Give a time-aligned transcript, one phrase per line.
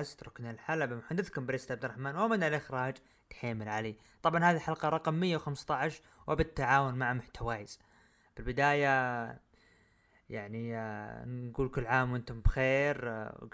[0.00, 2.94] بودكاست ركن الحلبة محدثكم بريست عبد الرحمن ومن الإخراج
[3.30, 7.78] تحيم العلي طبعا هذه الحلقة رقم 115 وبالتعاون مع محتوايز.
[8.36, 8.88] بالبداية
[10.30, 13.10] يعني آه، نقول كل عام وأنتم بخير.
[13.10, 13.48] آه،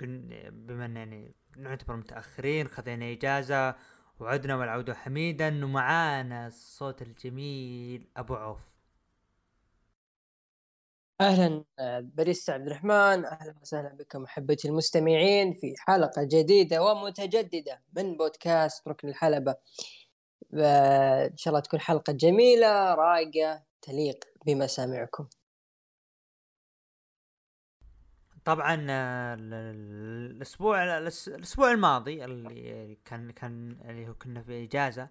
[0.50, 3.74] بما ان يعني نعتبر متأخرين خذينا إجازة
[4.20, 8.75] وعدنا والعودة حميدا ومعانا الصوت الجميل أبو عوف.
[11.20, 11.64] أهلا
[12.00, 19.08] باريستا عبد الرحمن أهلا وسهلا بكم أحبتي المستمعين في حلقة جديدة ومتجددة من بودكاست ركن
[19.08, 19.54] الحلبة.
[20.54, 25.28] إن شاء الله تكون حلقة جميلة رايقة تليق بمسامعكم.
[28.44, 35.08] طبعا آه، ال- ال- الأسبوع الأسبوع الماضي اللي كان كان اللي هو كنا في إجازة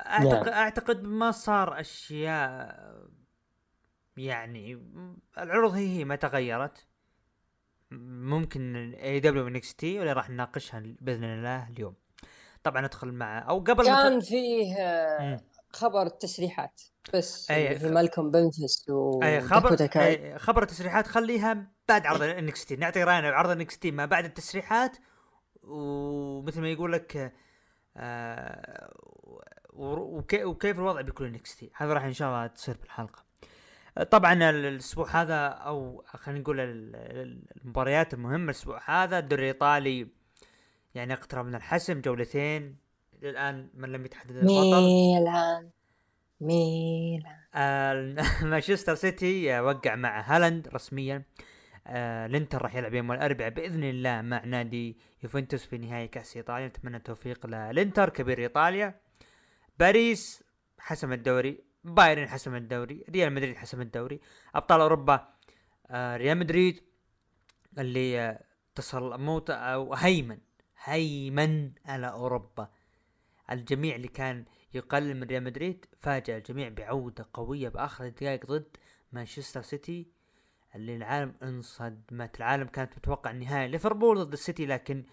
[0.00, 2.74] أعتقد أعتقد ما صار أشياء
[4.18, 4.82] يعني
[5.38, 6.86] العروض هي هي ما تغيرت.
[7.90, 11.94] ممكن AEW NXT واللي راح نناقشها بإذن الله اليوم.
[12.62, 15.40] طبعا ندخل مع أو قبل كان ت- فيه آه، مم.
[15.72, 16.80] خبر التسريحات
[17.14, 18.86] بس أي، خ- مالكم بنفس
[19.22, 20.32] أي خبر وداكوتا كاي.
[20.32, 22.76] أي خبر التسريحات خليها بعد عرض NXT.
[22.76, 24.96] نعطي رأينا بعرض NXT ما بعد التسريحات
[25.62, 27.32] ومثل ما يقول لك
[27.96, 28.94] آه
[29.70, 31.70] و- وكي- وكيف الوضع بيكون NXT.
[31.76, 33.27] هذا راح إن شاء الله تصير بالحلقة.
[34.02, 40.08] طبعا ال- الأسبوع هذا أو خلينا نقول ال- ال- المباريات المهمة الأسبوع هذا الدوري الإيطالي
[40.94, 42.76] يعني اقترب من الحسم جولتين.
[43.22, 45.70] الآن من لم يتحدد البطل؟ ميلان.
[46.40, 47.36] ميلان.
[47.54, 48.14] آه،
[48.50, 51.22] مانشستر سيتي وقع مع هالاند رسميا.
[51.86, 56.66] آه، الإنتر راح يلعب يوم الأربعاء بإذن الله مع نادي يوفنتوس في نهائي كأس إيطاليا.
[56.66, 59.00] نتمنى التوفيق للإنتر كبير إيطاليا.
[59.78, 60.44] باريس
[60.78, 61.67] حسم الدوري.
[61.88, 64.20] بايرن حسم الدوري ريال مدريد حسم الدوري
[64.54, 65.28] أبطال أوروبا
[65.90, 66.80] آه، ريال مدريد
[67.78, 68.44] اللي آه،
[68.74, 70.38] تصل موت أو هيمن
[70.84, 72.68] هيمن على أوروبا.
[73.50, 74.44] الجميع اللي كان
[74.74, 78.76] يقلل من ريال مدريد فاجأ الجميع بعودة قوية بآخر الدقائق ضد
[79.12, 80.06] مانشستر سيتي
[80.74, 83.68] اللي العالم انصدمت العالم كانت متوقع النهائي.
[83.68, 85.04] ليفربول ضد السيتي لكن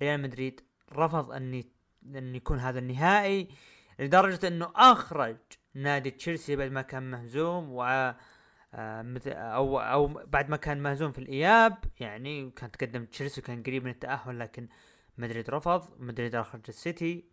[0.00, 0.60] ريال مدريد
[0.92, 1.62] رفض أن
[2.06, 3.48] أن يكون هذا النهائي
[3.98, 5.36] لدرجة أنه أخرج
[5.74, 7.82] نادي تشيلسي بعد ما كان مهزوم و
[8.74, 13.84] آه، أو أو بعد ما كان مهزوم في الإياب يعني كان تقدم تشيلسي وكان قريب
[13.84, 14.68] من التأهل لكن
[15.18, 16.00] مدريد رفض.
[16.00, 17.24] مدريد أخرج السيتي.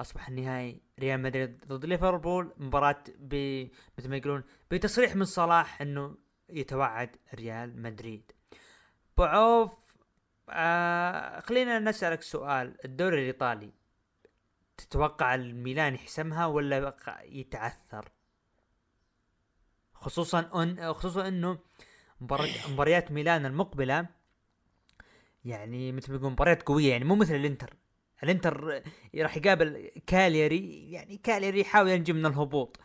[0.00, 2.52] أصبح النهائي ريال مدريد ضد ليفربول.
[2.58, 3.34] مباراة ب
[3.98, 6.16] مثل ما يقولون بتصريح من صلاح إنه
[6.48, 8.32] يتوعد ريال مدريد.
[9.18, 9.70] بعوف
[10.50, 12.76] آه خلينا نسألك سؤال.
[12.84, 13.72] الدوري الإيطالي
[14.76, 18.08] تتوقع الميلان يحسمها ولا يتعثر؟
[19.94, 21.58] خصوصا ان خصوصا إنه
[22.68, 24.06] مباريات ميلان المقبلة
[25.44, 27.76] يعني مثل ما يقولون مباريات قوية يعني مو مثل الإنتر
[28.22, 28.82] الإنتر
[29.14, 32.80] راح يقابل كاليري يعني كاليري يحاول ينجو من الهبوط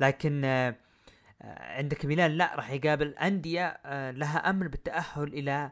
[0.00, 0.76] لكن آه،
[1.76, 5.70] عندك ميلان لا راح يقابل أندية آه، لها أمل بالتأهل إلى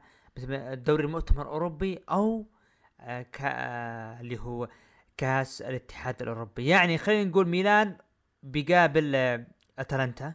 [0.48, 2.46] الدوري المؤتمر الأوروبي أو
[3.00, 4.68] آه، اللي هو
[5.18, 6.66] كاس الاتحاد الأوروبي.
[6.66, 7.96] يعني خلينا نقول ميلان
[8.42, 9.46] بيقابل آه،
[9.78, 10.34] أتلانتا.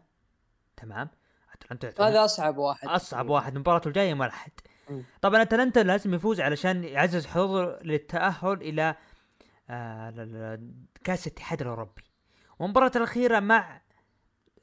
[0.77, 1.09] تمام؟
[1.53, 2.87] أتلانتا هذا أصعب واحد.
[2.87, 3.57] أصعب واحد.
[3.57, 4.51] مباراته الجاية الاحد
[4.89, 5.03] مم.
[5.21, 8.95] طبعا أتلانتا لازم يفوز علشان يعزز حظوظه للتأهل إلى
[9.69, 10.59] آه
[11.03, 12.03] كاس الاتحاد الأوروبي.
[12.59, 13.81] والمباراة الأخيرة مع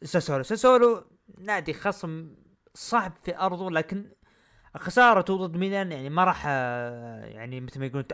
[0.02, 0.42] ساسولو.
[0.42, 1.04] ساسولو
[1.38, 2.34] نادي خصم
[2.74, 4.10] صعب في أرضه لكن
[4.76, 8.04] خسارته ضد ميلان يعني ما راح آه، يعني مثل ما يقولون.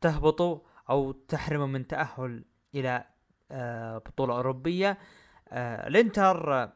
[0.00, 0.58] تهبطوا.
[0.90, 2.44] أو تحرموا من تأهل
[2.74, 3.04] إلى
[3.50, 4.98] آه، بطولة أوروبية.
[5.48, 6.72] آه، الإنتر آه،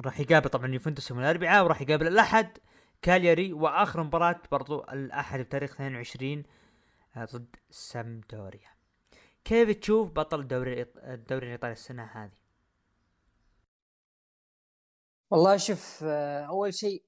[0.00, 2.58] راح يقابل طبعا يوفنتوس يوم الأربعاء وراح يقابل الأحد
[3.02, 6.44] كالياري وآخر مباراة برضو الأحد بتاريخ 22
[7.16, 8.76] آه، ضد سامدوريا.
[9.44, 12.38] كيف تشوف بطل الدوري الدوري الإيطالي السنة هذه؟
[15.30, 17.02] والله شوف أول شيء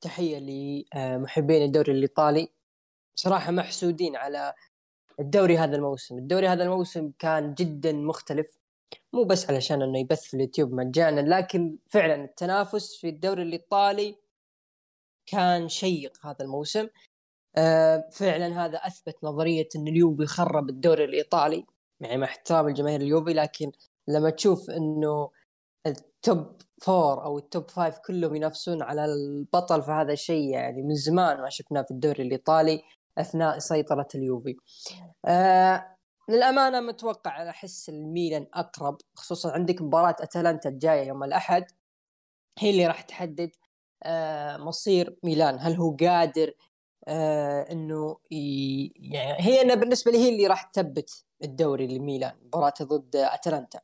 [0.00, 2.48] تحية لمحبين الدوري الإيطالي.
[3.14, 4.54] صراحة محسودين على
[5.20, 6.18] الدوري هذا الموسم.
[6.18, 8.58] الدوري هذا الموسم كان جدا مختلف.
[9.12, 14.16] مو بس علشان إنه يبث في اليوتيوب مجانا لكن فعلا التنافس في الدوري الإيطالي
[15.26, 16.88] كان شيق هذا الموسم.
[17.56, 21.66] آه، فعلا هذا أثبت نظرية إن اليوفي خرب الدوري الإيطالي
[22.00, 23.72] يعني مع احترام الجماهير اليوفي لكن
[24.08, 25.30] لما تشوف إنه
[25.86, 30.94] ال top four أو ال top five كلهم ينافسون على البطل فهذا الشيء يعني من
[30.94, 32.82] زمان ما شفناه في الدوري الإيطالي.
[33.18, 34.56] أثناء سيطرة اليوفي.
[35.26, 35.96] آه
[36.28, 41.64] للأمانة متوقع أحس الميلان أقرب خصوصا عندك مباراة أتلانتا الجاية يوم الأحد
[42.58, 43.50] هي اللي راح تحدد
[44.02, 45.58] آه، مصير ميلان.
[45.60, 46.52] هل هو قادر
[47.08, 53.16] آه، إنه يعني هي أنا بالنسبة لي هي اللي راح تثبت الدوري لميلان مباراته ضد
[53.16, 53.80] أتلانتا.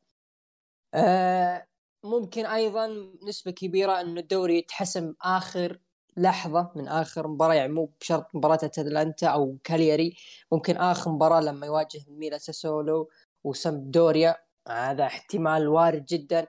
[2.04, 2.88] ممكن أيضا
[3.28, 5.80] نسبة كبيرة إنه الدوري يتحسم آخر
[6.16, 10.16] لحظة من آخر مباراة يعني مو بشرط مباراة أتلانتا أو كالياري
[10.52, 13.10] ممكن آخر مباراة لما يواجه ميلا ساسولو
[13.44, 14.36] وسامدوريا
[14.68, 16.46] هذا احتمال وارد جدا.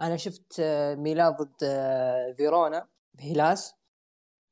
[0.00, 2.88] أنا شفت آه، ميلان ضد آه، فيرونا
[3.20, 3.74] هيلاس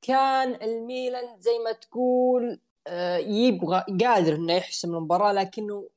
[0.02, 5.88] كان الميلان زي ما تقول آه، يبغى قادر إنه يحسم المباراة لكنه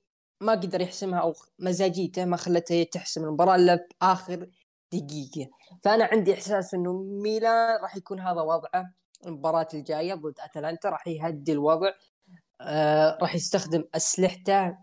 [0.41, 4.49] ما قدر يحسمها أو مزاجيته ما خلته تحسم المباراة إلا في آخر
[4.93, 5.51] دقيقة.
[5.83, 8.93] فأنا عندي إحساس إنه ميلان راح يكون هذا وضعه
[9.25, 11.91] المباراة الجاية ضد أتلانتا راح يهدي الوضع.
[12.61, 14.77] آه راح يستخدم أسلحته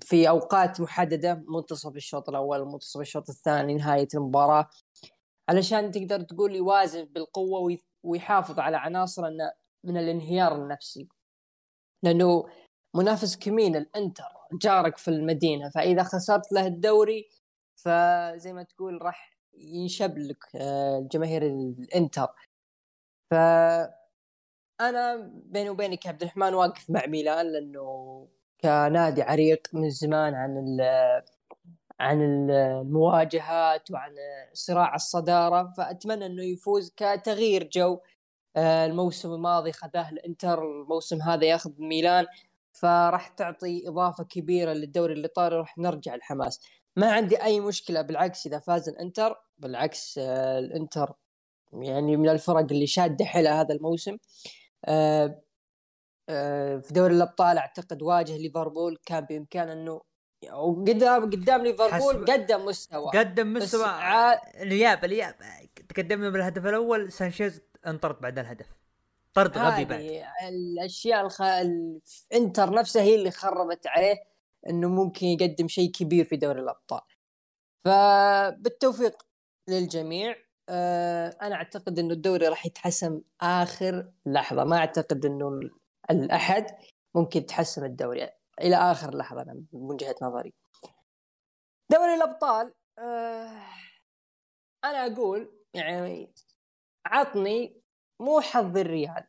[0.00, 4.68] في أوقات محددة منتصف الشوط الأول منتصف الشوط الثاني نهاية المباراة.
[5.48, 9.22] علشان تقدر تقول يوازن بالقوة ويحافظ على عناصر
[9.84, 11.08] من الانهيار النفسي.
[12.02, 12.44] لأنه
[12.94, 17.28] منافس كمين الإنتر جارك في المدينة فإذا خسرت له الدوري
[17.84, 22.28] فزي ما تقول راح ينشب لك آه، جماهير الإنتر.
[23.30, 23.34] ف
[24.80, 28.28] أنا بيني وبينك عبد الرحمن واقف مع ميلان لأنه
[28.60, 30.80] كنادي عريق من زمان عن
[32.00, 34.14] عن المواجهات وعن
[34.52, 35.72] صراع الصدارة.
[35.76, 38.00] فأتمنى إنه يفوز كتغيير جو
[38.56, 42.26] آه، الموسم الماضي خذاه الإنتر الموسم هذا ياخذ ميلان.
[42.72, 46.60] فراح تعطي إضافة كبيرة للدوري الإيطالي راح نرجع الحماس
[46.96, 51.12] ما عندي أي مشكلة بالعكس إذا فاز الإنتر بالعكس آه، الإنتر
[51.72, 54.16] يعني من الفرق اللي شادة حيلها هذا الموسم.
[54.84, 55.42] آه،
[56.28, 60.00] آه، في دوري الأبطال أعتقد واجه ليفربول كان بامكانه إنه
[60.52, 63.10] وقدام قدام ليفربول قدم مستوى.
[63.10, 64.32] قدم مستوى ع...
[64.62, 65.34] الإياب الإياب
[65.88, 68.66] تقدمنا بالهدف الأول سانشيز انطرد بعد الهدف.
[69.34, 70.24] طرد غبي بعد.
[70.48, 71.42] الأشياء الخ...
[71.42, 74.31] الانتر نفسها هي اللي خربت عليه.
[74.68, 77.00] إنه ممكن يقدم شيء كبير في دوري الأبطال.
[77.84, 79.22] فبالتوفيق
[79.68, 80.36] للجميع.
[80.68, 84.64] آه، أنا أعتقد إنه الدوري راح يتحسم آخر لحظة.
[84.64, 85.60] ما أعتقد إنه
[86.10, 86.66] الأحد
[87.14, 88.28] ممكن يتحسم الدوري
[88.60, 90.54] إلى آخر لحظة من وجهة نظري.
[91.90, 93.66] دوري الأبطال آه،
[94.84, 96.34] أنا أقول يعني
[97.06, 97.82] عطني
[98.20, 99.26] مو حظ الريال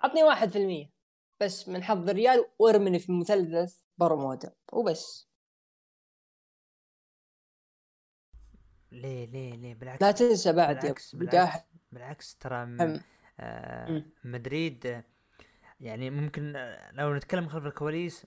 [0.00, 0.93] عطني واحد في المية.
[1.40, 5.28] بس من حظ الريال وارمني في مثلث برمودا وبس.
[8.92, 12.76] ليه ليه ليه؟ بالعكس لا تنسى بعد بالعكس بالعكس, بالعكس ترى
[13.40, 15.02] آه مدريد
[15.80, 18.26] يعني ممكن آه، لو نتكلم خلف الكواليس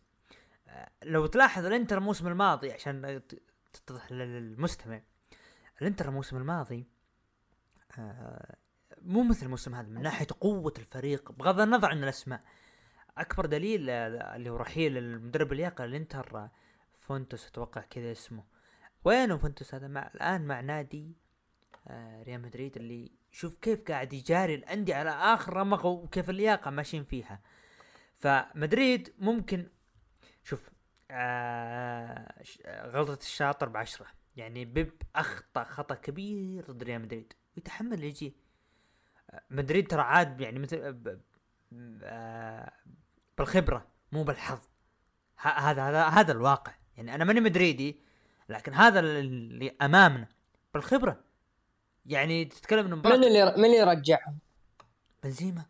[0.68, 3.21] آه لو تلاحظ الإنتر الموسم الماضي عشان
[3.74, 5.01] تتضح للمستمع
[5.81, 6.88] الإنتر الموسم الماضي
[7.99, 8.56] آه
[9.02, 12.44] مو مثل الموسم هذا من ناحية قوة الفريق بغض النظر عن الأسماء
[13.21, 16.52] أكبر دليل آه، اللي هو رحيل المدرب اللياقه الإنتر آه،
[17.00, 18.44] فونتوس أتوقع كذا اسمه.
[19.06, 21.16] وينه فونتوس هذا؟ مع الآن مع نادي
[21.88, 27.04] آه، ريال مدريد اللي شوف كيف قاعد يجاري الأندية على آخر رمق وكيف اللياقة ماشيين
[27.04, 27.42] فيها.
[28.18, 29.68] فمدريد ممكن
[30.44, 30.69] شوف
[31.12, 34.07] آه غلطة الشاطر بعشرة.
[34.36, 38.31] يعني بيب أخطأ خطأ كبير ضد ريال مدريد ويتحمل اللي يجيه
[39.50, 41.02] مدريد ترى عاد يعني مثل
[42.04, 42.71] آه
[43.37, 44.59] بالخبرة مو بالحظ.
[45.37, 46.73] هذا هذا هذا الواقع.
[46.97, 48.01] يعني أنا ماني مدريدي
[48.49, 50.27] لكن هذا اللي أمامنا
[50.73, 51.23] بالخبرة.
[52.06, 54.37] يعني تتكلم إنه من اللي من اللي رجعهم؟
[55.23, 55.65] بنزيما؟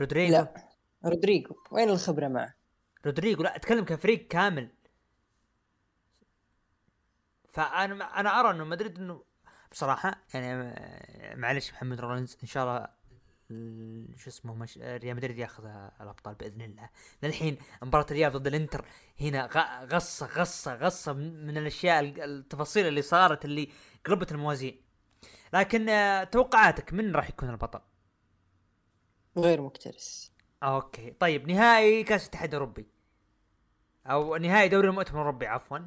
[0.00, 0.68] رودريجو لا
[1.04, 2.54] رودريجو؟ وين الخبرة معه؟
[3.06, 4.70] رودريجو لا أتكلم كفريق كامل.
[7.52, 9.24] فأنا أنا أرى إنه مدريد إنه
[9.72, 10.74] بصراحة يعني
[11.36, 12.88] معلش محمد رولنز إن شاء الله
[14.16, 14.78] شو اسمه مش...
[14.78, 15.66] ريال مدريد ياخذ
[16.00, 16.88] الأبطال بإذن الله.
[17.22, 18.84] للحين مباراة الريال ضد الإنتر
[19.20, 19.48] هنا
[19.92, 23.68] غصه غصه غصة من الأشياء التفاصيل اللي صارت اللي
[24.06, 24.80] قلبت الموازين.
[25.52, 27.80] لكن آه، توقعاتك من راح يكون البطل؟
[29.38, 30.28] غير مكترث.
[30.62, 31.10] okay.
[31.10, 32.86] طيب نهائي كأس الاتحاد الأوروبي.
[34.06, 35.78] أو نهائي دوري المؤتمر الأوروبي عفوا.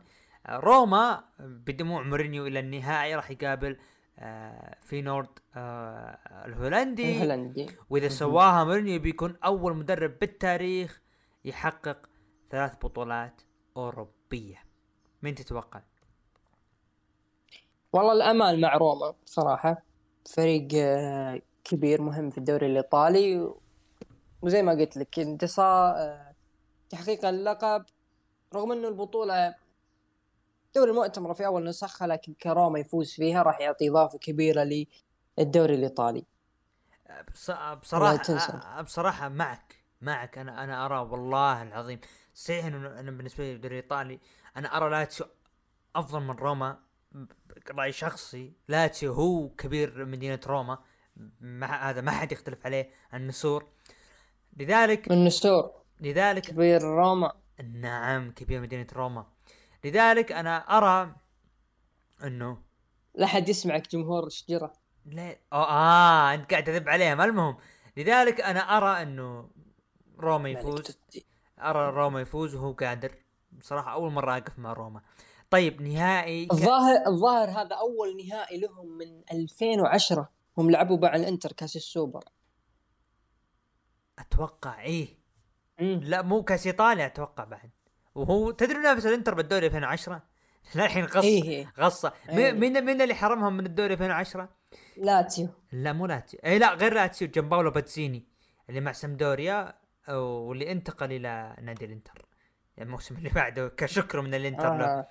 [0.45, 3.79] آه، روما بدموع مورينيو إلى النهائي راح يقابل آه،
[4.81, 7.12] في نورد آه، الهولندي.
[7.12, 7.67] الهولندي.
[7.89, 11.01] وإذا سواها مورينيو بيكون أول مدرب بالتاريخ
[11.45, 12.10] يحقق
[12.51, 13.41] ثلاث بطولات
[13.77, 14.63] أوروبية.
[15.24, 15.81] مين تتوقع؟
[17.93, 19.81] والله الأمال مع روما صراحة
[20.36, 23.53] فريق آه، كبير مهم في الدوري الإيطالي.
[24.41, 25.95] وزي ما قلت لك انتصار
[26.89, 27.86] تحقيق اللقب.
[28.55, 29.55] رغم إنه البطولة
[30.75, 34.86] دوري المؤتمر في أول نسخها لكن كروما يفوز فيها راح يعطي إضافة كبيرة
[35.38, 36.25] للدوري الإيطالي.
[37.82, 40.38] بصراحة بصراحة معك معك.
[40.38, 42.00] أنا أنا أرى والله العظيم
[42.34, 44.20] صحيح إنه أنا بالنسبة لي الدوري الإيطالي
[44.58, 45.27] أنا أرى لاتسيو
[45.96, 46.79] أفضل من روما
[47.72, 48.53] رأي شخصي.
[48.67, 50.79] لاتسيو هو كبير مدينة روما.
[51.39, 53.67] ما هذا ما حد يختلف عليه النسور.
[54.58, 57.34] لذلك من نسور لذلك كبير روما.
[57.74, 59.35] نعم كبير مدينة روما.
[59.86, 61.15] لذلك أنا أرى
[62.24, 62.58] إنه
[63.15, 64.74] لا حد يسمعك جمهور شجرة.
[65.06, 67.58] لا آه, آه أنت قاعد تذب عليهم المهم.
[67.98, 69.50] لذلك أنا أرى إنه
[70.20, 70.98] روما يفوز.
[71.60, 73.15] أرى روما يفوز وهو قادر.
[73.51, 75.01] بصراحة أول مرة أقف مع روما.
[75.50, 81.75] طيب نهائي الظاهر الظاهر هذا أول نهائي لهم من 2010 هم لعبوا مع الإنتر كاس
[81.75, 82.24] السوبر.
[84.20, 85.08] أتوقع إيه.
[85.80, 86.00] مم.
[86.04, 87.75] لا مو كاس إيطاليا أتوقع بعد.
[88.15, 90.22] وهو تدري نافس الانتر بالدوري 2010
[90.75, 91.74] للحين غص إيه.
[91.79, 92.13] غصة.
[92.29, 92.51] إيه.
[92.51, 94.50] مين مين اللي حرمهم من الدوري 2010
[94.98, 98.24] لاتسيو لا مو لاتسيو اي لا غير لاتسيو جنباولو باتزيني
[98.69, 99.74] اللي مع سمدوريا
[100.10, 102.25] واللي انتقل إلى نادي الإنتر.
[102.81, 104.86] الموسم اللي بعده كشكر من الإنتر له.
[104.86, 105.07] آه.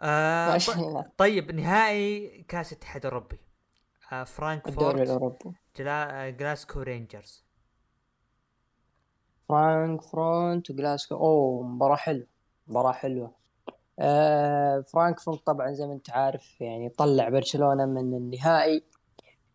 [0.00, 1.06] آه ما ط- شاء الله.
[1.16, 3.36] طيب نهائي كأس الاتحاد الأوروبي.
[3.36, 5.52] آه الدوري فرانكفورت الأوروبي.
[5.76, 6.26] جلا...
[6.26, 7.44] آه، جلاسكو رينجرز
[9.52, 12.26] فرانكفورت وجلاسكو أوه مباراة حلوة
[12.68, 13.34] مباراة حلوة.
[13.98, 18.82] آه فرانكفورت طبعا زي ما أنت عارف يعني طلع برشلونة من النهائي.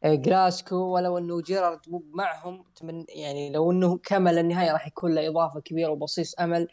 [0.04, 2.64] آه جلاسكو ولو إنه جيرارد مو معهم
[3.10, 6.68] يعني لو إنه كمل النهائي راح يكون له إضافة كبيرة وبصيص أمل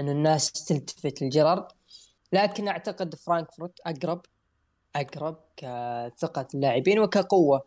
[0.00, 1.66] انه الناس تلتفت لجيرارد.
[2.32, 4.20] لكن أعتقد فرانكفورت أقرب
[4.96, 7.62] أقرب كثقة اللاعبين وكقوة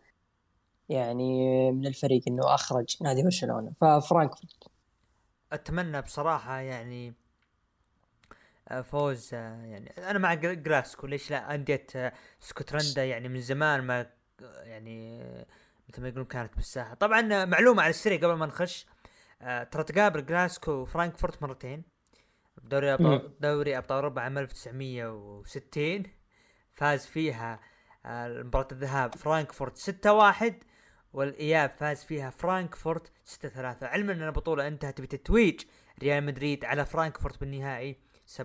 [0.89, 3.71] يعني من الفريق إنه أخرج نادي برشلونة.
[3.81, 4.72] ففرانكفورت
[5.53, 7.13] أتمنى بصراحة يعني
[8.69, 13.41] آه، فوز آه، يعني أنا مع جل- جلاسكو ليش لا؟ أندية آه، اسكتلندا يعني من
[13.41, 14.01] زمان ما
[14.43, 15.45] آه، يعني آه،
[15.89, 16.93] مثل ما يقولون كانت بالساحة.
[16.93, 18.85] طبعا آه، معلومة على السريع قبل ما نخش
[19.41, 21.83] آه، ترى تقابل جلاسكو وفرانكفورت مرتين
[22.57, 26.03] بدوري أبطال دوري أبطال أوروبا عام 1960
[26.73, 27.59] فاز فيها
[28.05, 30.53] آه، مباراة الذهاب فرانكفورت 6-1
[31.13, 33.11] والإياب فاز فيها فرانكفورت 6-3
[33.83, 35.61] علما أن البطولة انتهت بتتويج
[36.01, 37.95] ريال مدريد على فرانكفورت بالنهائي
[38.37, 38.41] 7-3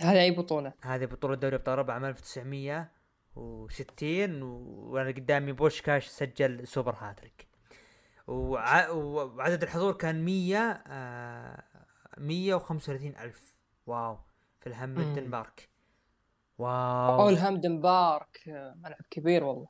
[0.00, 6.66] هذه أي بطولة؟ هذه بطولة دوري أبطال اوروبا عام 1960 و- وأنا قدامي بوشكاش سجل
[6.66, 7.48] سوبر هاتريك.
[8.26, 8.88] وع...
[8.90, 11.62] وعدد الحضور كان 100 آه
[12.18, 13.54] 135 ألف.
[13.86, 14.18] wow.
[14.60, 15.68] في الهامبدن بارك.
[16.58, 17.20] wow.
[17.22, 19.68] اول هامدن بارك آه، ملعب كبير والله.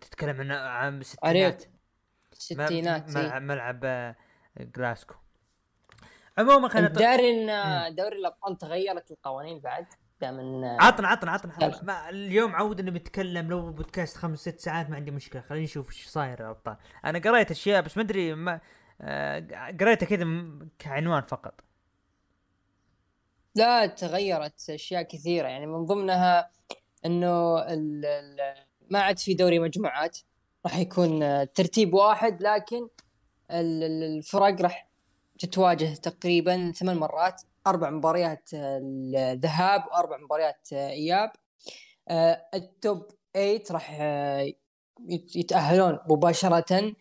[0.00, 1.64] تتكلم عن عام الستينات.
[2.32, 3.38] الستينات ملعب, إيه.
[3.38, 4.16] ملعب آه،
[4.58, 5.14] جلاسكو.
[6.38, 9.86] عموما خلينا داري ان آه، دوري الأبطال تغيرت القوانين بعد
[10.20, 11.80] دائما عطنا عطنا عطنا يلا.
[11.84, 15.42] ما اليوم عود انه بنتكلم لو بودكاست خمس ست ساعات ما عندي مشكلة.
[15.42, 16.76] خلينا نشوف إيش صاير يا أبطال.
[17.04, 18.60] أنا قريت أشياء بس ما أدري ما
[19.00, 20.26] آه، قريتها كذا
[20.78, 21.60] كعنوان فقط.
[23.54, 25.48] لا تغيرت أشياء كثيرة.
[25.48, 26.50] يعني من ضمنها
[27.06, 30.18] إنه ال- ال- ما عاد في دوري مجموعات
[30.66, 32.88] راح يكون آه، ترتيب واحد لكن
[33.50, 34.88] ال- ال- الفرق راح
[35.38, 37.42] تتواجه تقريبا ثمان مرات.
[37.66, 41.30] أربع مباريات آه، الذهاب وأربع مباريات آه، إياب.
[42.54, 44.00] التوب 8 راح
[45.08, 46.92] يت- يتأهلون مباشرة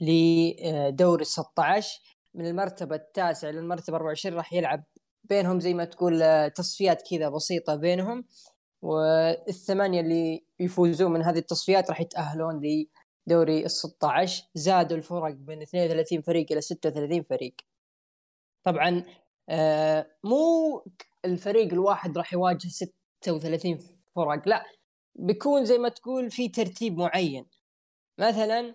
[0.00, 2.00] لدوري ال 16
[2.34, 4.82] من المرتبة التاسعة للمرتبه 24 راح يلعب
[5.24, 8.24] بينهم زي ما تقول تصفيات كذا بسيطة بينهم.
[8.84, 12.86] والثمانية اللي يفوزون من هذه التصفيات راح يتأهلون
[13.26, 17.54] لدوري ال 16 زادوا الفرق من 32 فريق إلى 36 فريق.
[18.64, 19.04] طبعا
[19.48, 20.84] آه، مو
[21.24, 23.78] الفريق الواحد راح يواجه 36
[24.16, 24.64] فرق لا
[25.14, 27.46] بيكون زي ما تقول في ترتيب معين.
[28.18, 28.74] مثلا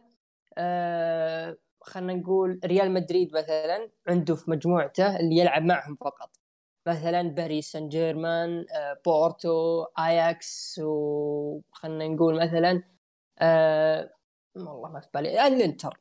[0.58, 6.39] آه خلينا نقول ريال مدريد مثلا عنده في مجموعته اللي يلعب معهم فقط.
[6.88, 12.84] مثلا باريس سان جيرمان آه بورتو آياكس وخلينا نقول مثلا
[13.40, 14.10] آه
[14.56, 16.00] والله ما في بالي الإنتر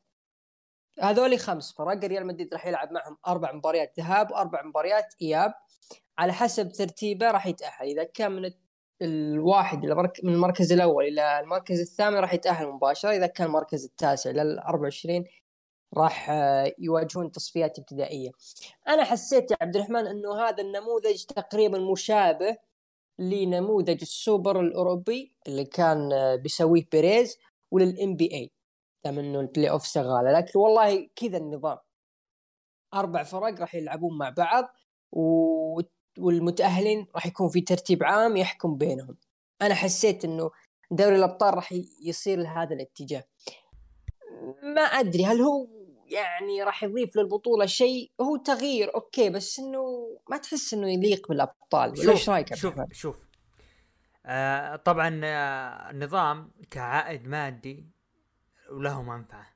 [1.01, 5.55] هذول خمس فرق ريال مدريد راح يلعب معهم أربع مباريات ذهاب وأربع مباريات إياب
[6.19, 8.51] على حسب ترتيبه راح يتأهل إذا كان من
[9.03, 9.87] الواحد.
[10.23, 15.25] من المركز الأول إلى المركز الثامن راح يتأهل مباشرة إذا كان المركز التاسع لل 24
[15.97, 18.31] راح آه، يواجهون تصفيات ابتدائية.
[18.89, 22.57] أنا حسيت يا عبد الرحمن إنه هذا النموذج تقريبا مشابه
[23.19, 27.39] لنموذج السوبر الأوروبي اللي كان آه، بيسويه بيريز
[27.71, 28.51] ولل NBA
[29.05, 30.33] دام إنه ال playoff شغالة.
[30.33, 31.79] لكن والله كذا النظام.
[32.95, 34.65] أربع فرق راح يلعبون مع بعض
[35.13, 35.81] و...
[36.19, 39.17] والمتأهلين راح يكون في ترتيب عام يحكم بينهم.
[39.63, 40.51] أنا حسيت إنه
[40.91, 43.25] دوري الأبطال راح يصير لهذا الاتجاه.
[44.63, 45.67] ما أدري هل هو
[46.09, 51.91] يعني راح يضيف للبطولة شيء هو تغيير أوكي بس إنه ما تحس إنه يليق بالأبطال
[51.91, 53.17] ولا إيش رأيك شوف شوف.
[54.27, 57.87] آه طبعا آه النظام كعائد مادي
[58.71, 59.47] وله منفعة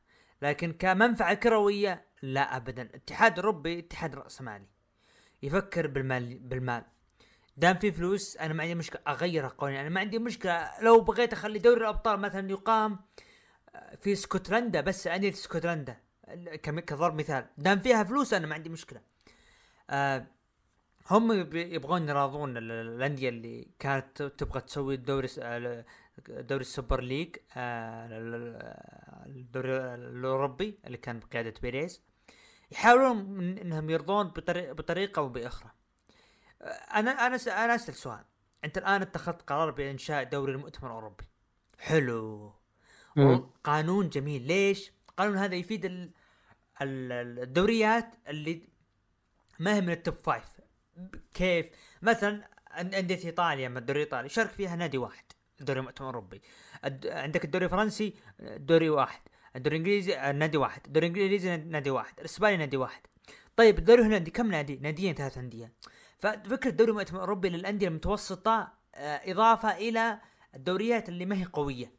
[0.43, 2.83] لكن كمنفعة كروية لا ابدا.
[2.83, 4.67] الاتحاد الاوروبي اتحاد راسمالي
[5.43, 6.85] يفكر بالمال بالمال.
[7.57, 10.71] دام في فلوس أنا ما عندي مشكلة اغير القوانين أنا ما عندي مشكلة.
[10.83, 12.99] لو بغيت أخلي دوري الأبطال مثلا يقام
[13.75, 15.97] آه، في اسكتلندا بس انديه اسكتلندا.
[16.57, 17.47] كضرب مثال.
[17.59, 19.01] دام فيها فلوس أنا ما عندي مشكلة.
[19.91, 20.27] آه
[21.11, 25.29] هم يبغون يراضون الأندية اللي كانت تبغى تسوي الدوري
[26.29, 28.09] دوري ال Super League آه،
[29.27, 32.03] الدوري الأوروبي اللي كان بقيادة بيريز.
[32.71, 35.71] يحاولون إنهم يرضون بطريقة أو بأخرى.
[36.63, 38.25] آه، أنا أنا أنا أسأل سؤال.
[38.65, 41.25] أنت الآن اتخذت قرار بإنشاء دوري المؤتمر الأوروبي.
[41.79, 42.53] حلو.
[43.65, 44.43] قانون جميل.
[44.43, 46.13] ليش؟ القانون هذا يفيد
[46.83, 48.69] الدوريات اللي
[49.59, 50.61] ما هي من ال top five
[51.35, 51.67] كيف؟
[52.03, 52.49] مثلا
[52.81, 55.25] أندية إيطاليا ما الدوري الإيطالي شارك فيها نادي واحد
[55.61, 56.43] الدوري المؤتمر الأوروبي.
[57.05, 59.21] عندك الدوري الفرنسي دوري واحد.
[59.57, 60.87] الدوري الإنجليزي نادي واحد.
[60.87, 62.15] الدوري الإنجليزي نادي واحد.
[62.19, 63.03] الإسباني نادي واحد.
[63.57, 65.73] طيب الدوري الهولندي كم نادي؟ ناديين ثلاث أندية.
[66.19, 70.21] ففكره الدوري المؤتمر الأوروبي للأندية المتوسطة آه، إضافة إلى
[70.55, 71.93] الدوريات اللي ما هي قوية.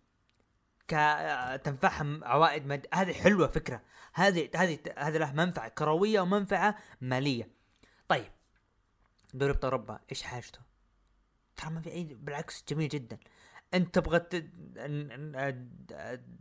[1.64, 2.88] تنفعهم عوائد مد...
[2.94, 3.82] هذه حلوة فكرة.
[4.14, 7.50] هذه هذه هذا له منفعة كروية ومنفعة مالية.
[8.08, 8.32] طيب.
[9.34, 10.60] دوري أبطال أوروبا إيش حاجته؟
[11.56, 13.18] ترى ما في اي بالعكس جميل جدا.
[13.74, 14.20] أنت تبغى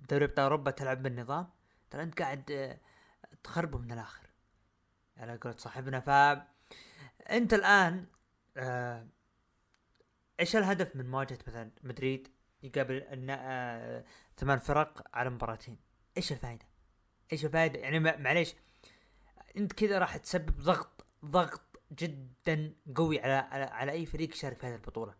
[0.09, 1.49] دوري أبطال أوروبا تلعب بالنظام؟
[1.91, 2.79] ترى أنت قاعد آه،
[3.45, 4.27] تخربه من الآخر.
[5.17, 6.01] على قولة صاحبنا.
[6.01, 6.11] ف
[7.31, 8.07] أنت الآن
[8.57, 9.07] آه،
[10.41, 12.29] إيش الهدف من مواجهة مثلا مدريد؟
[12.63, 14.05] يقابل آه،
[14.37, 15.77] ثمان فرق على مباراتين
[16.17, 16.67] إيش الفائده؟
[17.33, 18.55] إيش الفائده؟ يعني معليش
[19.57, 24.67] أنت كذا راح تسبب ضغط ضغط جدا قوي على على, على أي فريق يشارك في
[24.67, 25.15] هذه البطولة.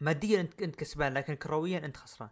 [0.00, 2.30] ماديا أنت أنت كسبان لكن كرويا أنت خسران.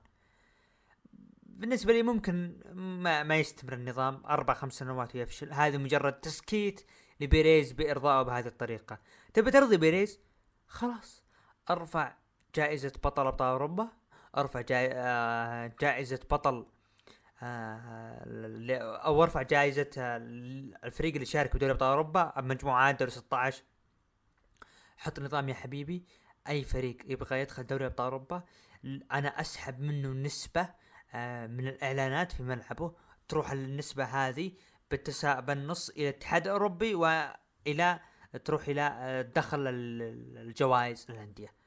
[1.42, 6.80] بالنسبة لي ممكن ما, ما يستمر النظام أربع خمس سنوات ويفشل، هذا مجرد تسكيت
[7.20, 8.98] لبيريز بإرضائه بهذه الطريقة.
[9.34, 10.20] تبي ترضي بيريز؟
[10.66, 11.24] خلاص
[11.70, 12.16] أرفع
[12.54, 13.88] جائزة بطل أبطال أوروبا
[14.36, 16.66] أرفع آه، جائزة بطل
[17.42, 20.16] آه، أو أرفع جائزة آه،
[20.84, 23.62] الفريق اللي شارك في دوري أبطال أوروبا مجموعات دوري 16
[24.96, 26.04] حط نظام يا حبيبي.
[26.48, 28.42] أي فريق يبغى يدخل دوري أبطال أوروبا
[29.12, 30.62] أنا أسحب منه نسبة
[31.46, 32.94] من الإعلانات في ملعبه.
[33.28, 34.52] تروح النسبة هذه
[34.90, 38.00] بالتسا بالنص إلى الاتحاد الأوروبي والى
[38.44, 41.57] تروح إلى دخل الجوائز للأندية.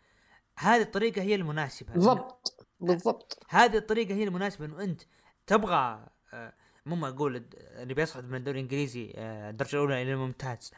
[0.58, 3.46] هذه الطريقة هي المناسبة بالضبط بالضبط.
[3.50, 5.02] هذه الطريقة هي المناسبة إنه أنت
[5.48, 6.54] تبغى آه،
[6.86, 10.72] مو ما أقول اللي بيصعد من الدوري الإنجليزي آه، الدرجة الأولى إلى الممتاز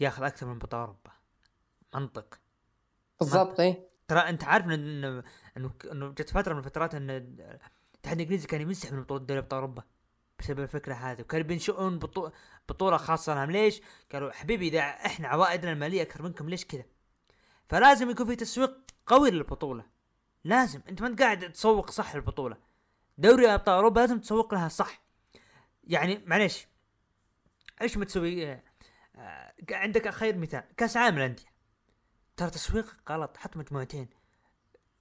[0.00, 1.10] ياخذ أكثر من بطولة أوروبا.
[1.94, 2.38] منطق.
[3.20, 5.22] بالضبط اي ترى أنت عارف إنه
[5.56, 9.58] انه إنه جت فترة من الفترات إن الاتحاد الإنجليزي كان يمسح من بطولة دوري أبطال
[9.58, 9.82] أوروبا
[10.38, 11.98] بسبب الفكرة هذه وكانوا بينشئون
[12.68, 13.50] بطولة خاصة لهم.
[13.50, 13.80] ليش؟
[14.12, 16.84] قالوا حبيبي إذا إحنا عوائدنا المالية أكثر منكم ليش كذا؟
[17.68, 19.84] فلازم يكون في تسويق قوي للبطولة.
[20.44, 20.80] لازم.
[20.88, 22.56] أنت ما أنت قاعد تسوق صح للبطولة.
[23.18, 25.02] دوري أبطال أوروبا لازم تسوق لها صح.
[25.84, 26.66] يعني معليش.
[27.82, 28.52] إيش ما تسوي
[29.16, 30.64] آه عندك خير مثال.
[30.76, 31.52] كأس عالم الأندية.
[32.36, 33.36] ترى تسويق غلط.
[33.36, 34.08] حط مجموعتين.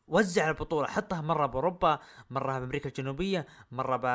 [0.08, 0.88] وزع البطولة.
[0.88, 4.06] حطها مرة بأوروبا مرة بأمريكا الجنوبية مرة ب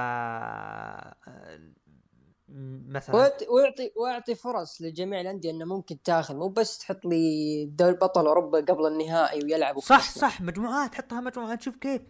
[2.89, 3.17] مثلا.
[3.51, 8.61] ويعطي ويعطي فرص لجميع الأندية إنه ممكن تاخذ مو بس تحط لي دوري بطل أوروبا
[8.61, 12.03] قبل النهائي ويلعبوا صح صح مجموعات حطها مجموعات شوف كيف.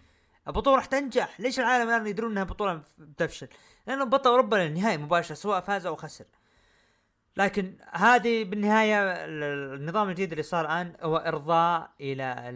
[0.48, 3.48] البطولة راح تنجح ليش العالم الآن يدرون إنها بطولة بتفشل
[3.86, 6.24] لأنه بطل أوروبا للنهائي مباشرة سواء فاز أو خسر.
[7.36, 9.12] لكن هذه بالنهاية
[9.74, 12.50] النظام الجديد اللي صار الآن هو إرضاء إلى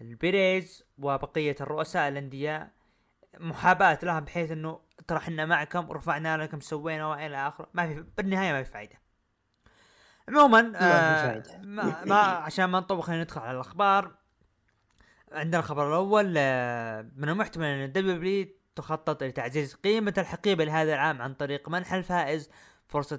[0.00, 2.72] البيريز وبقية الرؤساء الأندية
[3.40, 7.68] محاباة لهم بحيث إنه ترى إحنا معكم ورفعنا لكم سوينا والى اخره.
[7.74, 9.00] ما في بالنهاية ما في فائده
[10.28, 14.14] عموما آه ما, ما عشان ما نطول خلينا ندخل على الأخبار.
[15.32, 21.34] عندنا الخبر الأول آه من المحتمل أن الدبليو تخطط لتعزيز قيمة الحقيبة لهذا العام عن
[21.34, 22.50] طريق منح الفائز
[22.88, 23.16] فرصة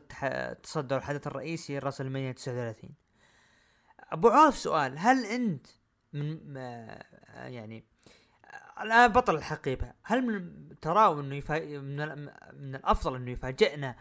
[0.63, 2.89] تصدر الحدث الرئيسي راسل المانيا 39
[3.99, 5.67] أبو عوف سؤال هل أنت
[6.13, 7.85] من آه يعني
[8.81, 9.93] الآن بطل الحقيبة.
[10.03, 11.59] هل من تراو إنه يفا...
[11.59, 13.95] من, من الأفضل إنه يفاجئنا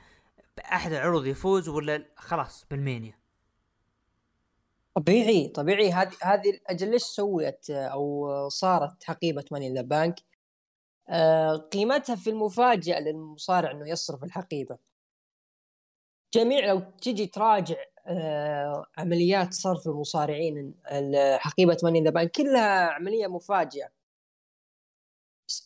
[0.57, 3.19] بأحد العروض يفوز ولا خلاص بالمانيا
[4.95, 5.93] طبيعي طبيعي.
[5.93, 10.21] هذه هذه أجل ليش سويت أو صارت حقيبة Money in the Bank؟
[11.09, 14.79] آه قيمتها في المفاجأة للمصارع إنه يصرف الحقيبة.
[16.35, 20.75] جميع لو تجي تراجع آه عمليات صرف المصارعين
[21.37, 24.02] حقيبة Money in the Bank كلها عملية مفاجئة.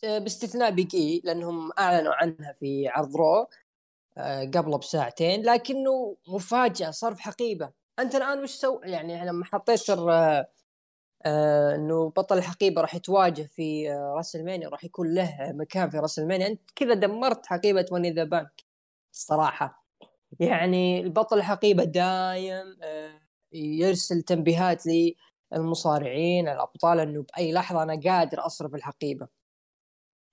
[0.03, 3.47] باستثناء Big E لأنهم أعلنوا عنها في عرض Raw
[4.17, 7.71] آه، قبله بساعتين لكنه مفاجأة صرف حقيبة.
[7.99, 10.47] أنت الآن وش سو يعني لما حطيت آه
[11.25, 16.47] آه إنه بطل الحقيبة راح يتواجه في آه WrestleMania راح يكون له مكان في WrestleMania
[16.47, 18.63] أنت كذا دمرت حقيبة Money in the Bank
[19.13, 19.85] الصراحة.
[20.39, 23.21] يعني البطل الحقيبة دايم آه
[23.53, 24.83] يرسل تنبيهات
[25.53, 29.27] للمصارعين الأبطال إنه بأي لحظة أنا قادر أصرف الحقيبة.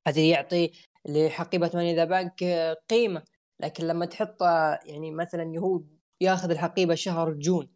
[0.06, 0.72] هذا يعطي
[1.08, 3.22] لحقيبة Money in the Bank آه، قيمة.
[3.60, 4.42] لكن لما تحط
[4.86, 7.68] يعني مثلا يهود ياخذ الحقيبة شهر جون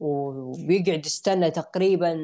[0.00, 2.18] وبيقعد يستنى تقريبا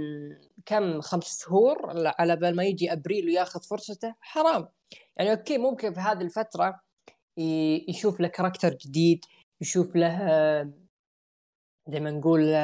[0.66, 4.68] كم خمس شهور على بال ما يجي أبريل وياخذ فرصته حرام.
[5.16, 6.80] يعني okay ممكن في هذه الفترة
[7.88, 9.24] يشوف له character جديد
[9.60, 10.18] يشوف له
[11.88, 12.54] زي ما نقول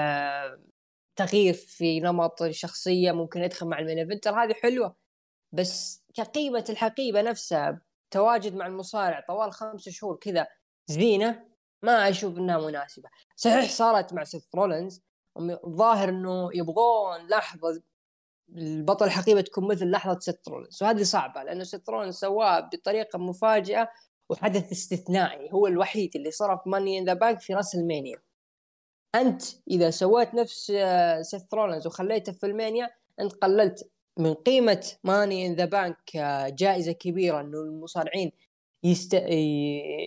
[1.17, 5.00] تغيير في نمط الشخصية ممكن يدخل مع ال main هذه حلوة.
[5.53, 10.47] بس كقيمة الحقيبة نفسها تواجد مع المصارع طوال خمس شهور كذا
[10.87, 11.45] زينة
[11.83, 13.09] ما أشوف إنها مناسبة.
[13.37, 15.03] صحيح صارت مع سيث رولنز
[15.69, 17.83] ظاهر إنه يبغون لحظة
[18.57, 23.91] البطل الحقيبة تكون مثل لحظة سيث رولنز وهذه صعبة لأنه سيث رولنز سواها بطريقة مفاجئة
[24.31, 28.23] وحدث استثنائي هو الوحيد اللي صرف Money in the Bank في WrestleMania
[29.15, 32.91] أنت إذا سويت نفس آه، سيث رولنز وخليته في Mania
[33.21, 36.17] أنت قللت من قيمة Money in the Bank
[36.59, 38.33] جائزة كبيرة إنه المصارعين
[38.85, 39.15] يست...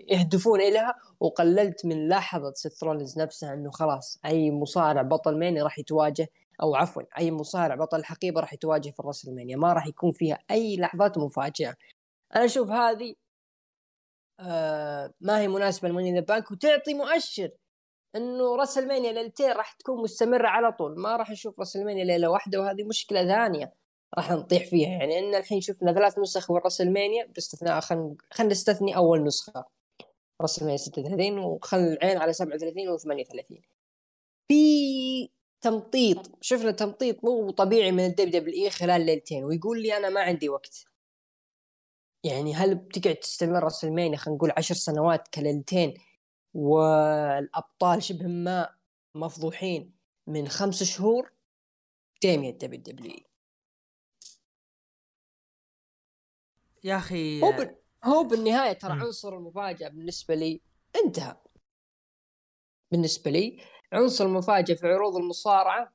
[0.09, 0.95] يهدفون إليها.
[1.19, 2.83] وقللت من لحظه سيث
[3.17, 6.27] نفسها إنه خلاص أي مصارع بطل Money راح يتواجه
[6.61, 10.39] أو عفوا أي مصارع بطل الحقيبه راح يتواجه في الرسل المانيا ما راح يكون فيها
[10.51, 11.75] أي لحظات مفاجئه
[12.35, 13.15] أنا أشوف هذه
[14.39, 17.51] آه ما هي مناسبة لماني ذا بانك وتعطي مؤشر
[18.15, 20.99] إنه راس المانيا ليلتين راح تكون مستمرة على طول.
[20.99, 23.73] ما راح نشوف راس المانيا ليلة واحدة وهذه مشكلة ثانية.
[24.17, 24.89] راح نطيح فيها.
[24.89, 29.65] يعني إن الحين شفنا ثلاث نسخ من راس المانيا باستثناء خلينا خلينا نستثني أول نسخة.
[30.41, 33.61] راس المانيا 36 وخلينا العين على 37 و 38
[34.47, 35.29] في
[35.61, 40.21] تمطيط شفنا تمطيط مو طبيعي من الدب دبليو إي خلال ليلتين ويقول لي أنا ما
[40.21, 40.85] عندي وقت.
[42.23, 45.93] يعني هل بتقعد تستمر راس المانيا خلينا نقول عشر سنوات كليلتين
[46.53, 48.75] والأبطال شبه ما
[49.15, 49.93] مفضوحين
[50.27, 51.31] من خمس شهور؟
[52.21, 53.32] ديمي الدبليو دبليو
[56.83, 57.75] يا أخي هو ب...
[58.03, 60.61] هو بالنهاية ترى عنصر المفاجأة بالنسبة لي
[61.05, 61.37] انتهى.
[62.91, 63.61] بالنسبة لي
[63.93, 65.93] عنصر المفاجأة في عروض المصارعة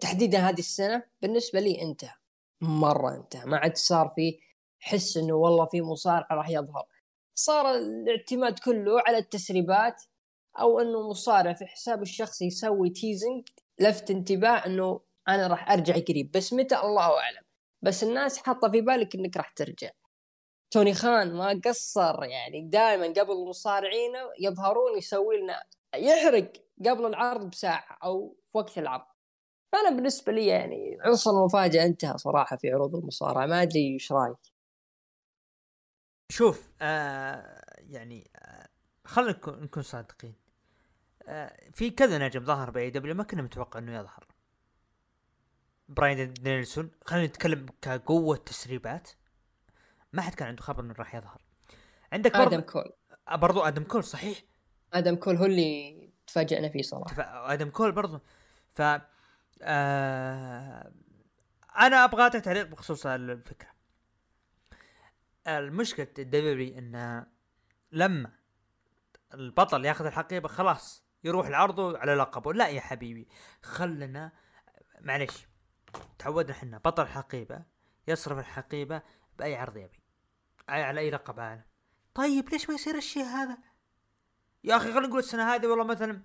[0.00, 2.14] تحديدا هذه السنة بالنسبة لي انتهى.
[2.60, 3.44] مرة انتهى.
[3.44, 4.40] ما عاد صار في
[4.80, 6.86] حس إنه والله في مصارع راح يظهر.
[7.34, 10.02] صار الاعتماد كله على التسريبات
[10.58, 16.30] أو إنه مصارع في حسابه الشخصي يسوي تيزنج لفت انتباه إنه أنا راح أرجع قريب.
[16.32, 17.49] بس متى؟ الله أعلم.
[17.82, 19.90] بس الناس حاطة في بالك إنك راح ترجع.
[20.70, 25.62] توني خان ما قصر يعني دائما قبل المصارعين يظهرون يسوي لنا
[25.96, 26.52] يحرق
[26.86, 29.06] قبل العرض بساعة أو في وقت العرض.
[29.72, 34.38] فانا بالنسبة لي يعني عنصر المفاجأة انتهى صراحة في عروض المصارعة ما أدري إيش رأيك؟
[36.32, 38.68] شوف آه يعني آه
[39.04, 40.34] خلينا نكون صادقين.
[41.28, 44.29] آه في كذا نجم ظهر بأي دبليو ما كنا متوقع إنه يظهر.
[45.90, 49.10] براين دانيلسون خلينا نتكلم كقوة تسريبات.
[50.12, 51.42] ما حد كان عنده خبر إنه راح يظهر.
[52.12, 52.92] عندك آدم كول.
[53.28, 54.38] آه، برضو آدم كول صحيح.
[54.92, 57.52] آدم كول هو اللي تفاجئنا فيه صراحة.
[57.52, 58.20] آدم كول برضو.
[58.74, 58.82] ف
[59.62, 60.92] آه...
[61.78, 63.70] أنا أبغى أعطي تعليق بخصوص الفكرة.
[65.46, 67.26] المشكلة ال W انه
[67.92, 68.32] لما
[69.34, 72.52] البطل ياخذ الحقيبة خلاص يروح العرض على لقبه.
[72.52, 73.28] لا يا حبيبي
[73.62, 74.32] خلنا
[75.00, 75.49] معلش
[76.18, 77.62] تعودنا إحنا بطل حقيبة
[78.08, 79.02] يصرف الحقيبة
[79.38, 80.00] بأي عرض يبي.
[80.70, 81.62] أي على أي لقب عالم.
[82.14, 83.58] طيب ليش ما يصير الشيء هذا؟
[84.64, 86.22] يا أخي خلينا نقول السنة هذه والله مثلا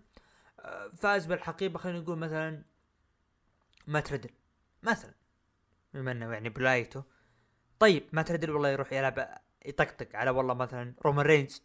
[0.59, 2.63] آه، فاز بالحقيبة خلينا نقول مثلا
[3.87, 4.29] ما تردل
[4.83, 5.13] مثلا
[5.93, 7.03] بما إنه يعني بلايته
[7.79, 11.63] طيب ما تردل والله يروح يلعب يطقطق على والله مثلا رومان رينز.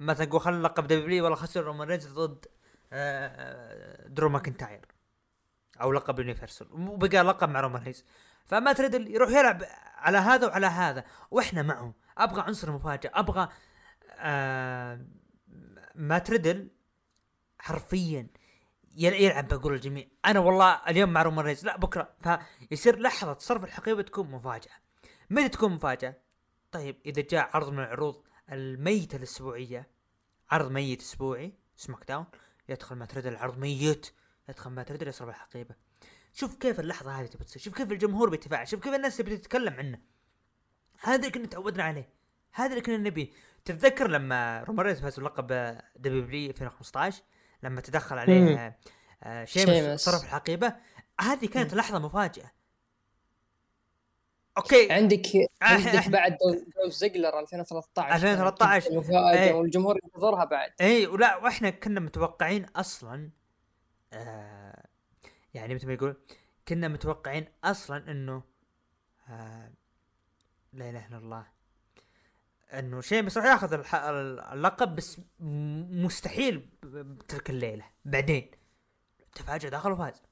[0.00, 2.46] مثلا نقول خلينا لقب W والله خسر رومان رينز ضد
[2.92, 4.86] آه، آه، درو ماكنتاير.
[5.80, 6.68] أو لقب Universal.
[6.72, 8.04] وبقى لقب مع رومان رينز
[8.44, 9.62] فمات ريدل يروح يلعب
[9.96, 11.04] على هذا وعلى هذا.
[11.30, 13.48] وإحنا معه أبغى عنصر مفاجئ أبغى
[14.18, 15.06] آه
[15.94, 16.70] مات ريدل
[17.58, 18.26] حرفيا
[18.96, 22.14] يلعب بقول الجميع أنا والله اليوم مع رومان رينز لا بكرة.
[22.68, 24.72] فيصير لحظة صرف الحقيبة تكون مفاجأة.
[25.30, 26.16] متى تكون مفاجأة؟
[26.72, 29.90] طيب إذا جاء عرض من العروض الميتة الأسبوعية.
[30.50, 31.54] عرض ميت أسبوعي.
[31.76, 32.26] SmackDown.
[32.68, 34.12] يدخل مات ريدل العرض ميت.
[34.66, 35.74] مات ريدل يصير بالحقيبه
[36.32, 39.74] شوف كيف اللحظة هذه تبي تصير شوف كيف الجمهور بيتفاعل شوف كيف الناس تبي تتكلم
[39.74, 39.98] عنه.
[41.00, 42.08] هذا اللي كنا تعودنا عليه
[42.52, 43.28] هذا اللي كنا نبيه
[43.64, 45.46] تتذكر لما رومان رينز فاز بلقب
[45.96, 47.22] W 2015
[47.62, 48.76] لما تدخل عليه
[49.22, 50.00] آه شيمس.
[50.04, 50.76] صرف الحقيبة
[51.20, 52.50] هذه كانت لحظة مفاجأة.
[54.58, 54.92] أوكي.
[54.92, 56.36] عندك إحنا- عندك بعد
[56.76, 59.52] دولف زيجلر 2013 2013 كانت مفاجأة إيه.
[59.52, 60.70] والجمهور ينتظرها بعد.
[60.80, 63.30] اي ولا وإحنا كنا متوقعين أصلا
[64.12, 64.86] آه
[65.54, 66.16] يعني مثل ما يقول
[66.68, 68.42] كنا متوقعين أصلا إنه
[69.28, 69.72] آه
[70.72, 71.46] لا إله إلا الله.
[72.72, 73.82] إنه شيء راح ياخذ
[74.52, 77.84] اللقب بس مستحيل بتلك الليلة.
[78.04, 78.50] بعدين
[79.34, 80.22] تفاجأ دخل وفاز.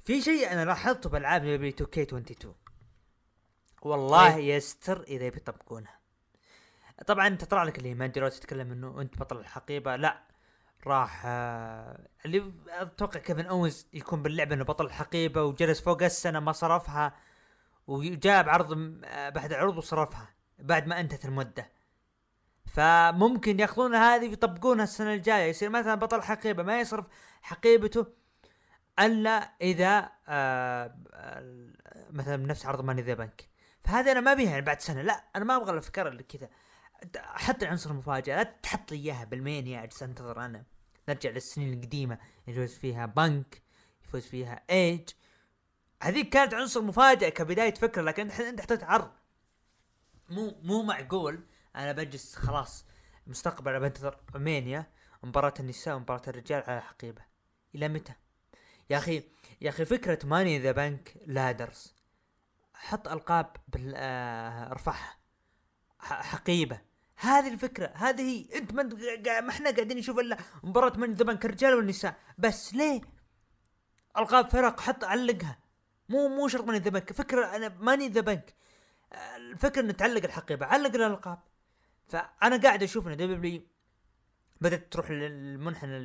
[0.00, 2.54] في شيء أنا لاحظته بألعاب دبليو 2 كي 22
[3.82, 6.00] والله يستر إذا بيطبقونها
[7.06, 9.96] طبعا تطلع لك اللي ما دلوقتي تتكلم إنه أنت بطل الحقيبة.
[9.96, 10.22] لا
[10.86, 16.52] راح آه اللي أتوقع كيفن اوينز يكون باللعبة إنه بطل الحقيبه وجلس فوق السنة ما
[16.52, 17.14] صرفها
[17.86, 21.70] وجاب عرض م- آه، بعد عرض وصرفها بعد ما انتهت المدة.
[22.66, 25.50] فممكن ياخذون هذه ويطبقونها السنة الجاية.
[25.50, 27.06] يصير مثلا بطل حقيبة ما يصرف
[27.42, 28.06] حقيبته
[29.00, 31.74] إلا إذا آه آه،
[32.10, 33.48] مثلا نفس عرض ماني ذا بنك
[33.84, 36.48] فهذا أنا ما ابيها يعني بعد سنة لا أنا ما أبغى الأفكار اللي كذا.
[37.18, 40.64] حط العنصر المفاجأة لا تحط لي إياها بالمانيا اجلس أنتظر أنا.
[41.08, 43.62] نرجع للسنين القديمة يفوز فيها بنك
[44.04, 45.08] يفوز فيها إيج.
[46.02, 49.10] هذيك كانت عنصر مفاجاه كبداية فكرة لكن أنت حطيت عرض.
[50.30, 51.46] مو مو معقول.
[51.76, 52.84] أنا بجلس خلاص
[53.26, 54.86] مستقبل بنتظر مانيا
[55.22, 57.22] مباراة النساء ومباراة الرجال على حقيبة.
[57.74, 58.12] إلى متى؟
[58.90, 59.22] يا أخي
[59.60, 61.94] يا أخي فكرة ماني ذا بنك لادرز
[62.74, 65.16] حط ألقاب بال آه، ارفعها
[65.98, 66.80] ح- حقيبة.
[67.16, 71.74] هذه الفكرة هذه هي أنت ما إحنا قاعدين نشوف إلا مباراة من ذا بنك الرجال
[71.74, 72.16] والنساء.
[72.38, 73.00] بس ليه؟
[74.18, 75.58] ألقاب فرق حط علقها.
[76.08, 78.54] مو مو شرط ماني ذا بنك فكرة أنا ماني ذا بنك
[79.36, 81.38] الفكرة ان تعلق الحقيبة علق الألقاب.
[82.08, 83.62] فأنا قاعد أشوف إن WWE
[84.60, 85.96] بدأت تروح للمنحنى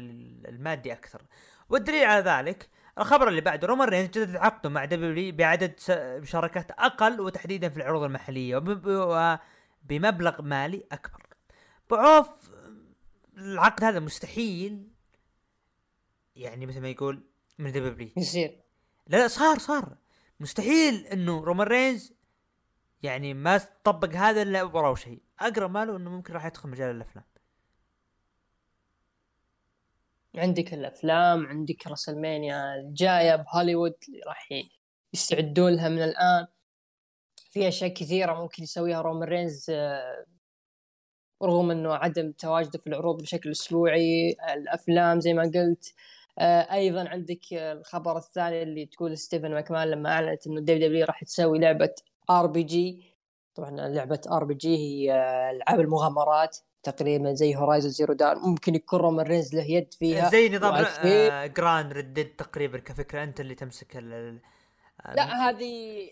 [0.50, 1.22] المادي أكثر.
[1.69, 5.80] والدليل على ذلك الخبر اللي بعده رومان رينز جدد عقده مع WWE بعدد
[6.22, 8.58] مشاركات أقل وتحديدا في العروض المحلية.
[9.83, 11.27] وبمبلغ مالي أكبر.
[11.89, 12.29] بعوف
[13.37, 14.91] العقد هذا مستحيل.
[16.35, 17.23] يعني مثل ما يقول
[17.57, 18.61] من WWE يصير.
[19.07, 19.97] لا لا صار صار.
[20.39, 22.13] مستحيل إنه رومان رينز
[23.01, 25.21] يعني ما طبق هذا إلا وراه شيء.
[25.39, 27.25] اقرب ماله إنه ممكن راح يدخل مجال الأفلام.
[30.35, 34.49] عندك الأفلام عندك راسلمانيا الجاية بهوليوود اللي راح
[35.13, 36.47] يستعدون لها من الآن.
[37.49, 40.25] في أشياء كثيرة ممكن يسويها رومان رينز آه،
[41.43, 45.93] رغم إنه عدم تواجده في العروض بشكل أسبوعي الأفلام زي ما قلت.
[46.39, 51.23] آه، أيضا عندك آه، الخبر الثاني اللي تقول ستيفاني ماكمان لما أعلنت إنه WWE راح
[51.23, 51.95] تسوي لعبة
[52.29, 53.03] RPG.
[53.55, 55.13] طبعا لعبة RPG هي
[55.51, 60.49] ألعاب المغامرات تقريبا زي Horizon Zero Dawn ممكن يكون رومان رينز له يد فيها زي
[60.49, 60.85] نظام
[61.45, 64.39] جراند ردد تقريبا كفكرة أنت اللي تمسك ال-
[65.15, 65.63] لا هذه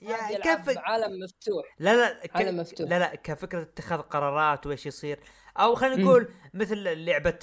[0.01, 1.75] يا هذه كيف- العاب عالم مفتوح.
[1.79, 2.35] لا لا ك...
[2.35, 2.89] عالم مفتوح.
[2.89, 5.19] لا لا كفكرة اتخاذ قرارات وإيش يصير.
[5.57, 6.03] أو خلينا.
[6.03, 7.39] نقول مثل لعبة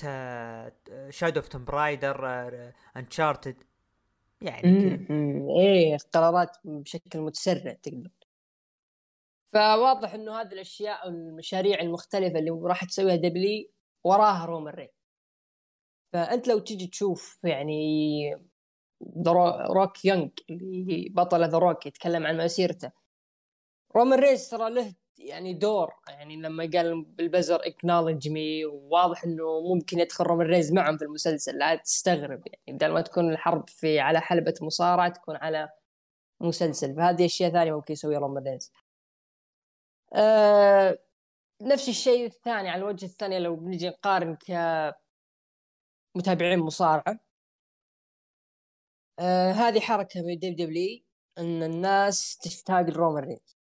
[1.11, 2.27] Shadow of Tomb Raider
[2.96, 3.62] Uncharted
[4.42, 5.07] يعني
[5.61, 8.11] إيه قرارات بشكل متسرع تقدر.
[9.52, 13.70] فواضح إنه هذه الأشياء المشاريع المختلفة اللي راح تسويها WWE
[14.04, 14.88] وراها رومان رينز
[16.12, 18.37] فأنت لو تجي تشوف يعني
[19.70, 22.93] Rock Young اللي بطل ذا روك يتكلم عن مسيرته.
[23.97, 29.99] رومان رينز ترى له يعني دور يعني لما قال بالبزر acknowledge me وواضح إنه ممكن
[29.99, 34.21] يدخل رومان رينز معهم في المسلسل لا تستغرب يعني بدل ما تكون الحرب في على
[34.21, 35.71] حلبة مصارعة تكون على
[36.40, 36.97] مسلسل.
[36.97, 38.73] فهذه أشياء ثانية ممكن يسويها رومان رينز
[40.14, 40.99] آه
[41.62, 44.37] نفس الشيء الثاني على الوجه الثاني لو بنجي نقارن
[46.14, 47.21] كمتابعين مصارعة.
[49.18, 51.00] آه هذه حركة من WWE
[51.38, 53.59] إن الناس تشتاق لرومان رينز.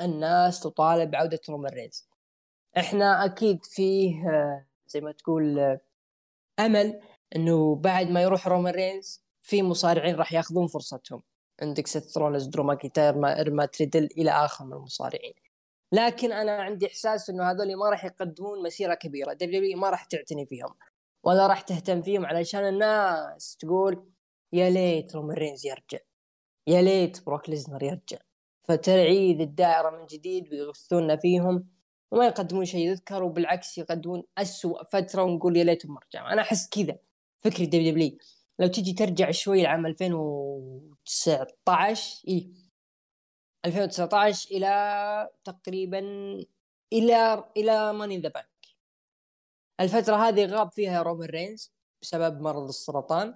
[0.00, 2.08] الناس تطالب بعودة رومان رينز.
[2.78, 5.80] إحنا أكيد فيه آه، زي ما تقول آه،
[6.60, 7.00] أمل
[7.36, 11.22] إنه بعد ما يروح رومان رينز في مصارعين راح ياخذون فرصتهم.
[11.62, 13.18] عندك سيث رولينز درو ماكينتاير
[13.50, 15.34] مات ريدل إلى آخر من المصارعين.
[15.92, 19.32] لكن أنا عندي إحساس إنه هذول ما راح يقدمون مسيرة كبيرة.
[19.32, 20.74] WWE ما راح تعتني فيهم
[21.24, 24.15] ولا راح تهتم فيهم علشان الناس تقول
[24.52, 25.98] يا ليت رومان رينز يرجع.
[26.66, 28.18] يا ليت بروك ليسنر يرجع.
[28.64, 31.68] فتعيد الدائرة من جديد ويغثونا فيهم
[32.10, 36.98] وما يقدمون شيء يذكر وبالعكس يقدمون أسوأ فترة ونقول يا ليتهم رجعوا أنا أحس كذا.
[37.38, 38.18] فكرة WWE
[38.58, 42.52] لو تجي ترجع شوي لعام 2019 اي
[43.66, 45.98] 2019 إلى تقريبا
[46.92, 48.46] إلى إلى Money in the Bank
[49.80, 53.34] الفترة هذه غاب فيها رومان رينز بسبب مرض السرطان.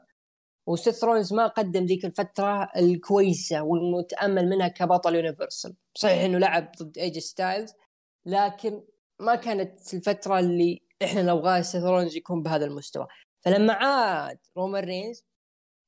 [0.70, 5.74] وسيث رولينز ما قدم ذيك الفترة الكويسة والمتأمل منها كبطل Universal.
[5.94, 7.74] صحيح إنه لعب ضد AJ ستايلز
[8.26, 8.82] لكن
[9.18, 13.06] ما كانت الفترة اللي إحنا نبغاه سيث رولينز يكون بهذا المستوى.
[13.40, 15.24] فلما عاد رومان رينز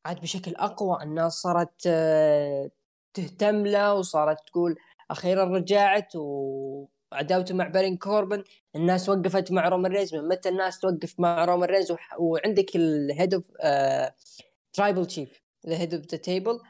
[0.07, 2.71] عاد بشكل أقوى الناس صارت آه،
[3.14, 4.77] تهتم له وصارت تقول
[5.11, 8.45] أخيرا رجعت وعداوته مع بارين كوربن.
[8.77, 13.35] الناس وقفت مع رومان رينز من متى الناس توقف مع رومان رينز؟ وعندك ال Head
[13.35, 13.44] of
[14.72, 16.61] Tribal Chief ال Head of the Table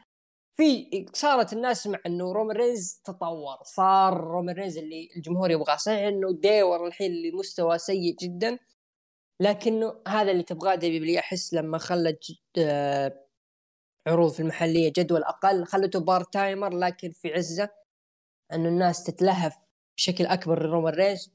[0.56, 3.56] في صارت الناس مع إنه رومان رينز تطور.
[3.62, 8.58] صار رومان رينز اللي الجمهور يبغاه صحيح إنه ديور الحين لمستوى سيء جدا.
[9.40, 12.24] لكنه هذا اللي تبغاه WWE أحس لما خلت
[12.58, 13.26] آه،
[14.06, 15.64] عروض في المحلية جدول أقل.
[15.66, 17.68] خلته part timer لكن في عزة
[18.52, 19.56] إنه الناس تتلهف
[19.96, 21.32] بشكل أكبر لرومان رينز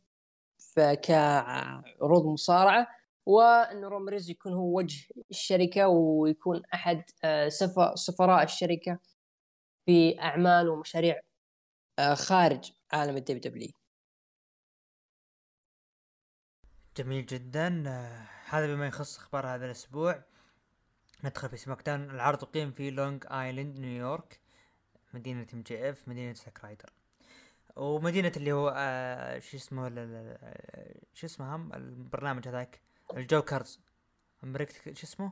[1.03, 2.88] كعروض مصارعة.
[3.28, 7.50] وانه رومان رينز يكون هو وجه الشركة ويكون أحد آه،
[7.96, 9.00] سفراء الشركة
[9.86, 11.22] في أعمال ومشاريع
[12.00, 13.71] آه، خارج عالم ال WWE
[16.98, 17.84] جميل جدا.
[17.88, 20.24] آه، هذا بما يخص أخبار هذا الأسبوع.
[21.24, 24.40] ندخل في SmackDown العرض اقيم في لونج آيلاند نيويورك.
[25.13, 26.90] مدينة MJF مدينة زاك رايدر.
[27.76, 29.90] ومدينة اللي هو آه شو اسمه
[31.13, 32.87] شو اسمه هم البرنامج هذاك.
[33.13, 33.80] ال Jokers
[34.43, 35.32] Impract شو اسمه؟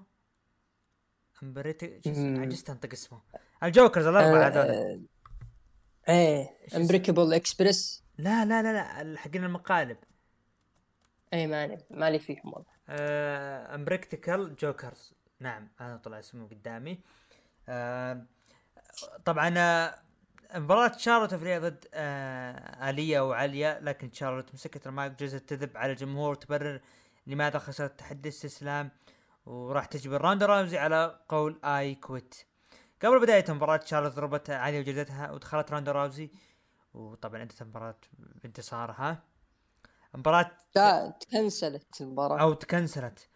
[2.08, 3.22] اسمه؟ عجزت أنطق اسمه.
[3.64, 5.06] ال Jokers الاربعة هذول
[6.10, 9.98] إيه Impractical Express لا لا لا لا حقين المقالب.
[11.34, 12.66] اي ماني مالي فيهم والله.
[12.90, 17.00] آه Impractical Jokers نعم هذا طلع اسمه قدامي.
[17.70, 18.26] آه
[19.26, 20.00] طبعا آه،
[20.56, 26.36] مباراة شارلوت فلير ضد آه عالية وعالية لكن شارلوت مسكت المايك جلست تذب على الجمهور
[26.36, 26.82] تبرر
[27.28, 28.92] لماذا خسرت تحدي استسلام
[29.46, 32.36] وراح تجبر راندا راوزي على قول I quit
[33.04, 36.30] قبل بداية المباراة شارلوت ضربت عالية وجلدتها ودخلت راندا راوزي
[36.94, 37.98] وطبعا انتهت المباراة
[38.44, 39.24] بانتصارها
[40.14, 42.42] مباراة لا تكنسلت المباراة.
[42.42, 43.30] أو تكنسلت.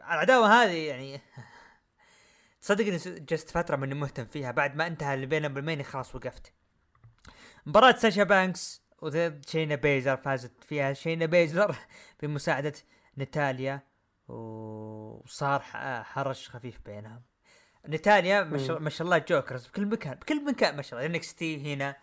[0.00, 1.20] العداوة هذه يعني
[2.62, 4.50] تصدق اني جلست فترة ماني مهتم فيها.
[4.50, 6.52] بعد ما انتهى اللي بينهم خلاص وقفت.
[7.66, 11.76] مباراة ساشا بانكس وضد شينا بيزلر فازت فيها شينا بيزلر
[12.22, 12.72] بمساعدة
[13.18, 13.80] نتاليا.
[14.28, 15.60] وصار
[16.02, 17.22] حرش خفيف بينهم.
[17.88, 18.42] نتاليا
[18.78, 21.14] ما شاء الله جوكرز بكل مكان بكل مكان ما شاء الله.
[21.14, 21.96] انكس تي هنا.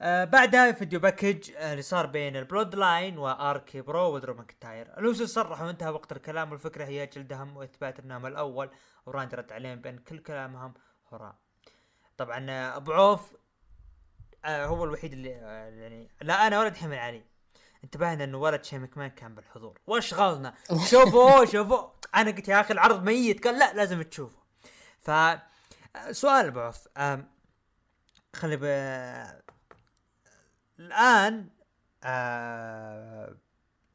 [0.00, 5.26] آه بعدها فيديو باكج آه اللي صار بين البلود لاين واركي برو ودرو ماكنتاير الوسو
[5.26, 8.70] صرحوا انتهى وقت الكلام والفكرة هي جلدهم وإثبات إنهم الأول.
[9.06, 10.74] وراند رد عليهم بان كل كلامهم
[11.12, 11.34] هراء.
[12.16, 13.32] طبعا آه، أبو عوف
[14.44, 17.22] آه هو الوحيد اللي آه يعني لا أنا ولد حمل علي.
[17.84, 19.78] انتبهنا إنه ولد شي مكمان كان بالحضور.
[19.86, 20.54] وش غلنا
[20.90, 21.88] شوفوا شوفوا.
[22.14, 23.44] أنا قلت يا أخي العرض ميت.
[23.44, 24.38] قال لا لازم تشوفه.
[24.98, 25.40] ف آه،
[26.10, 26.88] سؤال أبو عوف.
[28.36, 28.56] خلي
[30.78, 31.48] الآن
[32.04, 33.36] آه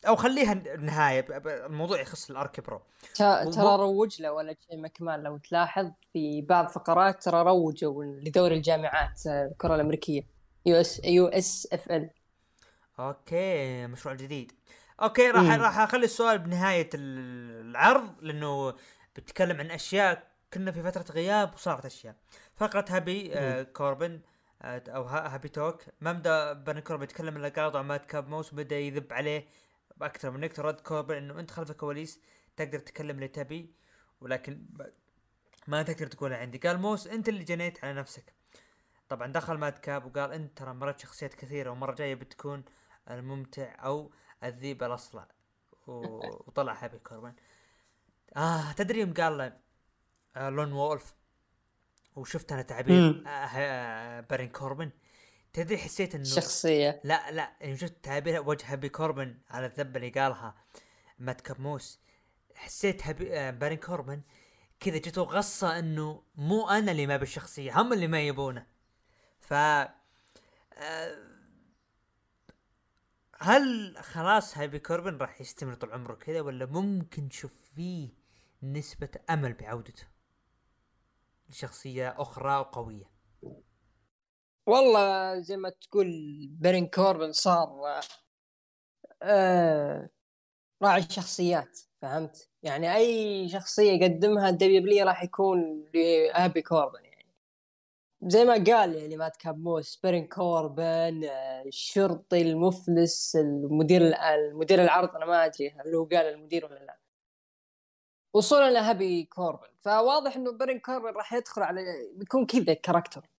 [0.08, 1.26] أو خليها النهاية
[1.66, 2.82] الموضوع يخص ال RK-Bro.
[3.16, 9.28] ترى روج له ولا شين مكمان لو تلاحظ في بعض فقرات ترى روجوا لدوري الجامعات
[9.28, 10.39] آه، الكرة الأمريكية.
[10.70, 12.10] يو إس يو إس إف إل.
[13.00, 14.52] okay مشروع جديد.
[15.02, 18.76] okay راح راح أخلي السؤال بنهاية العرض لأنه
[19.16, 22.16] بتكلم عن أشياء كنا في فترة غياب وصارت أشياء.
[22.56, 24.22] فقره هابي آه كوربن
[24.64, 25.82] أو Happy Talk.
[26.02, 29.48] ما بدا بارن كوربن يتكلم إلا قاطع ماد كاب موس بدأ يذب عليه
[29.98, 32.20] بأكثر من نقطه رد كوربن إنه أنت خلف الكواليس
[32.58, 33.74] تقدر تتكلم اللي تبي
[34.22, 34.66] ولكن
[35.68, 36.58] ما تقدر تقول عندي.
[36.58, 38.39] قال موس أنت اللي جنيت على نفسك.
[39.10, 42.64] طبعا دخل ماد كاب وقال انت ترى مرات شخصيات كثيرة ومرة جاية بتكون
[43.10, 44.12] الممتع أو
[44.44, 45.28] الذيب الأصلع.
[46.48, 47.34] وطلع هابي كوربن
[48.38, 49.58] آه تدري يوم قال له
[50.36, 51.14] آه lone wolf؟
[52.16, 54.90] وشفت أنا تعبير آه، آه، بارين كوربن
[55.54, 57.02] تدري حسيت إنه شخصية.
[57.04, 60.56] لا لا يعني شفت تعبير وجه هابي كوربن على الذبة اللي قالها
[61.20, 62.00] ماد كاب موس
[62.56, 64.22] حسيت هابي آه، بارين كوربن
[64.80, 68.66] كذا جته غصة إنه مو أنا اللي ما بالشخصية هم اللي ما يبونه.
[69.50, 69.54] ف
[73.42, 78.10] هل خلاص هابي كوربن راح يستمر طول عمره كذا ولا ممكن نشوف فيه
[78.64, 80.08] نسبة أمل بعودته
[81.50, 83.12] لشخصية أخرى وقوية
[84.66, 86.08] والله زي ما تقول
[86.52, 88.02] بيرين كوربن صار
[89.24, 90.10] آه
[90.82, 97.09] راعي الشخصيات فهمت؟ يعني أي شخصية يقدمها ال W راح يكون لهابي كوربن
[98.22, 104.02] زي ما قال يعني ماد كاب موس بيرين كوربن آه، الشرطي المفلس المدير
[104.36, 107.00] المدير العرض أنا ما أدري هل هو قال المدير ولا لا.
[108.34, 109.68] وصولا لهابي كوربن.
[109.80, 111.82] فواضح إنه بيرين كوربن راح يدخل على
[112.16, 113.30] بيكون كذا character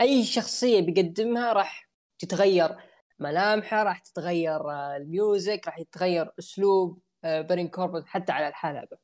[0.00, 2.76] أي شخصية بيقدمها راح تتغير
[3.18, 8.98] ملامحه راح تتغير آه، ال music راح يتغير أسلوب آه، بيرين كوربن حتى على الحلبة.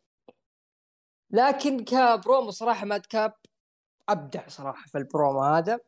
[1.31, 3.35] لكن كبرومو صراحة ماد كاب.
[4.09, 5.81] أبدع صراحة في البرومو هذا.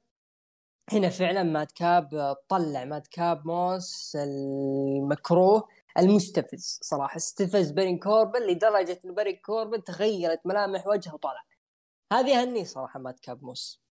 [0.93, 7.17] هنا فعلا ماد كاب طلع ماد كاب موس المكروه المستفز صراحة.
[7.17, 11.45] استفز بيرين كوربن لدرجة انه بيرين كوربن تغيرت ملامح وجهه وطلع.
[12.12, 13.83] هذه هني صراحة ماد كاب موس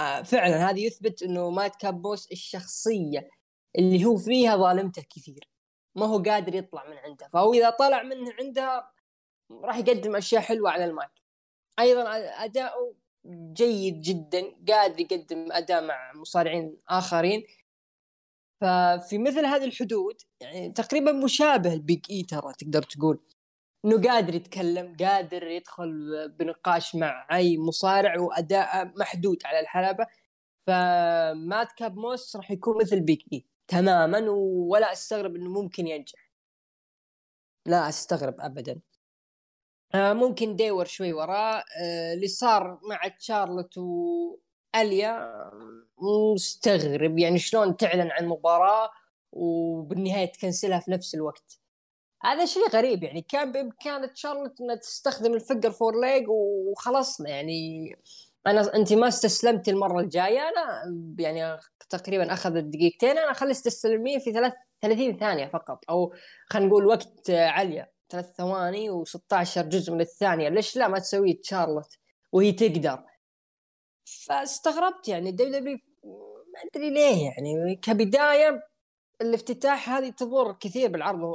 [0.00, 3.30] آه فعلا هذا يثبت إنه ماد كاب موس الشخصية
[3.78, 5.48] اللي هو فيها ظالمته كثير.
[5.94, 7.28] ما هو قادر يطلع من عنده.
[7.28, 8.92] فهو إذا طلع من عندها
[9.52, 11.10] راح يقدم أشياء حلوة على المايك.
[11.78, 12.04] أيضا
[12.44, 17.42] أداؤه جيد جدا قادر يقدم أداء مع مصارعين آخرين.
[18.60, 23.20] ففي مثل هذه الحدود يعني تقريبا مشابه البيج إي ترى تقدر تقول.
[23.84, 30.06] إنه قادر يتكلم قادر يدخل بنقاش مع أي مصارع وأداء محدود على الحلبة.
[30.66, 34.30] فماد كاب موس راح يكون مثل بيج إي تماما
[34.70, 36.32] ولا أستغرب إنه ممكن ينجح.
[37.66, 38.80] لا أستغرب ابدا.
[39.94, 41.64] ممكن ديور شوي وراه.
[41.80, 45.32] آه اللي صار مع تشارلت وأليا
[46.34, 48.90] مستغرب يعني شلون تعلن عن مباراة
[49.32, 51.58] وبالنهاية تكنسلها في نفس الوقت.
[52.22, 57.28] هذا شيء غريب يعني كان بامكان تشارلت انها تستخدم ال figure four leg وخلصنا.
[57.30, 57.96] يعني
[58.46, 60.82] أنا أنت ما استسلمت المرة الجاية أنا
[61.18, 66.14] يعني تقريبا اخذت دقيقتين أنا اخلي تستسلمين في ثلاث 30 ثانية فقط أو
[66.50, 70.48] خلينا نقول وقت أليا ثلاث ثواني و16 جزء من الثانية.
[70.48, 71.98] ليش لا؟ ما تسوي تشارلوت
[72.32, 73.04] وهي تقدر.
[74.04, 75.30] فاستغربت يعني.
[75.30, 75.78] دبليو دبليو
[76.54, 77.76] ما أدري ليه يعني.
[77.76, 78.62] كبداية
[79.20, 81.34] الافتتاح هذه تضر كثير بالعرض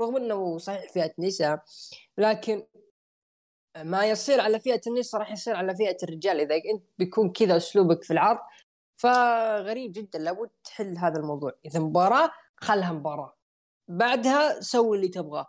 [0.00, 1.62] رغم إنه صحيح فئة نساء
[2.18, 2.66] لكن
[3.76, 6.40] ما يصير على فئة النساء راح يصير على فئة الرجال.
[6.40, 8.38] إذا أنت بيكون كذا أسلوبك في العرض
[8.96, 10.18] فغريب جدا.
[10.18, 11.52] لابد تحل هذا الموضوع.
[11.64, 13.36] إذا مباراة خلها مباراة.
[13.88, 15.46] بعدها سوي اللي تبغاه.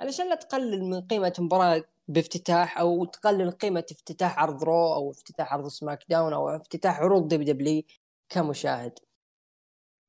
[0.00, 5.52] علشان لا تقلل من قيمة مباراه بافتتاح أو تقلل قيمة افتتاح عرض رو أو افتتاح
[5.52, 7.84] عرض سماك داون أو افتتاح عروض دب دبلي
[8.28, 8.98] كمشاهد.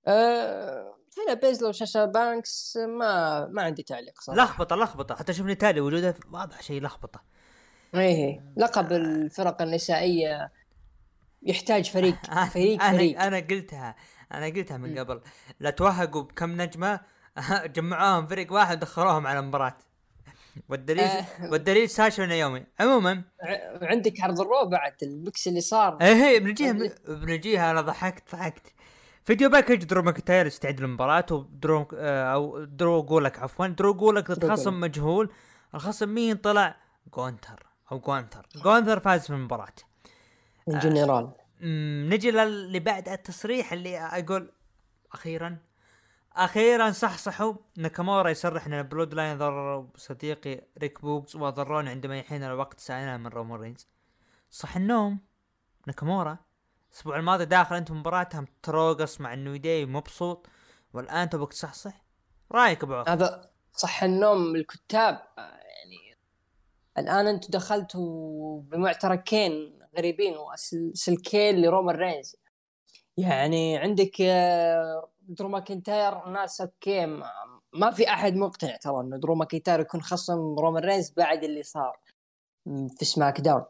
[0.07, 4.43] أه هنا بيزلر وساشا بانكس ما ما عندي تعليق صراحة.
[4.43, 5.15] لخبطة لخبطة.
[5.15, 7.23] حتى شوف نتاليا وجودها واضح شيء لخبطة.
[7.95, 10.51] إيه لقب الفرق النسائية.
[11.43, 12.15] يحتاج فريق
[12.53, 13.21] فريق أنا فريق.
[13.21, 13.95] أنا قلتها
[14.31, 15.21] أنا قلتها من قبل.
[15.59, 16.99] لا توهقوا بكم نجمة.
[17.75, 19.77] جمعوهم فريق واحد ودخلوهم على المباراة.
[20.69, 21.25] والدليل آه.
[21.51, 23.23] والدليل ساشا ونيومي عموما
[23.81, 25.97] عندك عرض ال Raw بعد ال mix اللي صار.
[26.01, 26.73] إيه إيه بنجيها
[27.07, 28.73] بنجيها أنا ضحكت ضحكت.
[29.23, 33.67] video package درو ماكنتاير يستعد للمباراة؟ ودرو آه أو درو جولك عفوا.
[33.67, 35.29] درو جولك ضد خصم مجهول.
[35.75, 36.75] الخصم مين طلع؟
[37.13, 37.65] جونتر.
[37.91, 38.47] أو جونتر.
[38.55, 39.73] جونتر فاز في المباراة.
[40.67, 41.31] الجنرال.
[41.61, 44.51] آه نجي للي بعد التصريح اللي أقول
[45.13, 45.57] أخيرا.
[46.35, 53.17] أخيرا صحصحوا ناكامورا يصرح إن Bloodline ضرروا صديقي ريك بوغز وضروني عندما يحين الوقت سأنال
[53.17, 53.87] من رومان رينز.
[54.51, 55.19] صح النوم؟
[55.87, 56.37] ناكامورا.
[56.91, 60.47] الأسبوع الماضي داخل انت مباراتها متروقص مع ال New Day مبسوط.
[60.93, 62.03] والآن تبغى تصحصح؟
[62.51, 65.21] رأيك ابو هذا صح النوم الكتاب.
[65.37, 66.17] يعني
[66.97, 72.35] الآن أنتم دخلتوا بمعتركين غريبين وسلكين لرومان رينز.
[73.17, 77.05] يعني عندك آه، درو ماكنتاير ناس أوكي
[77.73, 81.99] ما في أحد مقتنع ترى إنه درو ماكنتاير يكون خصم رومان رينز بعد اللي صار
[82.97, 83.65] في SmackDown.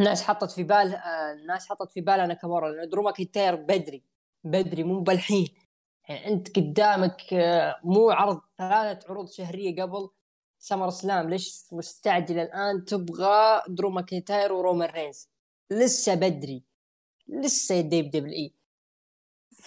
[0.00, 0.94] الناس حطت في بال
[1.40, 4.04] الناس حطت في بالها ناكامورا لأنه درو ماكنتاير بدري
[4.44, 5.48] بدري مو بالحين.
[6.08, 10.10] يعني أنت قدامك آه، مو عرض ثلاثة عروض شهرية قبل
[10.58, 15.28] SummerSlam ليش مستعجل الآن تبغى درو ماكنتاير ورومان رينز؟
[15.70, 16.64] لسه بدري
[17.28, 18.57] لسه يديب دبل إي.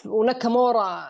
[0.05, 1.09] وناكامورا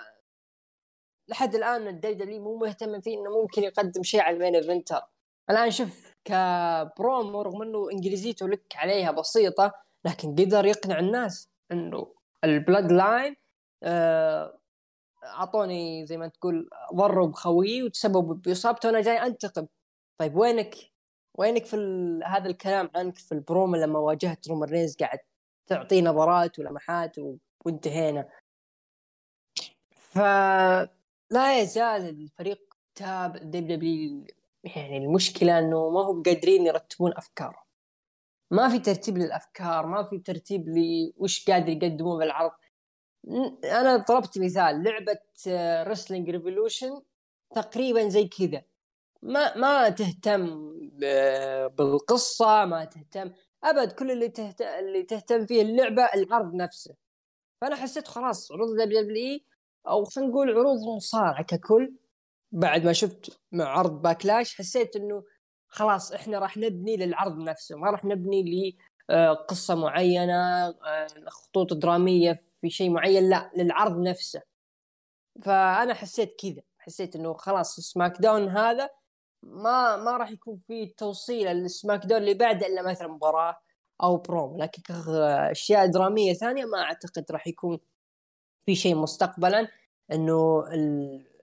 [1.28, 5.02] لحد الآن ال WW مو مهتم فيه إنه ممكن يقدم شيء على ال main eventer.
[5.50, 9.74] الآن شوف كبرومو رغم إنه إنجليزيته لك عليها بسيطة
[10.06, 13.36] لكن قدر يقنع الناس إنه ال Bloodline
[13.84, 14.60] آه،
[15.24, 19.68] أعطوني زي ما تقول ضروا بخويي وتسببوا بإصابته وأنا جاي أنتقم.
[20.18, 20.76] طيب وينك؟
[21.38, 21.78] وينك في
[22.26, 25.20] هذا الكلام عنك في البرومو لما واجهت رومان رينز قاعد
[25.68, 27.16] تعطيه نظرات ولمحات.
[27.66, 28.30] وانتهينا؟
[30.12, 30.18] ف
[31.32, 33.52] لا يزال الفريق تاب.
[33.52, 34.26] دبليو
[34.64, 37.64] يعني المشكلة إنه ما هم قادرين يرتبون افكار
[38.52, 42.52] ما في ترتيب للأفكار ما في ترتيب لوش قادر يقدمون بالعرض.
[43.64, 45.20] أنا ضربت مثال لعبة
[45.84, 47.02] Wrestling Revolution
[47.56, 48.64] تقريبا زي كذا.
[49.22, 50.72] ما ما تهتم
[51.78, 53.32] بالقصة ما تهتم
[53.64, 53.92] أبد.
[53.92, 56.96] كل اللي تهتم اللي تهتم فيه اللعبة العرض نفسه.
[57.62, 59.40] فأنا حسيت خلاص عروض WW
[59.88, 61.94] أو خلينا نقول عروض مصارعة ككل
[62.52, 65.24] بعد ما شفت مع عرض Backlash حسيت إنه
[65.68, 68.78] خلاص إحنا راح نبني للعرض نفسه ما راح نبني
[69.10, 74.42] لقصه معينة آه، خطوط درامية في شيء معين لا للعرض نفسه.
[75.44, 78.90] فأنا حسيت كذا حسيت إنه خلاص SmackDown هذا
[79.44, 83.58] ما ما راح يكون في توصيل لل SmackDown اللي بعده إلا مثلا مباراة
[84.04, 84.82] أو بروم لكن
[85.52, 87.80] اشياء درامية ثانية ما أعتقد راح يكون
[88.66, 89.68] في شيء مستقبلا
[90.12, 90.64] إنه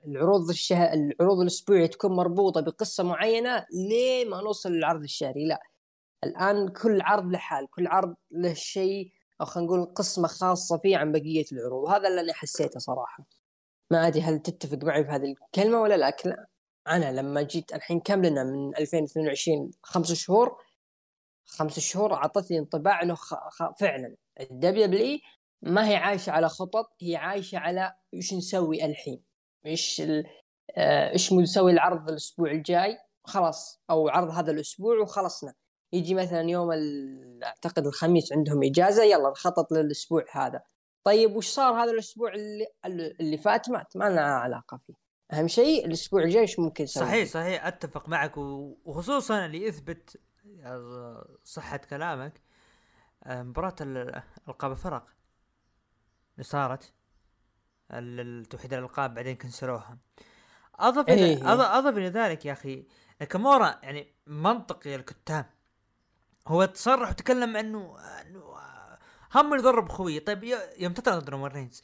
[0.07, 0.93] العروض الشه...
[0.95, 5.47] العروض الاسبوعيه تكون مربوطة بقصة معينة لين ما نوصل للعرض الشهري.
[5.47, 5.63] لا.
[6.25, 10.97] الآن كل عرض له حال كل عرض له شيء أو خلينا نقول قسمه خاصة فيه
[10.97, 11.85] عن بقية العروض.
[11.85, 13.27] وهذا اللي أنا حسيته صراحة.
[13.91, 16.37] ما أدري هل تتفق معي في هذه الكلمة ولا لا لكن
[16.89, 20.57] أنا لما جيت الحين كم لنا من 2022 خمس شهور
[21.47, 23.35] خمس شهور أعطتني انطباع إنه خ...
[23.35, 23.63] خ...
[23.81, 24.17] فعلا.
[24.41, 25.19] ال WW
[25.63, 29.23] ما هي عايشة على خطط هي عايشة على إيش نسوي الحين.
[29.67, 30.03] إيش.
[30.77, 35.55] آه، إيش نسوي العرض الأسبوع الجاي؟ خلاص أو عرض هذا الأسبوع وخلصنا.
[35.93, 36.71] يجي مثلا يوم.
[37.45, 40.63] أعتقد الخميس عندهم إجازة يلا نخطط للأسبوع هذا.
[41.05, 42.67] طيب وش صار هذا الأسبوع اللي
[43.21, 44.95] اللي فات؟ مات ما لنا علاقة فيه.
[45.33, 48.33] أهم شيء الأسبوع الجاي إيش ممكن نسوي؟ صحيح صحيح أتفق معك.
[48.85, 50.21] وخصوصا اللي يثبت
[51.45, 52.43] صحة كلامك
[53.25, 53.75] آه، مباراة
[54.49, 55.03] ألقاب اللي
[56.41, 56.93] صارت
[57.91, 59.99] التوحيد الألقاب بعدين كنسلوها.
[60.75, 61.53] أضف إلى إيه.
[61.79, 62.87] أضف إلى ذلك يا أخي
[63.21, 65.47] ناكامورا يعني منطقي الكتاب.
[66.49, 68.55] هو تصرح وتكلم انه إنه
[69.35, 70.45] هم يضرب خويه طيب
[70.79, 71.83] يوم تطلع ضد رومان رينز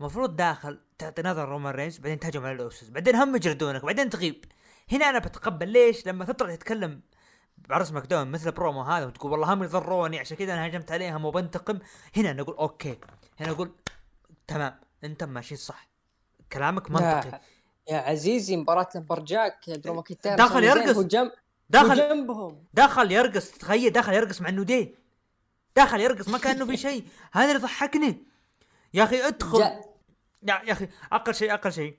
[0.00, 4.44] المفروض داخل تعطي نظر رومان رينز بعدين تهجم على الأوسوس بعدين هم يجردونك بعدين تغيب.
[4.92, 7.00] هنا أنا بتقبل ليش لما تطلع تتكلم
[7.68, 11.78] بعرض SmackDown مثل برومو هذا وتقول والله هم يضروني عشان كذا أنا هجمت عليهم وبنتقم.
[12.16, 12.98] هنا نقول أوكي.
[13.40, 13.72] هنا نقول
[14.46, 15.88] تمام أنت ماشي صح.
[16.52, 17.40] كلامك منطقي.
[17.90, 20.98] يا عزيزي مباراة lumberjack درو داخل يرقص.
[20.98, 21.32] جنب
[21.70, 22.64] داخل جنبهم.
[22.74, 24.94] داخل يرقص تخيل داخل يرقص مع ال New Day
[25.76, 27.04] داخل يرقص ما كأنه في شيء.
[27.32, 28.24] هذا اللي ضحكني.
[28.94, 29.60] يا أخي ادخل.
[30.42, 31.98] يا أخي أقل شيء أقل شيء.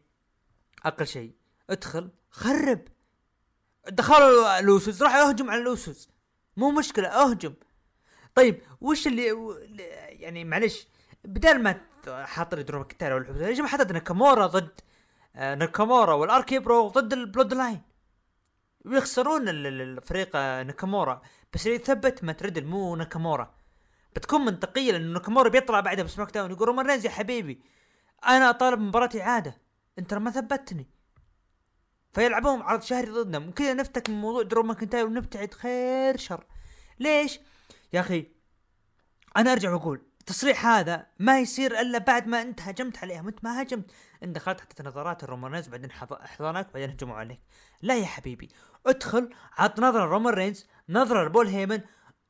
[0.86, 1.34] أقل شيء.
[1.70, 2.80] ادخل خرب.
[3.90, 6.10] دخلوا ال Usos راح اهجم على ال Usos
[6.58, 7.54] مو مشكلة أهجم.
[8.36, 9.28] طيب وش اللي
[10.10, 10.88] يعني معلش
[11.24, 14.70] بدل ما حاط لي درو ماكنتاير ولا يا جماعة حطت ناكامورا ضد
[15.36, 17.82] آه، ناكامورا و ال RK-Bro ضد ال Bloodline
[18.86, 21.22] ويخسرون الفريق آه، ناكامورا.
[21.54, 23.56] بس اللي يثبت ما ترد مو ناكامورا.
[24.16, 27.62] بتكون منطقية لأنه ناكامورا بيطلع بعدها ب SmackDown يقول رومان رينز يا حبيبي
[28.28, 29.58] أنا طالب مباراة إعادة.
[30.00, 30.88] أنت ما ثبتني.
[32.14, 33.38] فيلعبون عرض شهري ضدنا.
[33.38, 36.46] وكذا نفتك من موضوع درو ماكنتاير ونبتعد خير شر.
[37.00, 37.40] ليش؟
[37.94, 38.32] يا أخي
[39.38, 43.62] أنا أرجع وأقول التصريح هذا ما يصير إلا بعد ما أنت هجمت عليهم انت ما
[43.62, 43.92] هجمت.
[44.24, 47.40] انت دخلت حتى نظرات الرومان بعدين حضنك بعدين هجموا عليك.
[47.82, 48.50] لا يا حبيبي.
[48.86, 51.82] ادخل عط نظرة رومان رينز نظرة لبول هيمن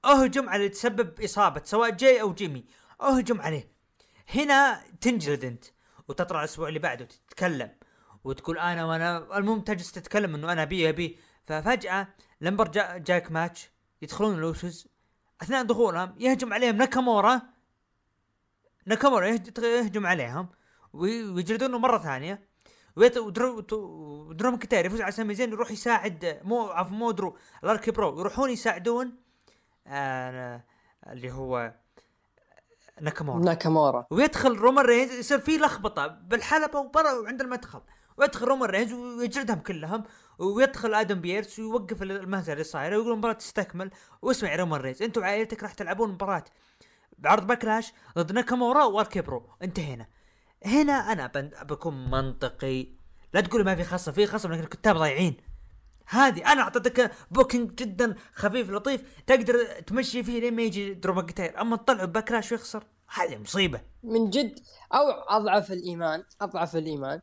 [0.06, 2.66] اهجم على اللي تسبب إصابة سواء جاي أو جيمي.
[3.02, 3.72] اهجم عليه.
[4.36, 5.66] هنا تنجلد أنت
[6.08, 7.72] وتطلع الأسبوع اللي بعده تتكلم.
[8.24, 11.20] وتقول أنا وأنا المهم تجلس تتكلم إنه أنا أبي أبي.
[11.44, 12.08] ففجأة
[12.42, 13.70] lumber ja- jack match
[14.02, 14.88] يدخلون ال Usos
[15.42, 17.42] أثناء دخولهم يهجم عليهم ناكامورا.
[18.86, 19.28] ناكامورا
[19.60, 20.50] يهجم عليهم
[20.94, 22.50] ويجلدونه مرة ثانية.
[22.96, 28.50] ودرو ماكنتاير يفوز على سامي زين يروح يساعد مو عفوا مو درو ال RK-Bro يروحون
[28.50, 29.18] يساعدون
[29.88, 30.64] آه
[31.08, 31.74] اللي هو
[33.02, 33.40] ناكامورا.
[33.40, 34.06] ناكامورا.
[34.12, 37.82] ويدخل رومان رينز يصير في لخبطة بالحلبة وبرا وعند المدخل.
[38.20, 40.04] ويدخل رومان رينز ويجلدهم كلهم
[40.40, 43.92] ويدخل آدم بيرس ويوقف المهزله اللي صايره ويقول المباراة تستكمل.
[44.22, 46.44] واسمع رومان رينز أنتم وعائلتك راح تلعبون مباراة
[47.18, 50.08] بعرض Backlash ضد ناكامورا و RK-Bro انتهينا.
[50.66, 51.28] هنا أنا
[51.64, 52.88] بكون منطقي.
[53.34, 55.38] لا تقول ما في خصم في خصم لكن الكتاب ضايعين.
[56.06, 61.62] هذه أنا أعطيتك booking جدا خفيف لطيف تقدر تمشي فيه لين ما يجي درو ماكنتاير
[61.62, 63.82] أما تطلعه Backlash ويخسر هذه مصيبة.
[64.04, 64.60] من جد
[64.94, 67.22] أو أضعف الإيمان أضعف الإيمان.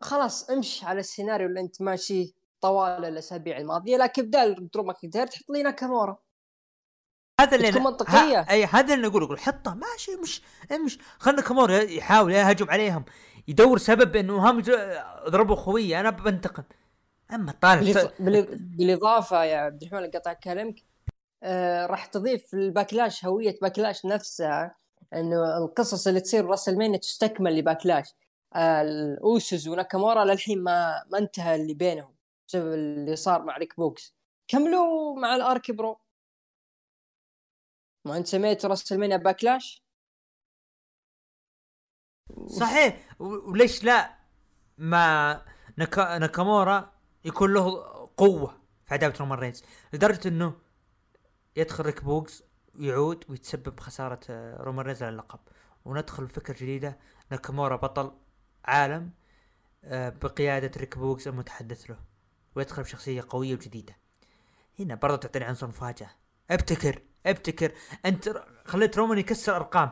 [0.00, 5.50] خلاص امشي على السيناريو اللي انت ماشي طوال الأسابيع الماضية لكن بدال درو ماكنتاير تحط
[5.50, 6.16] لي ناكامورا
[7.40, 8.40] هذا اللي بتكون أنا- منطقية.
[8.40, 10.42] ها- أي هذا اللي أقول أقول حطه ماشي مش
[10.84, 13.04] مش خل ناكامورا يحاول يهجم عليهم.
[13.48, 14.62] يدور سبب إنه هم
[15.28, 16.62] ضربوا خويه أنا بنتقم.
[17.32, 20.74] أما طالع بالإض- بالإض- بالإضافة يا عبد الرحمن قطع كلامك.
[21.42, 24.76] آه راح تضيف ال Backlash هوية Backlash نفسها
[25.14, 28.14] إنه القصص اللي تصير WrestleMania تستكمل ل Backlash.
[28.56, 32.14] الأوسوس وناكامورا للحين ما ما انتهى اللي بينهم
[32.48, 34.14] بسبب اللي صار مع ريك بوغز.
[34.48, 36.00] كملوا مع ال RK-Bro.
[38.04, 39.84] ما انت سميت WrestleMania Backlash؟
[42.46, 43.16] صحيح.
[43.20, 44.18] وليش لا؟
[44.78, 45.44] ما
[45.78, 46.18] نكا...
[46.18, 46.92] ناكامورا
[47.24, 47.84] يكون له
[48.16, 49.64] قوة في عداوة رومان رينز.
[49.92, 50.54] لدرجة إنه
[51.56, 52.42] يدخل ريك بوغز
[52.74, 55.40] ويعود ويتسبب خسارة آه، رومان رينز اللقب.
[55.84, 56.98] وندخل بفكره جديدة.
[57.30, 58.12] ناكامورا بطل.
[58.64, 59.10] عالم
[59.84, 61.96] آه، بقيادة ريك بوغز المتحدث له
[62.54, 63.96] ويدخل بشخصية قوية وجديدة.
[64.78, 66.10] هنا برضه تعطيني عنصر مفاجأة.
[66.50, 67.72] ابتكر ابتكر.
[68.06, 69.90] انت خليت رومان يكسر أرقام.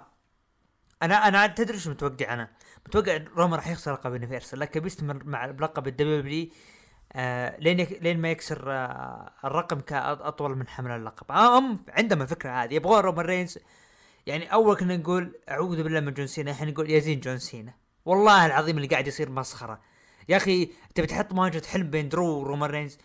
[1.02, 2.50] أنا أنا تدري شو متوقع أنا؟
[2.86, 8.20] متوقع رومان راح يخسر لقب Universal لكن بيستمر مع بلقب ال WWE لين يك لين
[8.20, 11.32] ما يكسر آه الرقم كأطول من حمل اللقب.
[11.32, 13.58] آه هم عندهم الفكرة هذه يبغون رومان رينز.
[14.26, 17.74] يعني أول كنا نقول أعوذ بالله من جون سينا الحين نقول يا زين جون سينا.
[18.05, 19.80] والله العظيم اللي قاعد يصير مسخرة.
[20.28, 22.98] يا أخي تبي تحط مواجهه حلم بين درو ورومان رينز؟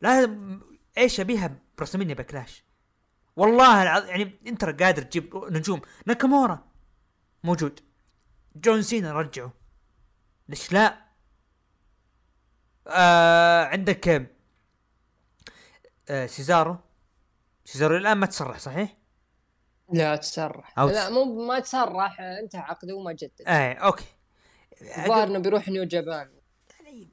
[0.00, 0.60] لازم
[0.98, 2.64] إيش أبيها؟ ب WrestleMania Backlash.
[3.36, 5.80] والله العظيم يعني أنت قادر تجيب نجوم.
[6.06, 6.64] ناكامورا
[7.44, 7.80] موجود.
[8.56, 9.52] جون سينا رجعه
[10.48, 10.98] ليش لا؟
[12.88, 14.30] آه عندك
[16.08, 16.76] آه سيزارو.
[17.64, 18.96] سيزارو الآن ما تسرح صحيح؟
[19.92, 20.78] لا تسرح.
[20.78, 23.42] لا مو ما تسرح انتهى عقده وما جدد.
[23.48, 24.04] إيه أوكي.
[24.82, 26.28] الظاهر إنه بيروح New Japan.
[26.80, 27.08] يعني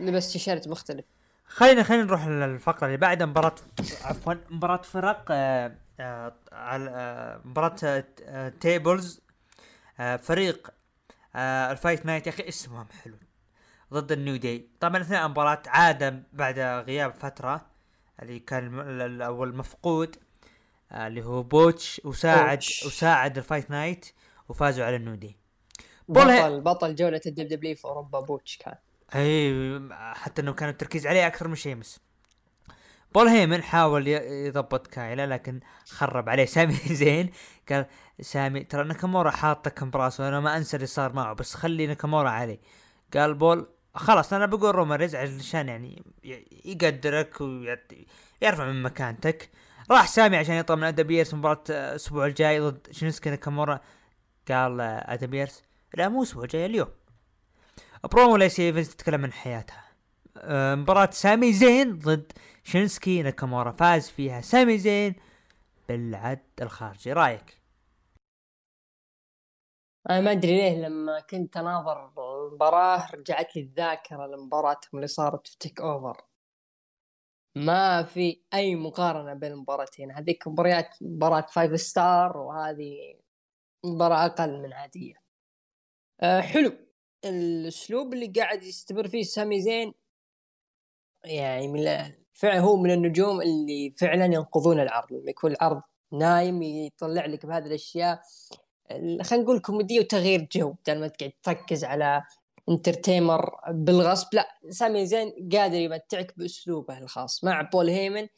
[0.00, 1.04] لبس تيشيرت مختلف.
[1.46, 3.54] خلينا خلينا نروح للفقرة اللي بعدها مباراه
[4.02, 7.76] عفوا مباراة فرق آه آه على آه مباراة
[8.22, 9.20] آه Tables
[10.22, 10.70] فريق
[11.36, 12.26] ال Fight Night.
[12.26, 13.16] يا أخي اسمهم حلو.
[13.92, 14.68] ضد ال New Day.
[14.80, 17.66] طبعا اثناء المباراة عاد بعد غياب فترة
[18.22, 20.16] اللي كان الم- ال- الأول مفقود
[20.92, 22.84] آه اللي هو بوتش وساعد بوتش.
[22.86, 24.06] وساعد ال Fight Night
[24.48, 25.36] وفازوا على ال New Day.
[26.10, 28.74] بول بطل بطل جولة ال WWE في أوروبا بوتش كان.
[29.14, 29.80] أي
[30.14, 32.00] حتى إنه كان التركيز عليه أكثر من شيمس
[33.14, 36.44] بول هيمن حاول يضبط كايلا لكن خرب عليه.
[36.56, 37.30] سامي زين.
[37.70, 37.86] قال
[38.20, 42.60] سامي ترى ناكامورا حاطك براسه أنا ما أنسى اللي صار معه بس خلي ناكامورا علي
[43.14, 46.02] قال بول خلاص أنا بقول رومان رينز علشان يعني
[46.64, 49.50] يقدرك ويرفع من مكانتك.
[49.90, 53.80] راح سامي عشان يطلب من آدم بيرس مباراة الأسبوع الجاي ضد شينسكي ناكامورا.
[54.48, 55.62] قال آه، آدم بيرس
[55.94, 56.88] لا مو الأسبوع الجاي اليوم
[58.12, 59.84] برومو ليسي إيفنز تتكلم عن حياتها؟
[60.36, 62.32] آه، مباراة سامي زين ضد
[62.64, 63.22] شينسكي.
[63.22, 65.14] ناكامورا فاز فيها سامي زين
[65.88, 67.12] بالعد الخارجي.
[67.12, 67.60] رأيك؟
[70.10, 72.06] أنا ما أدري ليه لما كنت أناظر
[72.48, 76.22] المباراة رجعت لي الذاكرة لمباراتهم اللي صارت في TakeOver.
[77.56, 80.10] ما في أي مقارنة بين المباراتين.
[80.10, 83.20] هذيك مباريات مباراة five star وهذه
[83.84, 85.19] مباراة أقل من عادية.
[86.20, 86.72] أه حلو.
[87.24, 89.94] الأسلوب اللي قاعد يستمر فيه سامي زين
[91.24, 95.12] يعني من فعلا هو من النجوم اللي فعلا ينقذون العرض.
[95.12, 98.20] لما يكون العرض نايم يطلع لك بهذه الأشياء
[98.90, 102.22] ال- خلينا نقول كوميدية وتغيير جو بدل ما تقعد تركز على
[102.68, 104.34] انترتيمر بالغصب.
[104.34, 107.44] لا سامي زين قادر يمتعك بأسلوبه الخاص.
[107.44, 108.28] مع بول هيمن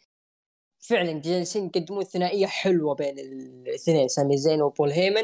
[0.81, 5.23] فعلا جالسين يقدمون ثنائية حلوة بين الاثنين سامي زين وبول هيمن.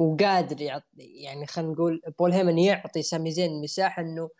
[0.00, 4.30] وقادر يعطي يعني خلينا نقول بول هيمن يعطي سامي زين مساحة إنه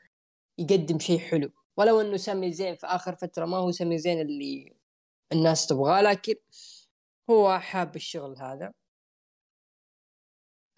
[0.58, 1.50] يقدم شيء حلو.
[1.76, 4.76] ولو إنه سامي زين في آخر فترة ما هو سامي زين اللي
[5.32, 6.34] الناس تبغاه لكن
[7.30, 8.72] هو حاب الشغل هذا.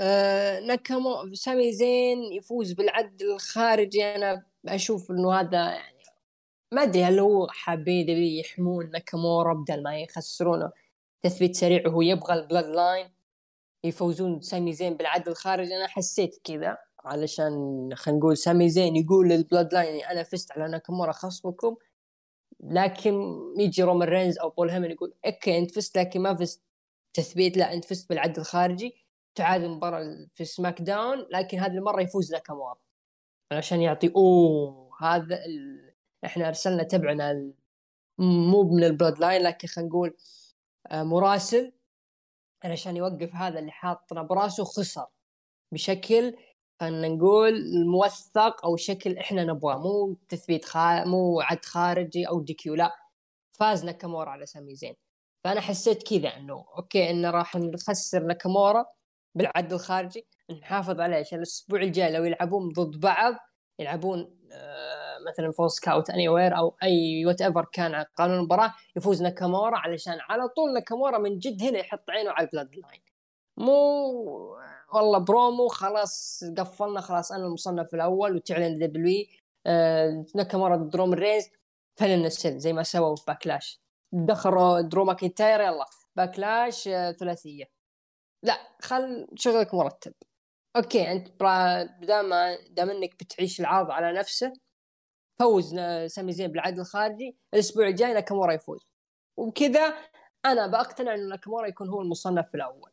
[0.00, 4.04] آه ناكامو سامي زين يفوز بالعد الخارجي.
[4.04, 6.02] أنا أشوف إنه هذا يعني
[6.72, 10.72] ما أدري هل هو حابين يحمون ناكامورا بدل ما يخسرونه
[11.22, 13.11] تثبيت سريع وهو يبغى ال Bloodline
[13.84, 15.76] يفوزون سامي زين بالعد الخارجي.
[15.76, 17.52] أنا حسيت كذا علشان
[17.94, 21.76] خلينا نقول سامي زين يقول لل Bloodline يعني أنا فزت على ناكامورا خصمكم
[22.60, 26.62] لكن يجي رومان رينز أو بول هيمن يقول أوكي أنت فزت لكن ما فزت
[27.14, 32.74] تثبيت لا أنت فزت بالعد الخارجي تعاد المباراة في SmackDown لكن هذه المرة يفوز ناكامورا
[33.52, 35.92] عشان يعطي أوه هذا ال...
[36.24, 37.54] إحنا أرسلنا تبعنا ال...
[38.18, 40.16] مو من ال Bloodline لكن خلينا نقول
[40.86, 41.72] آه، مراسل
[42.64, 45.06] علشان يوقف هذا اللي حاطنا براسه خسر.
[45.72, 46.36] بشكل
[46.80, 47.54] خلينا نقول
[47.86, 49.78] موثق أو شكل إحنا نبغاه.
[49.78, 51.04] مو تثبيت خا...
[51.04, 52.96] مو عد خارجي أو DQ لا.
[53.52, 54.94] فاز ناكامورا على سامي زين.
[55.44, 58.86] فأنا حسيت كذا إنه okay إنه راح نخسر ناكامورا
[59.34, 60.26] بالعد الخارجي.
[60.50, 63.34] نحافظ عليه عشان الأسبوع الجاي لو يلعبون ضد بعض
[63.78, 70.18] يلعبون آه مثلا Falls Count Anywhere أو أي whatever كان قانون المباراة يفوز ناكامورا علشان
[70.20, 73.02] على طول ناكامورا من جد هنا يحط عينه على ال Bloodline
[73.56, 74.56] مو
[74.94, 79.26] والله برومو خلاص قفلنا خلاص أنا المصنف الأول وتعلن W
[79.66, 81.44] آه ناكامورا ضد رومان رينز.
[81.96, 83.80] فلن السن زي ما سووا في Backlash.
[84.12, 85.86] دخلوا درو ماكنتاير يلا.
[86.16, 87.64] Backlash آه ثلاثية.
[88.42, 90.14] لا خل شغلك مرتب.
[90.76, 91.28] okay أنت
[92.02, 92.30] دام
[92.70, 94.52] دام إنك بتعيش العرض على نفسه
[95.42, 95.74] فوز
[96.06, 98.86] سامي زين بالعد الخارجي الأسبوع الجاي ناكامورا يفوز.
[99.36, 99.94] وبكذا
[100.44, 102.90] أنا بأقتنع انه ناكامورا يكون هو المصنف الأول.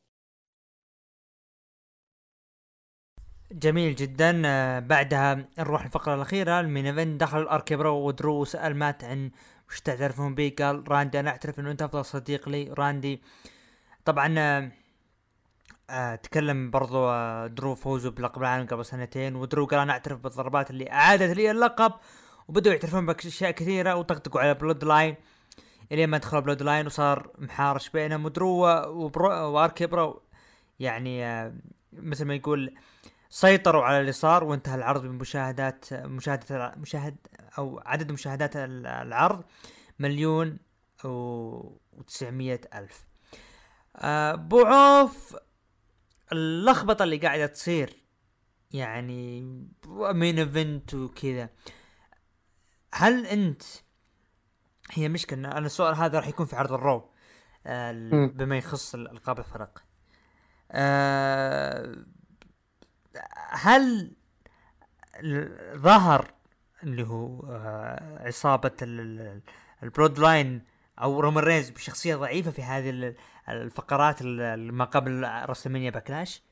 [3.51, 4.41] جميل جدا.
[4.45, 7.21] آه، بعدها نروح الفقرة الأخيرة ال main event.
[7.21, 9.31] دخل ال RK-Bro ودرو سأل مات عن
[9.69, 13.21] وش تعترفون به قال راندي أنا أعترف إنه أنت أفضل صديق لي راندي.
[14.05, 14.71] طبعا آه
[15.89, 17.07] آه تكلم برضو
[17.47, 21.93] درو فوزه بلقب العالم قبل سنتين ودرو قال أنا أعترف بالضربات اللي أعادت لي اللقب.
[22.49, 25.15] وبدأوا يعترفون بأشياء كثيرة وطقطقوا على Bloodline
[25.91, 30.21] الين ما دخلوا Bloodline وصار محارش بينهم و RK-Bro.
[30.79, 31.53] يعني آه
[31.93, 32.75] مثل ما يقول
[33.29, 37.15] سيطروا على اللي صار وانتهى العرض بمشاهدات مشاهدة مشاهد
[37.57, 39.43] أو عدد مشاهدات العرض
[39.99, 40.57] مليون
[41.03, 41.09] و
[41.93, 43.03] وتسعمية ألف.
[43.95, 45.35] أه بعوف
[46.31, 47.93] اللخبطة اللي قاعدة تصير
[48.71, 49.41] يعني
[49.87, 51.49] main event وكذا.
[52.93, 53.63] هل انت
[54.91, 57.09] هي مشكلة أنا السؤال هذا راح يكون في عرض ال Raw
[57.65, 57.91] أه
[58.27, 59.83] بما يخص ألقاب الفرق.
[60.71, 61.95] أه
[63.49, 64.15] هل
[65.75, 66.33] ظهر
[66.83, 68.71] اللي هو آه، عصابة
[69.83, 70.61] ال Bloodline
[71.01, 73.15] أو رومان رينز بشخصية ضعيفة في هذه
[73.49, 76.43] الفقرات ما قبل WrestleMania Backlash؟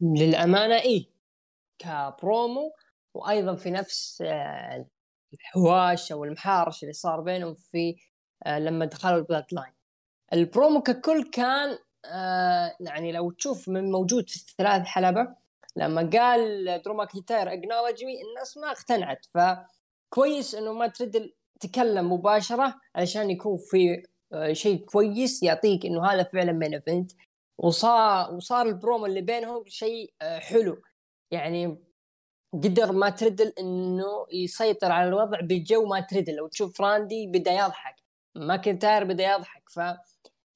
[0.00, 1.06] للأمانة إيه.
[1.78, 2.72] كبرومو
[3.16, 4.86] وأيضا في نفس آه،
[5.34, 7.96] الحواش أو المحارش اللي صار بينهم في
[8.46, 9.72] آه، لما دخلوا ال Bloodline.
[10.32, 15.34] البرومو ككل كان آه يعني لو تشوف من موجود في الثلاث حلبة
[15.76, 19.26] لما قال درو ماكنتاير acknowledge me الناس ما اقتنعت.
[19.30, 24.02] فكويس إنه مات ردل تكلم مباشرة علشان يكون في
[24.52, 27.12] شيء كويس يعطيك إنه هذا فعلا main event
[27.58, 30.82] وصار وصار البرومو اللي بينهم شيء حلو.
[31.30, 31.85] يعني
[32.54, 37.96] قدر مات ردل إنه يسيطر على الوضع بجو مات ردل لو تشوف راندي بدأ يضحك
[38.34, 39.62] ماكنتاير بدأ يضحك.
[39.68, 39.80] ف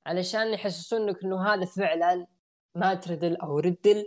[0.07, 2.26] علشان يحسسونك إنه هذا فعلا
[2.74, 4.07] مات ردل أو ردل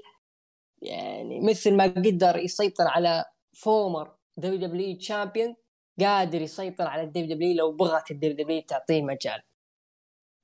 [0.82, 5.56] يعني مثل ما قدر يسيطر على former WW champion
[6.00, 9.42] قادر يسيطر على ال WW لو بغت ال WW تعطيه مجال.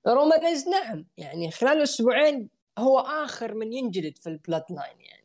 [0.07, 5.18] رومان رينز نعم يعني خلال أسبوعين هو آخر من ينجلد في ال Bloodline يعني.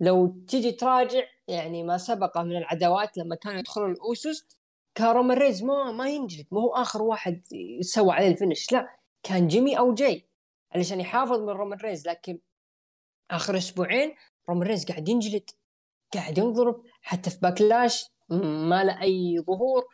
[0.00, 4.48] لو تيجي تراجع يعني ما سبق من العداوات لما كانوا يدخلون الأوسوس
[4.94, 7.42] كان رومان رينز ما ما ينجلد مو هو آخر واحد
[7.80, 8.72] سوى عليه ال finish.
[8.72, 10.28] لا كان جيمي أو جاي
[10.74, 12.38] علشان يحافظ من رومان رينز لكن
[13.30, 14.14] آخر أسبوعين
[14.48, 15.50] رومان رينز قاعد ينجلد
[16.14, 18.10] قاعد ينضرب حتى في Backlash
[18.70, 19.88] ما له أي ظهور.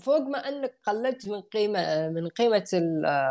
[0.00, 2.68] فوق ما أنك قللت من قيمه من قيمة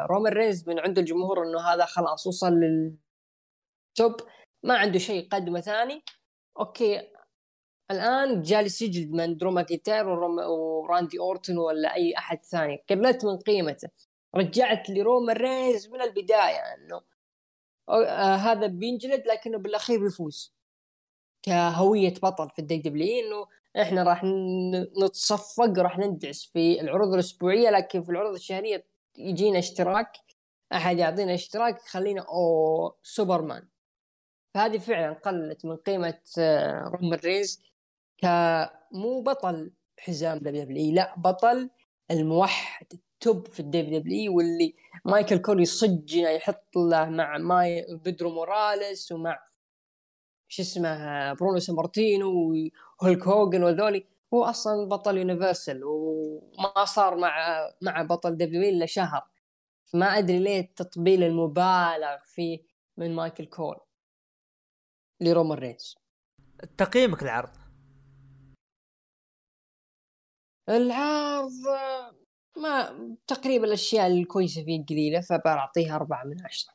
[0.10, 4.16] رومان رينز من عند الجمهور إنه هذا خلاص وصل لل top
[4.64, 6.04] ما عنده شيء يقدمه ثاني.
[6.60, 7.02] okay.
[7.92, 12.84] الآن جالس يجلد من درو ماكيتير وراندي أورتون ولا أي أحد ثاني.
[12.90, 13.90] قللت من قيمته.
[14.36, 17.02] رجعت لرومان رينز من البداية إنه
[17.90, 20.54] آه هذا بينجلد لكنه بالأخير بيفوز.
[21.44, 23.48] كهوية بطل في ال WW إنه
[23.82, 24.24] إحنا راح
[25.04, 28.86] نتصفق راح ندعس في العروض الأسبوعية لكن في العروض الشهرية
[29.18, 30.18] يجينا اشتراك.
[30.74, 33.68] أحد يعطينا اشتراك يخلينا أو سوبرمان.
[34.54, 37.62] فهذه فعلا قلت من قيمة آه، رومان رينز
[38.18, 41.70] كمو بطل حزام دبليو لا بطل
[42.12, 42.88] الموحد
[43.20, 44.76] توب في الدبليو دبليو واللي
[45.06, 49.40] مايكل كول يصجنا يحط له مع ماي بيدرو موراليس ومع
[50.48, 52.54] شو اسمه برونو سامارتينو
[53.02, 57.34] وهولك هوجن وذولي هو أصلا بطل Universal وما صار مع
[57.82, 59.24] مع بطل W إلا شهر.
[59.94, 62.60] ما أدري ليه التطبيل المبالغ فيه
[62.98, 63.78] من مايكل كول
[65.22, 65.96] لرومان رينز
[66.78, 67.50] تقييمك العرض
[70.70, 71.52] العرض
[72.58, 72.98] ما
[73.28, 76.74] تقريبا الأشياء الكويسة فيه قليله فبعطيها أربعة من عشرة.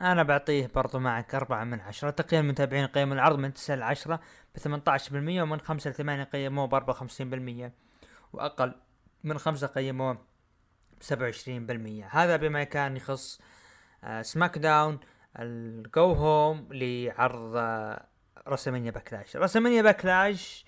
[0.00, 2.10] أنا بعطيه برضو معك أربعة من عشرة.
[2.10, 4.20] تقييم المتابعين قيم العرض من تسعة ل 10
[4.54, 7.72] ب 18% ومن خمسة ل 8 قيموه ب 54%
[8.32, 8.74] وأقل
[9.24, 10.18] من خمسة قيموه
[11.00, 12.08] بسبعة وعشرين بالمية.
[12.10, 13.40] هذا بما كان يخص
[14.04, 15.00] آه SmackDown
[15.38, 17.56] ال go home لعرض
[18.48, 19.36] WrestleMania Backlash.
[19.36, 20.64] WrestleMania Backlash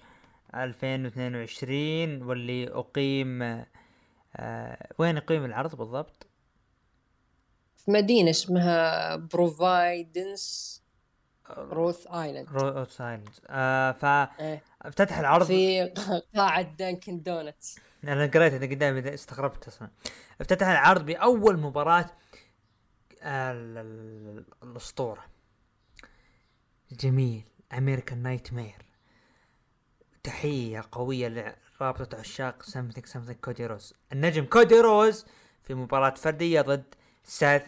[0.54, 3.42] 2022 واللي أقيم
[4.36, 6.26] آه وين أقيم العرض بالضبط؟
[7.76, 10.74] في مدينة اسمها بروفايدنس
[11.58, 13.90] روث ايلاند روث ايلاند آه
[14.40, 14.62] إيه.
[14.82, 15.46] فافتتح العرض.
[15.46, 15.92] في
[16.36, 19.88] قاعة دانكن دونتس أنا قريت قدامي استغربت أصلا.
[20.40, 21.58] افتتح العرض بأول
[22.00, 22.10] ال-
[23.24, 25.24] الأسطورة.
[26.92, 27.44] جميل.
[27.78, 28.86] امريكان نايت مير
[30.24, 31.28] تحية قوية
[31.80, 35.26] لرابطة عشاق سمثينج سمثينج كودي روز النجم كودي روز
[35.62, 36.94] في مباراة فردية ضد
[37.24, 37.66] سيث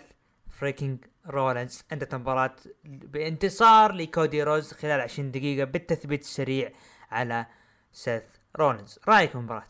[0.51, 6.72] freaking رولنز انتهت المباراة بانتصار لكودي رودز خلال 20 دقيقة بالتثبيت السريع
[7.11, 7.46] على
[7.92, 8.24] سيث
[8.57, 9.68] رولنز رأيك المباراة؟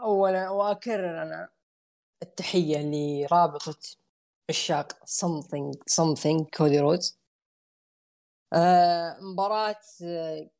[0.00, 1.48] اولا واكرر أنا
[2.22, 3.78] التحية لرابطة
[4.50, 7.18] عشاق something something كودي رودز.
[8.52, 10.50] آه مباراة آه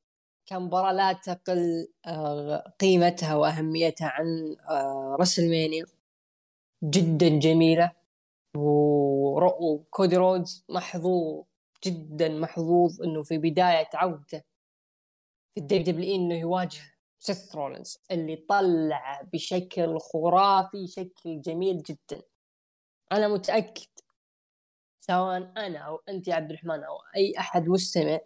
[0.46, 5.86] كمباراة لا تقل آه قيمتها وأهميتها عن آه راسلمانيا.
[6.84, 7.92] جدا جميلة.
[8.56, 11.44] وكودي رودز محظوظ
[11.84, 14.42] جدا محظوظ إنه في بداية عودته
[15.54, 16.80] في ال WWE إنه يواجه
[17.22, 22.22] سيث رولينز اللي طلع بشكل خرافي شكل جميل جدا.
[23.12, 23.86] أنا متأكد
[25.00, 28.20] سواء أنا أو أنت يا عبد الرحمن أو أي أحد مستمع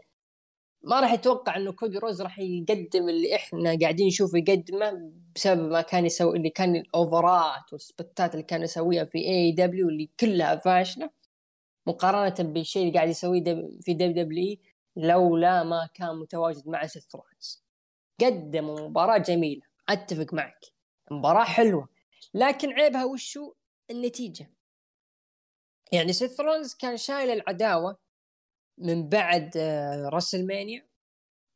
[0.82, 5.80] ما راح يتوقع إنه كودي رودز راح يقدم اللي إحنا قاعدين نشوفه يقدمه بسبب ما
[5.82, 10.11] كان يسوي اللي كان ال over acting وال segments اللي كان يسويها في AEW اللي
[10.20, 11.11] كلها فاشلة.
[11.86, 13.42] مقارنة بالشيء اللي قاعد يسويه
[13.80, 14.57] في WWE
[14.97, 17.65] لولا ما كان متواجد مع سيث رولينز.
[18.20, 19.62] قدموا مباراة جميلة.
[19.88, 20.60] أتفق معك.
[21.10, 21.88] مباراة حلوة.
[22.34, 23.52] لكن عيبها وشو
[23.90, 24.50] النتيجة.
[25.92, 27.96] يعني سيث رولينز كان شايل العداوة
[28.78, 30.86] من بعد آه، راسلمانيا.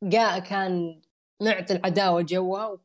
[0.03, 1.01] جاء كان
[1.41, 2.79] معطي العداوة جوها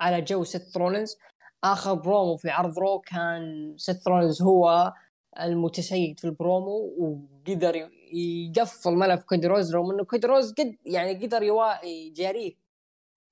[0.00, 1.16] على جو سيث رولينز
[1.64, 4.92] آخر برومو في عرض Raw كان سيث رولينز هو
[5.40, 9.74] المتسيد في البرومو وقدر يقفل ملف كودي رودز.
[9.74, 11.42] رغم إنه كودي رودز قد يعني قدر
[11.84, 12.59] يجاريه.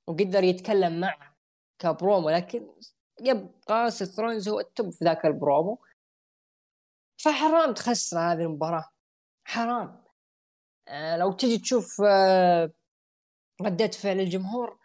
[0.08, 1.36] وقدر يتكلم معه
[1.78, 2.70] كبرومو لكن
[3.20, 5.78] يبقى سيث رولينز هو ال top في ذاك البرومو.
[7.16, 8.90] فحرام تخسر هذه المباراة.
[9.44, 10.04] حرام.
[10.88, 12.72] آه لو تجي تشوف آه
[13.62, 14.78] ردة فعل الجمهور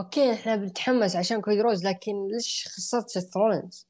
[0.00, 3.88] okay إحنا بنتحمس عشان كودي رودز لكن ليش خسرت سيث رولينز؟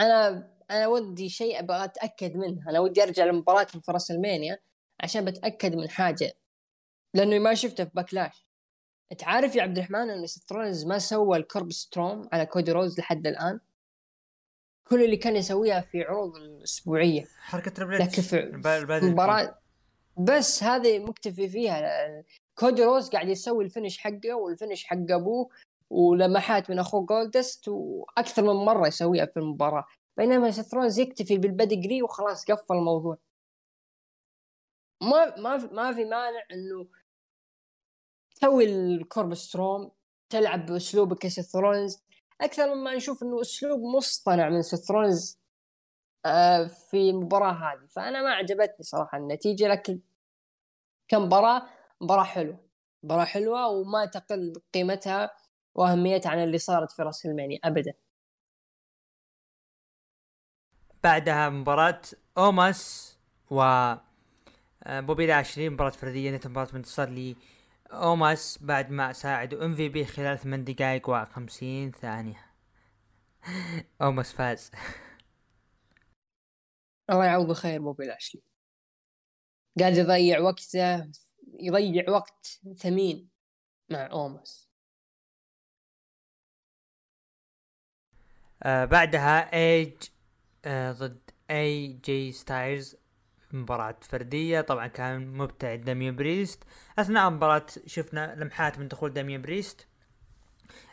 [0.00, 2.70] أنا أنا ودي شيء أبغى أتأكد منه.
[2.70, 4.58] أنا ودي أرجع لمباراة في راسلمانيا
[5.00, 6.32] عشان بتأكد من حاجة.
[7.14, 8.45] لأنه ما شفته في Backlash
[9.12, 12.72] انت عارف يا عبد الرحمن إن سيث رولينز ما سوى ال curb stomp على كودي
[12.72, 13.60] رودز لحد الآن؟
[14.88, 17.28] كل اللي كان يسويها في عروض الأسبوعية.
[17.38, 18.60] حركة trouble لكن في
[19.02, 19.58] مباراة.
[20.18, 21.82] بس هذه مكتفي فيها.
[22.54, 25.48] كودي رودز قاعد يسوي ال finish حقه وال finish حق أبوه
[25.90, 29.86] ولمحات من أخوه جولدست وأكثر من مرة يسويها في المباراة.
[30.16, 33.18] بينما سيث رولينز يكتفي بال pedigree وخلاص قفل الموضوع.
[35.02, 36.86] ما ما ما في مانع إنه
[38.36, 39.90] تسوي ال curb stomp
[40.30, 42.02] تلعب باسلوبك كسيث رولينز
[42.40, 45.40] أكثر مما نشوف إنه أسلوب مصطنع من سيث رولينز
[46.26, 47.86] آه، في المباراة هذه.
[47.86, 50.00] فأنا ما عجبتني صراحة النتيجة لكن
[51.08, 51.62] كمباراة
[52.00, 52.58] مباراة حلوة.
[53.02, 55.30] مباراة حلوة وما تقل قيمتها
[55.74, 57.94] وأهميتها عن اللي صارت في راسلمانيا أبدا.
[61.04, 62.00] بعدها مباراة
[62.38, 63.16] أوماس
[63.50, 70.64] و آه، بوبي لاشلي مباراة فردية مباراة بانتصار لأوماس بعد ما ساعده MVP خلال 8
[70.64, 72.46] دقائق و50 ثانية.
[74.02, 74.70] أوماس فاز.
[77.10, 78.42] الله يعوضه خير بوبي لاشلي
[79.80, 81.10] قاعد يضيع وقته
[81.60, 83.28] يضيع وقت ثمين
[83.90, 84.70] مع أوماس.
[88.62, 89.94] آه بعدها ايدج
[90.64, 92.96] آه ضد اي جي ستايلز
[93.56, 96.64] مباراة فردية طبعا كان مبتعد داميان بريست
[96.98, 99.86] أثناء المباراة شفنا لمحات من دخول داميان بريست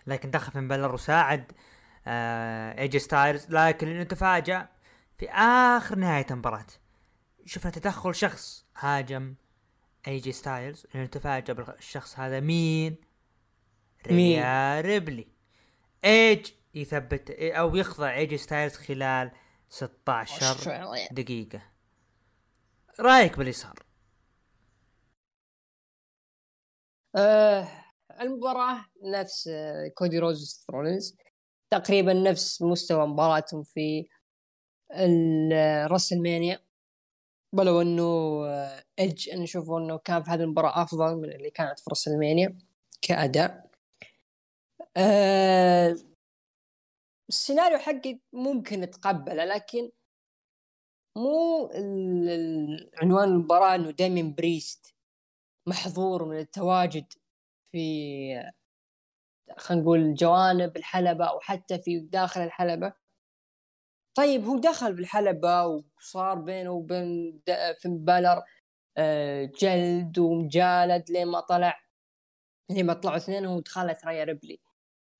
[0.07, 1.51] لكن دخل فين بالور وساعد
[2.07, 4.67] آه اي جي ستايلز لكن انه تفاجأ
[5.17, 6.65] في آخر نهاية المباراة
[7.45, 9.35] شفنا تدخل شخص هاجم
[10.07, 12.95] اي جي ستايلز لأنه تفاجأ بالشخص هذا مين؟
[14.09, 15.27] مين؟ ريا ريبلي
[16.05, 19.31] إيدج يثبت أو يخضع اي جي ستايلز خلال
[19.69, 21.61] 16 دقيقة
[22.99, 23.79] رايك باللي صار؟
[27.15, 27.67] آه
[28.21, 31.17] المباراة نفس آه، كودي رودز وسيث رولينز
[31.71, 34.07] تقريبا نفس مستوى مباراتهم في
[34.91, 36.59] الراسلمانيا
[37.53, 38.03] ولو إنه
[38.99, 42.57] ايدج أنا أشوف إنه كان في هذه المباراة أفضل من اللي كانت في راسلمانيا
[43.01, 43.69] كأداء.
[44.97, 45.95] أه
[47.29, 49.91] السيناريو حقي ممكن اتقبله لكن
[51.15, 51.69] مو
[53.01, 54.95] عنوان المباراة إنه دايمين بريست
[55.67, 57.13] محظور من التواجد
[57.71, 58.53] في
[59.57, 62.93] خلينا نقول جوانب الحلبة أو حتى في داخل الحلبة.
[64.15, 67.41] طيب هو دخل بالحلبة وصار بينه وبين
[67.81, 68.43] فين بالر
[68.97, 71.79] آه، جلد ومجالد لين ما طلع
[72.69, 74.59] لين ما طلعوا اثنين ودخلت ريا ريبلي.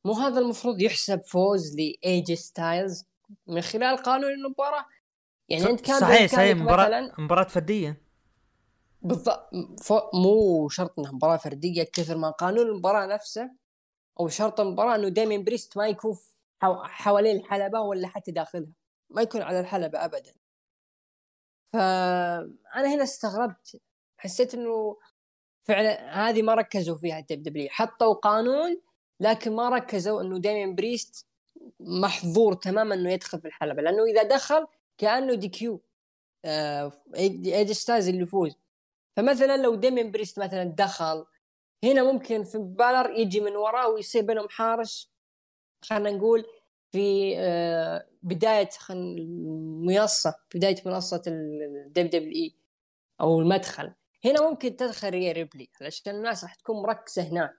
[0.05, 3.05] مو هذا المفروض يحسب فوز لاي جي ستايلز
[3.47, 4.85] من خلال قانون المباراة؟
[5.53, 8.01] يعني أنت كان صحيح صحيح مباراة مباراة فردية.
[9.01, 9.49] بالضبط
[10.13, 13.51] مو شرط إنها مباراة فردية كثر ما قانون المباراة نفسه
[14.19, 16.17] أو شرط المباراة إنه داميان بريست ما يكون
[16.83, 18.71] حوالين الحلبة ولا حتى داخلها.
[19.09, 20.33] ما يكون على الحلبة ابدا.
[21.73, 23.81] فانا هنا استغربت.
[24.17, 24.97] حسيت إنه
[25.63, 28.81] فعلا هذه ما ركزوا فيها ال WWE حطوا قانون
[29.19, 31.27] لكن ما ركزوا إنه داميان بريست
[31.79, 33.81] محظور تماما إنه يدخل في الحلبة.
[33.81, 34.67] لأنه إذا دخل
[34.97, 35.83] كأنه DQ
[36.45, 38.55] آه اي جي ستايلز اللي يفوز.
[39.17, 41.25] فمثلا لو داميان بريست مثلا دخل
[41.83, 45.11] هنا ممكن فين بالور يجي من وراه ويصير بينهم حارش
[45.85, 46.45] خلينا نقول
[46.91, 48.69] في آه، بداية
[49.85, 52.55] منصه بداية منصة ال WWE
[53.21, 53.93] أو المدخل.
[54.25, 57.55] هنا ممكن تدخل ريا ريبلي علشان الناس راح تكون مركزة هناك.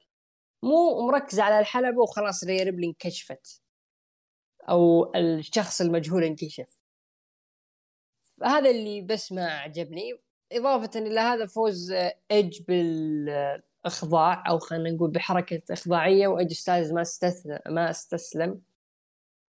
[0.62, 3.62] مو مركزة على الحلبة وخلاص ريا ريبلي انكشفت
[4.68, 6.78] أو الشخص المجهول انكشف.
[8.42, 10.12] هذا اللي بس ما عجبني.
[10.52, 11.92] إضافة إلى هذا فوز
[12.30, 18.60] ايدج بالإخضاع أو خلينا نقول بحركة إخضاعية واي جي ستايلز ما استسلم ما استسلم.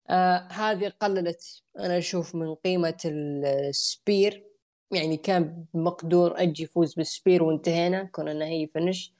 [0.09, 4.49] آه هذه قللت أنا أشوف من قيمة ال spear.
[4.91, 9.15] يعني كان مقدور ايدج يفوز بال spear وانتهينا كون انها هي finish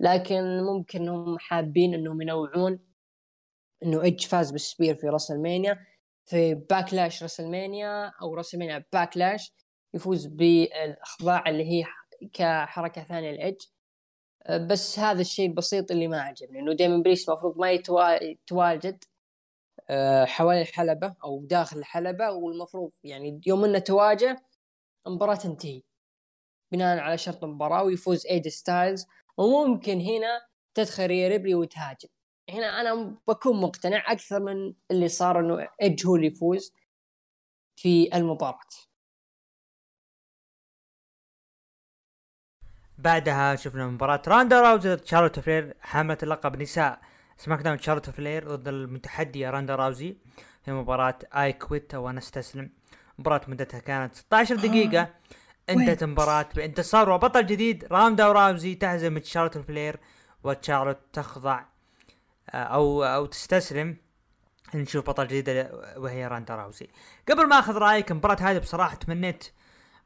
[0.00, 2.78] لكن ممكن هم حابين إنهم ينوعون
[3.82, 5.86] إنه ايدج فاز بال spear في راسلمانيا
[6.24, 9.54] في باكلاش راسلمانيا أو راسلمانيا باكلاش
[9.94, 11.84] يفوز بالأخضاع اللي هي
[12.32, 13.62] كحركة ثانية لإيدج
[14.46, 19.04] أه، بس هذا الشيء البسيط اللي ما عجبني إنه دايما بريس المفروض ما يتواجد
[19.90, 24.36] أه، حوالين الحلبة أو داخل الحلبة والمفروض يعني يوم إنه تواجه
[25.06, 25.82] المباراة تنتهي
[26.72, 29.06] بناء على شرط المباراة ويفوز اي جي ستايلز
[29.36, 30.40] وممكن هنا
[30.74, 32.08] تدخل ريا ريبلي وتهاجم.
[32.50, 36.72] هنا أنا بكون مقتنع أكثر من اللي صار إنه ايدج هو اللي يفوز
[37.76, 38.58] في المباراة.
[42.98, 47.00] بعدها شفنا مباراة راندا راوزي ضد شارلوت فلير حاملة اللقب نساء.
[47.36, 50.16] سماك داون شارلوت فلير ضد المتحدية راندا راوزي
[50.64, 52.70] في مباراة I Quit وأنا أستسلم.
[53.18, 55.14] مباراة مدتها كانت 16 دقيقة آه.
[55.68, 60.00] انتهت المباراة بانتصار وبطل جديد راندا راوزي تهزم شارلوت فلير
[60.44, 61.64] وشارلوت تخضع
[62.54, 63.96] أو أو تستسلم.
[64.74, 66.88] نشوف بطل جديدة وهي راندا راوزي
[67.28, 69.44] قبل ما أخذ رأيك المباراة هذه بصراحة تمنيت.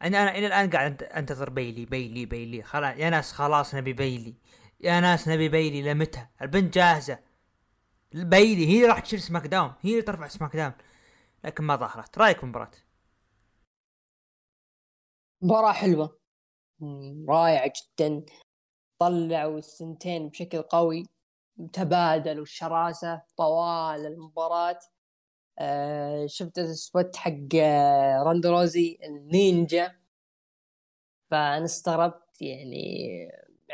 [0.03, 2.63] أنا أنا إلى الآن قاعد أنتظر بيلي بيلي بيلي.
[2.63, 4.35] خلاص يا ناس خلاص نبي بيلي.
[4.81, 7.19] يا ناس نبي بيلي لمتى؟ البنت جاهزة.
[8.13, 9.73] بيلي هي راح تشيل سماك داون.
[9.81, 10.73] هي اللي ترفع سماك داون.
[11.45, 12.19] لكن ما ظهرت.
[12.19, 12.71] رأيك بالمباراة
[15.43, 16.19] مباراة حلوة.
[17.29, 18.25] رائعة جدا.
[18.99, 21.07] طلعوا الثنتين بشكل قوي.
[21.73, 24.79] تبادلوا الشراسة طوال المباراة.
[25.59, 29.93] آه شفت ال spot حق آه راندا راوزي النينجا.
[31.31, 33.09] فأنا استغربت يعني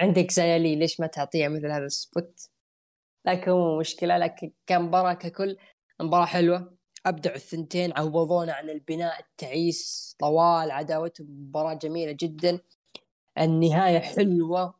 [0.00, 2.50] عندك زيا لي ليش ما تعطيه مثل هذا ال spot
[3.26, 5.56] لكن مو مشكلة لكن كمباراة ككل
[6.00, 6.74] مباراة حلوة.
[7.06, 12.60] أبدعوا الثنتين عوضونا عن البناء التعيس طوال عداوتهم مباراة جميلة جدا.
[13.38, 14.74] النهاية حلوة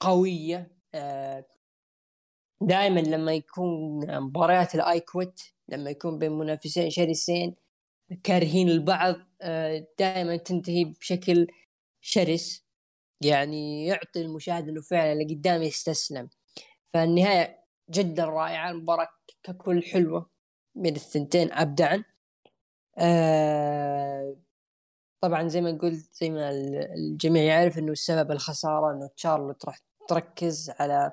[0.00, 0.76] قوية.
[0.94, 1.44] آه
[2.66, 7.54] دائما لما يكون مباريات ال I Quit لما يكون بين منافسين شرسين
[8.24, 11.46] كارهين البعض آه، دائما تنتهي بشكل
[12.00, 12.66] شرس
[13.20, 16.28] يعني يعطي المشاهد إنه فعلا اللي قدامه يستسلم.
[16.94, 19.08] فالنهاية جدا رائعة المباراة
[19.42, 20.30] ككل حلوة
[20.74, 22.04] بين الثنتين ابدعا
[22.98, 24.36] آه
[25.20, 26.50] طبعا زي ما قلت زي ما
[26.96, 31.12] الجميع يعرف إنه السبب الخسارة إنه تشارلوت راح تركز على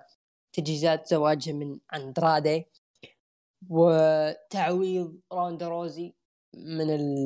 [0.61, 2.65] تجهيزات زواجها من اندرادي
[3.69, 6.13] وتعويض روندا روزي
[6.53, 7.25] من ال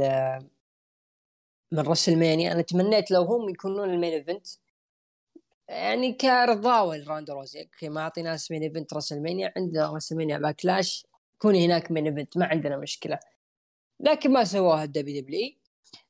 [1.71, 4.47] من راسلمانيا أنا تمنيت لو هم يكونون المين إيفنت.
[5.67, 11.05] يعني كرضاوه لراند روزي أوكي ما أعطي ناس مين إيفنت راسلمانيا عندنا راسلمانيا باكلاش
[11.37, 13.19] كوني هناك مين إيفنت ما عندنا مشكلة.
[13.99, 15.51] لكن ما سواها الدبليو دبليو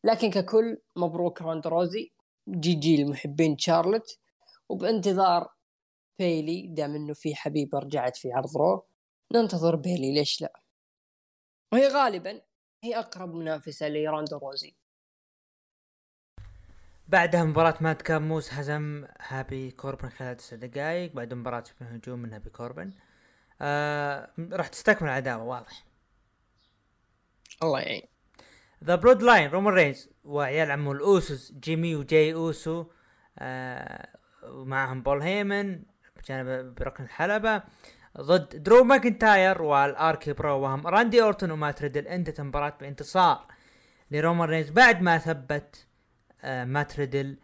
[0.03, 2.11] لكن ككل مبروك راند روزي.
[2.49, 4.17] جي جي لمحبين شارلوت.
[4.69, 5.49] وبانتظار
[6.20, 8.86] بيلي دام إنه في حبيبه رجعت في عرض رو
[9.34, 10.59] ننتظر بيلي ليش لا؟
[11.72, 12.41] وهي غالبا
[12.84, 14.76] هي أقرب منافسة لراندا راوزي.
[17.07, 22.34] بعدها مباراة مادكاب موس هزم هابي كوربن خلال تسع دقائق بعد مباراة في هجوم من
[22.34, 22.93] هابي كوربن.
[23.61, 25.86] آه راح تستكمل العداوة واضح.
[27.64, 28.03] الله يعين.
[28.84, 32.86] The Bloodline رومان رينز وعيال عمو الأوسوس جيمي وجاي أوسو
[33.39, 35.92] آه ومعهم بول هيمن.
[36.24, 37.63] بجانب بركن الحلبة.
[38.17, 43.47] ضد درو ماكنتاير وال RK-Bro وهم راندي أورتون ومات ريدل انتهت المباراة بانتصار
[44.11, 45.88] لرومان رينز بعد ما ثبت
[46.41, 47.38] آه مات ريدل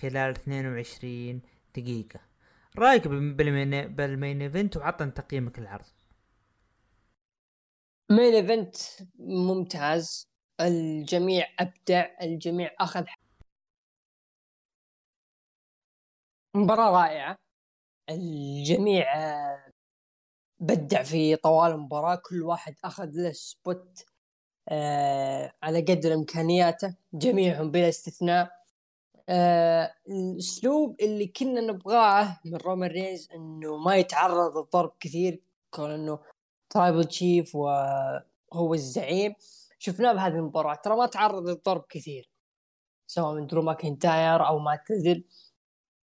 [0.00, 1.42] خلال 22
[1.76, 2.20] دقيقة.
[2.78, 5.86] رأيك بال main بال main event وعطنا تقييمك للعرض.
[8.10, 8.76] main event
[9.18, 10.28] ممتاز.
[10.60, 13.04] الجميع أبدع الجميع أخذ
[16.54, 17.45] مباراة رائعة.
[18.10, 19.72] الجميع آه،
[20.60, 24.04] بدع في طوال المباراة كل واحد أخذ له سبوت
[24.68, 28.50] آه على قدر امكانياته جميعهم بلا استثناء.
[29.28, 36.18] آه الأسلوب اللي كنا نبغاه من رومان رينز إنه ما يتعرض للضرب كثير كون إنه
[36.70, 39.34] Tribal Chief وهو الزعيم.
[39.78, 42.30] شفناه بهذه المباراة ترى ما تعرض للضرب كثير
[43.06, 45.24] سواء من درو ماكنتاير أو مات ريدل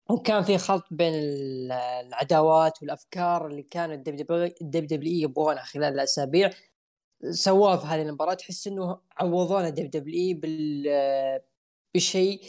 [0.09, 6.49] وكان في خلط بين العداوات والأفكار اللي كان ال WW يبغونها خلال الأسابيع.
[7.31, 8.33] سووها في هذه المباراة.
[8.33, 10.83] تحس إنه عوضونا WW بال
[11.93, 12.41] بالشيء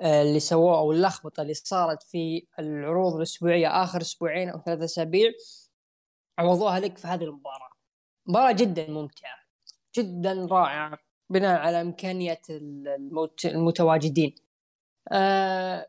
[0.00, 5.32] آه، اللي سووه أو اللخبطة اللي صارت في العروض الأسبوعية آخر أسبوعين أو ثلاث أسابيع.
[6.38, 7.70] عوضوها لك في هذه المباراة.
[8.26, 9.36] مباراة جدا ممتعة
[9.96, 10.98] جدا رائعة
[11.30, 12.40] بناء على إمكانية
[13.44, 14.34] المتواجدين.
[15.12, 15.88] أه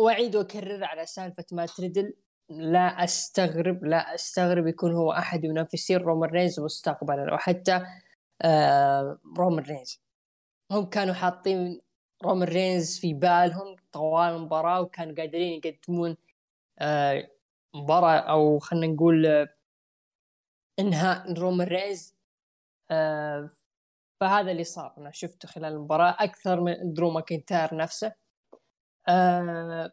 [0.00, 2.14] وأعيد وأكرر على سالفة مات ريدل
[2.48, 7.86] لا أستغرب لا أستغرب يكون هو أحد منافسين رومان رينز مستقبلا أو حتى
[8.42, 10.00] آه رومان رينز.
[10.70, 11.80] هم كانوا حاطين
[12.24, 16.16] رومان رينز في بالهم طوال المباراة وكانوا قادرين يقدمون
[16.78, 17.28] آه
[17.74, 19.48] مباراة أو خلينا نقول آه
[20.78, 22.14] إنهاء رومان رينز.
[22.90, 23.50] آه
[24.20, 28.12] فهذا اللي صار أنا شفته خلال المباراة أكثر من درو ماكنتاير نفسه.
[29.10, 29.92] آه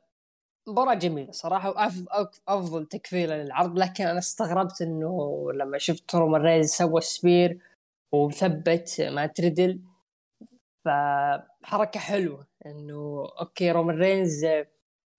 [0.67, 7.01] مباراة جميلة صراحة وأفضل تقفيلة للعرض لكن أنا استغربت إنه لما شفت رومان رينز سوى
[7.01, 7.59] spear
[8.11, 9.81] وثبت مات ريدل
[10.85, 14.45] فحركة حلوة إنه okay رومان رينز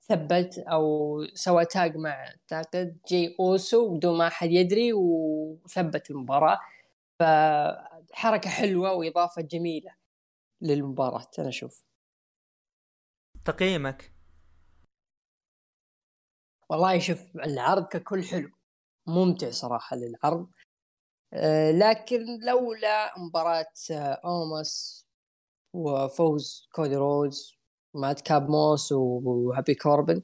[0.09, 6.59] ثبت أو سوى تاج مع أعتقد جي أوسو بدون ما أحد يدري وثبت المباراة
[7.20, 9.90] فحركة حلوة وإضافة جميلة
[10.62, 11.88] للمباراة أنا أشوف.
[13.48, 14.12] تقييمك.
[16.70, 18.50] والله شوف العرض ككل حلو
[19.06, 20.50] ممتع صراحة للعرض.
[21.32, 25.04] أه لكن لولا مباراة آه، اوماس
[25.72, 27.58] وفوز كودي رودز
[27.94, 30.22] مات كاب موس وهابي كوربن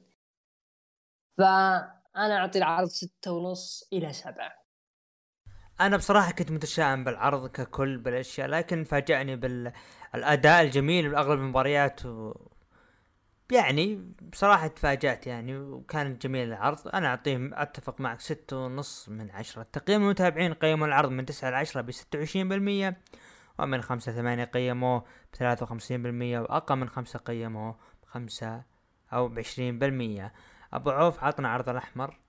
[1.37, 4.65] فأنا أعطي العرض ستة ونص إلى سبعة.
[5.79, 12.33] أنا بصراحة كنت متشائم بالعرض ككل بالأشياء لكن فاجأني بالأداء الجميل باغلب المباريات و...
[13.51, 16.87] يعني بصراحة تفاجأت يعني وكان جميل العرض.
[16.87, 19.63] أنا اعطيه أتفق معك ستة ونص من عشرة.
[19.63, 23.01] تقييم المتابعين قيموا العرض من تسعة لعشرة بستة وعشرين بالمية
[23.59, 28.63] ومن خمسة ثمانية قيموه بثلاثة وخمسين بالمية وأقل من خمسة قيموه بخمسة
[29.13, 30.33] أو بعشرين بالمية.
[30.73, 32.19] أبو عوف عطنا عرض الأحمر.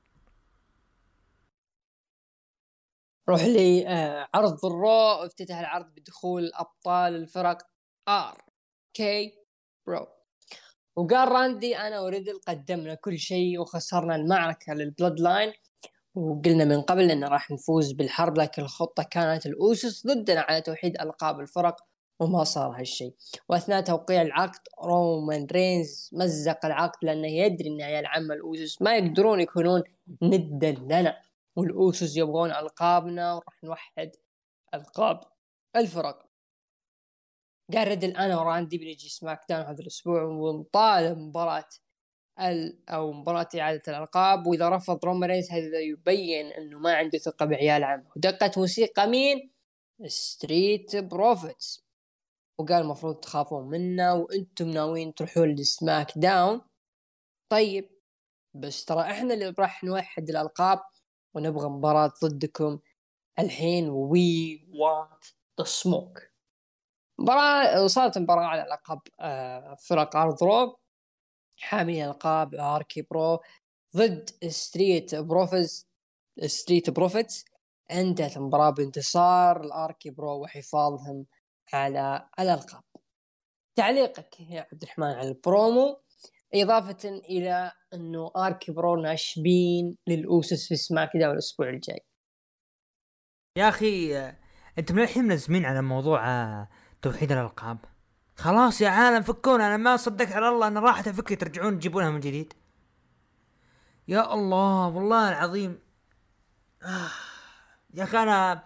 [3.29, 7.59] روح لي آه عرض ال Raw افتتح العرض بدخول أبطال الفرق
[8.09, 10.16] RK-Bro
[10.97, 15.53] وقال راندي أنا وريدل قدمنا كل شيء وخسرنا المعركة لل Bloodline
[16.15, 21.01] وقلنا من قبل ان راح نفوز بالحرب لكن الخطة كانت ال Usos ضدنا على توحيد
[21.01, 21.77] ألقاب الفرق
[22.21, 23.15] وما صار هالشيء.
[23.49, 28.97] وأثناء توقيع العقد رومان رينز مزق العقد لأنه يدري إن عيال عم ال Usos ما
[28.97, 29.83] يقدرون يكونون
[30.23, 31.17] ندا لنا.
[31.57, 34.11] وال Usos يبغون ألقابنا وراح نوحد
[34.75, 35.21] ألقاب
[35.77, 36.26] الفرق.
[37.75, 41.69] قال ريدل أنا وراندي بنجي SmackDown هذا الأسبوع ونطالب مباراة
[42.41, 44.47] ال أو مباراة إعادة الألقاب.
[44.47, 48.11] وإذا رفض رومان هذا يبين أنه ما عنده ثقة بعيال عمه.
[48.17, 49.51] ودقت موسيقى مين؟
[50.07, 51.87] Street Profits
[52.59, 56.61] وقال المفروض تخافون منا وأنتم ناويين تروحون ل SmackDown.
[57.49, 57.91] طيب
[58.55, 60.81] بس ترى إحنا اللي راح نوحد الألقاب
[61.35, 62.79] ونبغى مباراة ضدكم
[63.39, 63.89] الحين.
[63.89, 65.27] We want
[65.61, 66.36] the smoke
[67.19, 70.77] مباراة صارت مباراة على لقب آه، فرق عرض Raw ب
[71.59, 73.41] حامل ألقاب RK-Bro
[73.97, 75.87] ضد Street Profits
[76.47, 77.45] Street Profits.
[77.91, 81.27] انتهت المباراة بانتصار ال RK-Bro وحفاظهم
[81.73, 82.83] على الألقاب.
[83.77, 86.01] تعليقك يا عبد الرحمن على البرومو.
[86.55, 92.01] إضافة إلى أنه RK-Bro ناشبين لل Usos في SmackDown الأسبوع الجاي.
[93.59, 94.37] يا أخي آه،
[94.79, 96.69] انت من الحين ملزمين على موضوع آه،
[97.03, 97.79] توحيد الألقاب.
[98.37, 99.67] خلاص يا عالم فكونا.
[99.67, 100.67] أنا ما صدقت على الله.
[100.67, 102.53] أنها راحت الفكرة ترجعون تجيبونها من جديد.
[104.09, 105.79] يا الله والله العظيم.
[106.83, 107.11] آه.
[107.95, 108.63] يا أخي أنا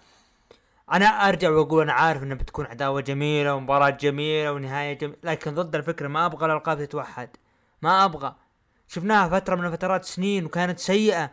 [0.93, 5.19] أنا أرجع وأقول أنا عارف انها بتكون عداوة جميلة ومباراة جميلة ونهاية جميلة.
[5.25, 7.37] لكن ضد الفكرة ما أبغى الألقاب تتوحد.
[7.83, 8.37] ما أبغى.
[8.89, 11.31] شفناها فترة من فترات سنين وكانت سيئة.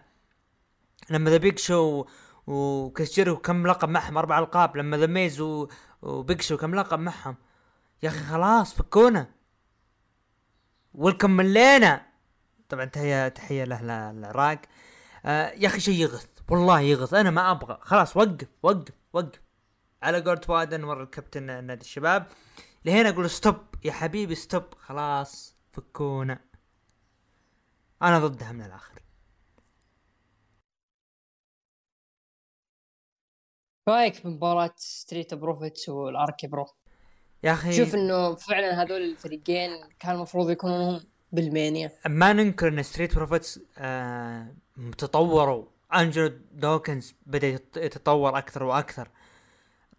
[1.10, 2.06] لما The Big Show
[2.48, 4.78] وكريس كم لقب معهم أربع ألقاب.
[4.78, 5.42] لما The Miz
[6.02, 7.36] و Big Show كم لقب معهم.
[8.04, 9.32] يا أخي خلاص فكونا.
[10.94, 12.06] ويلكم ملينا.
[12.70, 14.62] طبعا تحية تحية له العراق
[15.26, 16.30] آه يا أخي شيء يغث.
[16.50, 17.14] والله يغث.
[17.14, 17.78] أنا ما أبغى.
[17.82, 19.42] خلاص وقف وقف وقف.
[20.04, 22.28] على قولة فؤاد انور الكابتن نادي الشباب.
[22.86, 23.58] لهنا أقول stop.
[23.84, 24.64] يا حبيبي stop.
[24.80, 26.40] خلاص فكونا.
[28.02, 29.02] أنا ضدها من الآخر.
[33.90, 36.68] رأيك بمباراة Street Profits وال RK-Bro؟
[37.44, 39.70] يا أخي شوف إنه فعلا هذول الفريقين
[40.00, 41.00] كان المفروض يكونوا
[41.32, 41.92] بال Mania.
[42.06, 44.56] ما ننكر إن Street Profits آه
[44.98, 45.66] تطوروا.
[45.96, 47.48] انجلو دوكنز بدأ
[47.78, 49.10] يتطور أكثر وأكثر.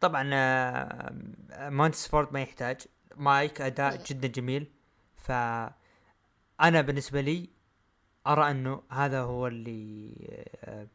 [0.00, 1.12] طبعا آه
[1.52, 2.80] مونتسفورد ما يحتاج.
[3.16, 4.72] مايك أداء جدا جميل.
[5.16, 5.32] ف
[6.60, 7.50] أنا بالنسبة لي
[8.26, 10.14] أرى إنه هذا هو اللي
[10.64, 10.86] آه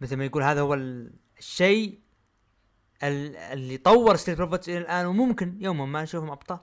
[0.00, 0.74] مثل ما يقول هذا هو
[1.44, 2.00] الشيء
[3.02, 6.58] اللي طور Street Profits إلى الآن وممكن يوما ما نشوفهم أبطال.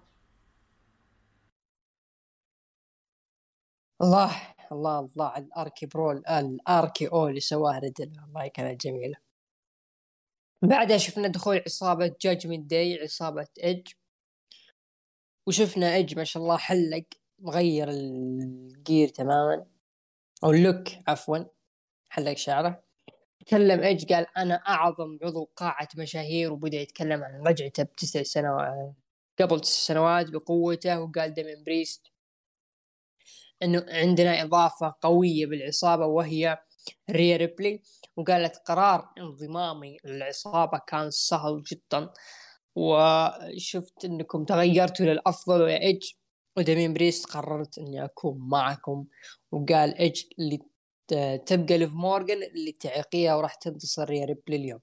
[4.02, 9.18] الله الله الله على ال RK-Bro ال RKO اللي سواه ريدل والله كانت جميله.
[10.62, 13.88] بعدها شفنا دخول عصابة Judgment Day عصابة ايج
[15.48, 17.06] وشفنا ايج ما شاء الله حلق
[17.40, 19.66] مغير ال gear تماما.
[20.44, 21.38] أو ال look عفوا
[22.10, 22.91] حلق شعره.
[23.46, 28.96] تكلم ايج قال؟ أنا أعظم عضو قاعة مشاهير وبدأ يتكلم عن رجعته بتسع سنوات
[29.40, 32.08] قبل تسع سنوات بقوته وقال ديمين بريست
[33.64, 36.58] إنه عندنا إضافة قوية بالعصابة وهي
[37.10, 37.82] ريا ريبلي
[38.18, 42.10] وقالت قرار انضمامي للعصابة كان سهل جدا.
[42.76, 46.12] وشفت إنكم تغيرتوا للافضل يا ايج
[46.58, 49.06] وديمين بريست قررت إني أكون معكم
[49.52, 50.60] وقال ايج اللي
[51.46, 54.80] تبقى ليف مورجن اللي تعيقيها وراح تنتصر ريا ريبلي اليوم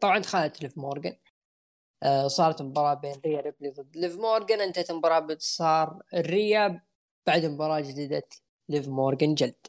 [0.00, 1.16] طبعا دخلت ليف مورجن
[2.02, 6.82] آه، صارت مباراة بين ريا ريبلي ضد ليف مورجن انتهت المباراة بانتصار الريا
[7.26, 8.22] بعد مباراة جديدة
[8.68, 9.66] ليف مورجن جلد.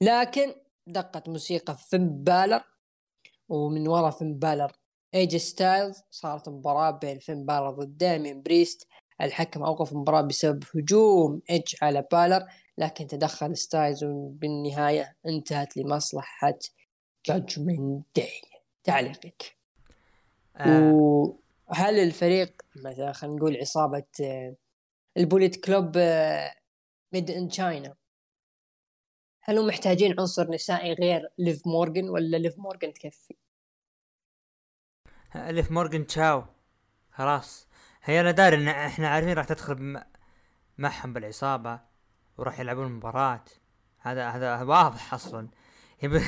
[0.00, 0.54] لكن
[0.86, 2.64] دقت موسيقى فين بالر
[3.48, 4.72] ومن ورا فين بالر
[5.14, 6.02] اي جي ستايلز.
[6.10, 8.88] صارت مباراة بين فين بالر ضد دامين بريست.
[9.20, 12.46] الحكم أوقف المباراة بسبب هجوم ايج على بالر.
[12.78, 16.58] لكن تدخل ستايلز وبالنهاية انتهت لمصلحة
[17.26, 18.40] Judgment Day
[18.84, 19.56] تعليقك.
[20.56, 20.92] آه.
[21.66, 24.56] وهل الفريق مثلا خلينا نقول عصابة آه،
[25.16, 25.96] ال Bullet Club
[27.12, 27.94] made in China
[29.42, 33.34] هل هم محتاجين عنصر نسائي غير ليف مورجن ولا ليف مورجن تكفي؟
[35.34, 36.44] ليف مورجن تشاو.
[37.10, 37.68] خلاص.
[38.02, 40.02] هي أنا داري إن إحنا عارفين راح تدخل
[40.78, 41.80] معهم بالعصابة.
[42.38, 43.44] وراح يلعبون مباراة.
[43.98, 45.48] هذا هذا واضح أصلا.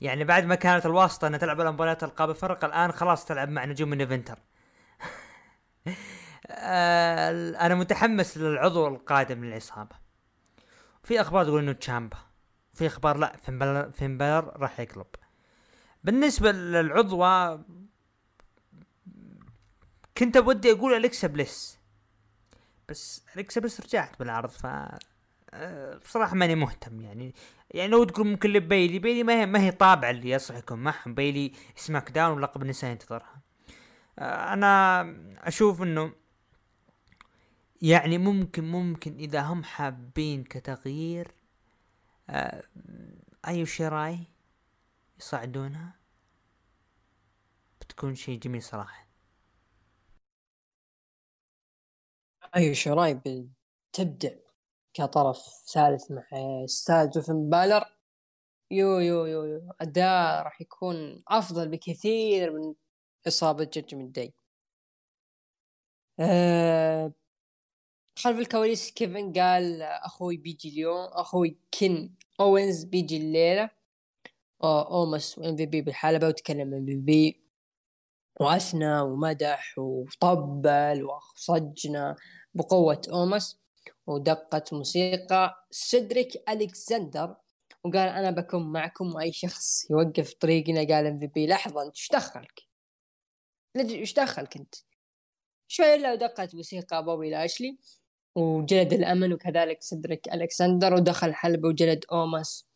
[0.00, 3.92] يعني بعد ما كانت الواسطة إنها تلعب المباريات ألقاب الفرق الآن خلاص تلعب مع نجوم
[3.92, 4.38] النيفنتر.
[6.50, 7.30] آه،
[7.66, 9.96] أنا متحمس للعضو القادم للعصابة
[11.02, 12.16] في أخبار تقول إنه تشامبا.
[12.74, 15.06] في أخبار لا فين فينبلر راح يقلب.
[16.04, 17.64] بالنسبة للعودة
[20.18, 21.78] كنت بودي أقول أليكسا بليس.
[22.88, 24.66] بس أليكسا بليس رجعت بالعرض ف
[25.54, 27.34] آه، بصراحة ماني مهتم يعني
[27.70, 31.14] يعني لو تقول ممكن لبيلي بيلي ما هي ما هي طابعة اللي يصلح يكون معهم
[31.14, 33.40] بيلي سماك داون ولقب النساء ينتظرها.
[34.18, 35.02] آه، أنا
[35.48, 36.12] أشوف إنه
[37.82, 41.34] يعني ممكن ممكن إذا هم حابين كتغيير
[42.30, 42.62] آه
[43.48, 44.18] ايو شراي
[45.20, 45.92] يصعدونها
[47.80, 49.06] بتكون شيء جميل صراحة.
[52.56, 54.30] ايو شراي بتبدع
[54.98, 55.38] كطرف
[55.72, 56.24] ثالث مع
[56.66, 57.84] ستايلز وفن بالر.
[58.70, 59.72] يو يو يو يو.
[59.80, 62.74] اداء راح يكون أفضل بكثير من
[63.26, 64.34] عصابة جدجمنت داي
[66.20, 67.12] أه
[68.18, 73.70] خلف الكواليس كيفن قال أخوي بيجي اليوم أخوي كن أوينز بيجي الليلة.
[74.64, 77.44] أومس وام في بي بالحلبه وتكلم إم في بي.
[78.40, 82.16] وأثنى ومدح وطبل وصجنا
[82.54, 83.60] بقوة أومس.
[84.08, 85.66] ودقت موسيقى.
[85.70, 87.36] سيدريك الكسندر
[87.84, 90.80] وقال أنا بكون معكم وأي شخص يوقف طريقنا.
[90.80, 92.62] قال إم في بي لحظة إنت إيش دخلك؟
[93.76, 94.74] إيش دخلك أنت؟
[95.68, 97.78] شوي الا ودقت موسيقى بوبي لاشلي.
[98.34, 102.68] وجلد الامن وكذلك سيدريك الكسندر ودخل حلبة وجلد أوماس.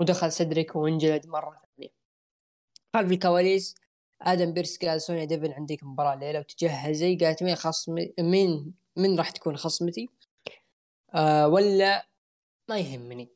[0.00, 1.92] ودخل سيدريك وانجلد مرة ثانية.
[2.94, 3.74] خلف الكواليس
[4.22, 7.16] آدم بيرس قال سونيا ديفل عندك مباراة الليلة وتجهزي.
[7.16, 10.08] قالت مين خصم مين من راح تكون خصمتي؟
[11.14, 12.08] آه ولا
[12.68, 13.28] ما يهمني.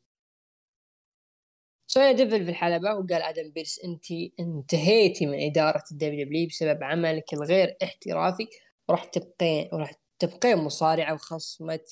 [1.87, 4.05] سونيا ديفل في الحلبة وقال آدم بيرس أنت
[4.39, 8.47] انتهيتي من إدارة الدبليو دبليو بسبب عملك الغير احترافي.
[8.87, 11.85] وراح تبقين وراح تبقين مصارعة وخصمة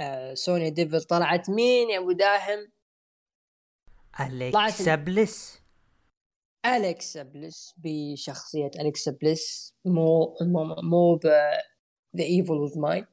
[0.00, 1.50] آه سونيا ديفل طلعت.
[1.50, 2.72] مين يا أبو داهم؟
[4.20, 5.58] اليكسا بليس
[6.66, 11.26] اليكسا بليس بشخصية اليكسا بليس مو مو, مو ب
[12.16, 13.06] the evil of mine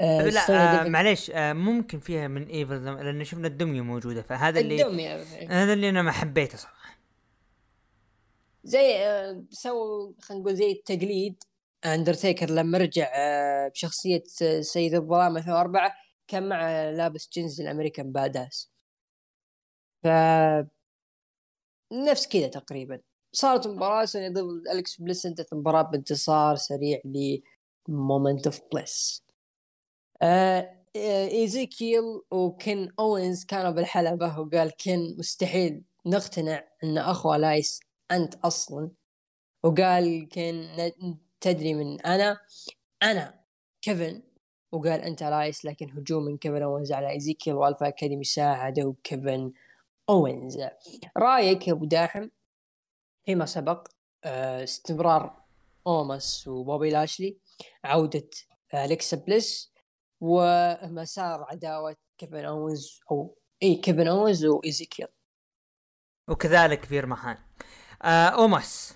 [0.00, 5.16] لا آه معليش آه ممكن فيها من evil لأن شفنا الدمية موجودة فهذا اللي الدمية
[5.50, 6.98] هذا اللي أنا ما حبيته صراحة.
[8.64, 11.42] زي آه سووا خلينا نقول زي التقليد.
[11.84, 14.22] اندرتيكر لما رجع آه بشخصية
[14.60, 15.92] سيد الظلام 2004
[16.28, 18.70] كان مع لابس جنز ال American Badass
[20.02, 20.06] ف
[21.92, 23.00] نفس كذا تقريبا.
[23.32, 27.00] صارت مباراة سوني ضد الكس بليس انتهت المباراة بانتصار سريع
[27.88, 29.27] ل Moment of Bliss
[30.96, 37.80] ايزيكيل وكن أوينز كانوا بالحلبة وقال كن مستحيل نقتنع إن أخو إلايس
[38.10, 38.90] أنت أصلا.
[39.62, 40.68] وقال كن
[41.40, 42.40] تدري من أنا؟
[43.02, 43.40] أنا
[43.82, 44.22] كيفن.
[44.72, 49.52] وقال أنت إلايس لكن هجوم من كيفن أوينز على ايزيكيل وألفا أكاديمي ساعدوا كيفن
[50.08, 50.58] أوينز.
[51.16, 52.28] رأيك يا أبو داحم
[53.26, 53.88] فيما سبق
[54.24, 55.42] استمرار
[55.86, 57.36] أوماس وبوبي لاشلي
[57.84, 58.30] عودة
[58.74, 59.72] أليكسا بليس
[60.20, 65.06] ومسار عداوة كيفن أوينز أو إي كيفن أوينز وايزيكيل
[66.28, 67.38] وكذلك فير مهان
[68.02, 68.94] آه أوماس.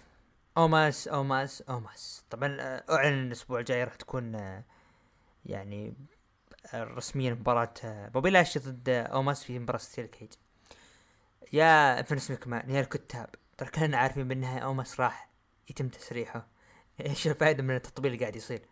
[0.58, 2.24] أوماس أوماس أوماس.
[2.30, 2.56] طبعا
[2.90, 4.64] أعلن الأسبوع الجاي راح تكون آه
[5.46, 5.94] يعني
[6.74, 7.74] رسميا مباراة
[8.08, 10.32] بوبي لاشي ضد أوماس في مباراة steel cage.
[11.52, 13.28] يا فينس مكمان يا الكتاب.
[13.58, 15.28] ترى كلنا عارفين بالنهاية أوماس راح
[15.70, 16.46] يتم تسريحه.
[17.06, 18.62] إيش الفائدة من التطبيل اللي قاعد يصير.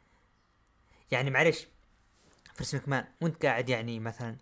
[1.10, 1.66] يعني معليش
[2.60, 4.36] فينس مكمان وأنت قاعد يعني مثلا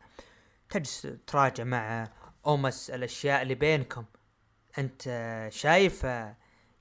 [0.70, 2.08] تجلس تراجع مع
[2.46, 4.04] اوماس الأشياء اللي بينكم.
[4.78, 5.02] أنت
[5.52, 6.06] شايف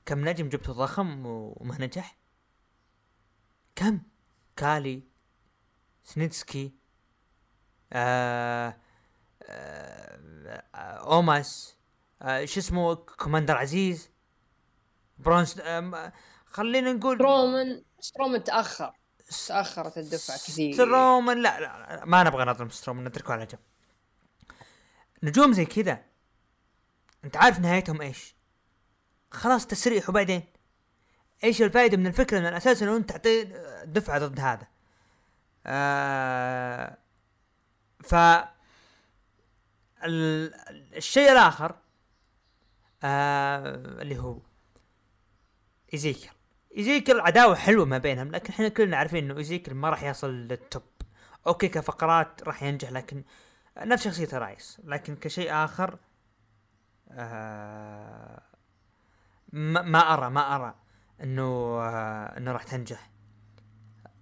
[0.06, 2.18] كم نجم جبته ضخم وما نجح؟
[3.76, 4.02] كم؟
[4.56, 5.04] كالي
[6.04, 6.76] سنيتسكي
[7.94, 8.78] آه
[9.44, 10.20] آه
[10.76, 11.78] اوماس
[12.22, 14.12] آه شو اسمه كوماندر عزيز
[15.18, 16.14] برونس آه
[16.46, 18.94] خلينا نقول سترومان سترومان تأخر.
[19.48, 20.74] تاخرت الدفعة كثير.
[20.74, 23.60] سترومان لا, لا ما نبغى نظلم سترومان نتركه على جنب.
[25.24, 26.04] نجوم زي كذا
[27.24, 28.36] أنت عارف نهايتهم إيش؟
[29.32, 30.44] خلاص تسريح وبعدين؟
[31.44, 33.44] إيش الفائده من الفكرة من الأساس إنه أنت تعطي
[33.86, 34.68] دفعة ضد هذا؟
[35.66, 36.98] آه
[38.04, 38.16] ف
[40.04, 41.76] الشيء الآخر
[43.04, 44.40] آه اللي هو
[45.94, 46.30] ايزيكل
[46.78, 50.51] إيزيكل عداوة حلوة ما بينهم لكن إحنا كلنا عارفين إنه إيزيكل ما راح يصل لل
[50.51, 50.84] top
[51.48, 53.24] okay كفقرات راح ينجح لكن
[53.78, 55.98] نفس شخصية إلايس لكن كشيء آخر
[57.12, 58.42] آه
[59.54, 60.76] ما, ما أرى ما أرى
[61.24, 61.44] إنه
[61.82, 63.10] آه إنه راح تنجح.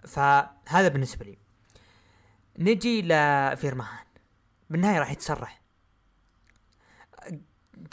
[0.07, 1.37] فهذا بالنسبة لي.
[2.59, 3.87] نجي لفير مهان
[4.69, 5.61] بالنهاية راح يتسرح.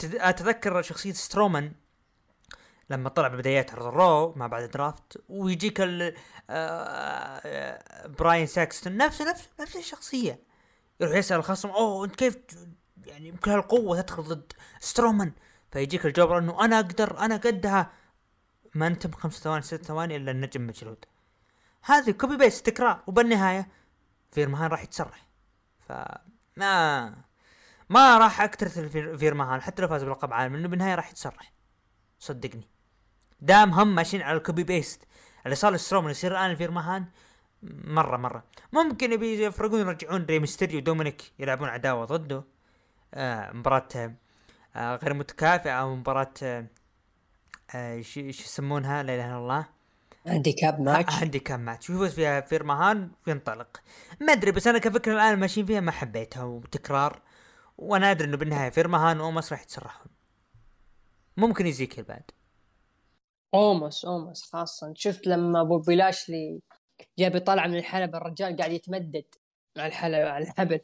[0.03, 1.71] أتذكر شخصية سترومان
[2.89, 6.15] لما طلع ببدايات الرو ما بعد ال draft ويجيك ال
[8.17, 10.39] بايرون ساكستون نفس نفس نفس الشخصية.
[10.99, 12.37] يروح يسأل الخصم أوه أنت كيف
[13.05, 15.31] يعني بكل هالقوة تدخل ضد سترومان.
[15.71, 17.91] فيجيك الجواب إنه أنا أقدر أنا قدها.
[18.75, 21.05] ما أنتم خمس ثواني ست ثواني إلا النجم مجلود
[21.83, 23.67] هذه copy paste تكرار وبالنهاية
[24.31, 25.27] فيرمان راح يتسرح
[25.79, 27.15] فما
[27.89, 28.79] ما راح أكترث
[29.17, 31.53] فيرمان حتى لو فاز بلقب عالم لأنه بالنهاية راح يتسرح
[32.19, 32.69] صدقني.
[33.43, 35.01] دام هم ماشيين على ال copy paste
[35.45, 37.05] اللي صار لسترومان يصير الآن لفير ماهان
[37.83, 38.43] مرة مرة.
[38.73, 42.43] ممكن يبي يفرقون يرجعون ري ميستيريو ودومينيك يلعبون عداوه ضده.
[43.13, 44.13] آه مباراة
[44.75, 46.65] آه غير متكافئة أو مباراة آه
[47.75, 49.65] آه شو يسمونها؟ لا إله إلا الله.
[50.27, 53.81] handicap match handicap match ويفوز فيها فيرماهان وينطلق
[54.21, 57.21] ما أدري بس أنا كفكرة الآن ماشيين فيها ما حبيتها وتكرار.
[57.77, 60.11] وأنا أدري إنه بالنهاية فيرماهان واومس راح يتسرحون
[61.37, 62.23] ممكن إزيكيل بعد
[63.53, 66.61] اومس اومس خاصة شفت لما بوبي لاشلي
[67.19, 69.25] جاب طالع من الحلبة الرجال قاعد يتمدد
[69.77, 70.81] مع الحلبة على الحبل.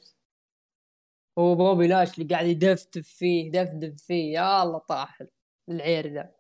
[1.38, 4.34] وبوبي لاشلي قاعد يدفدف فيه يدفدف فيه.
[4.34, 5.24] يا الله طاح
[5.70, 6.36] العير ذا.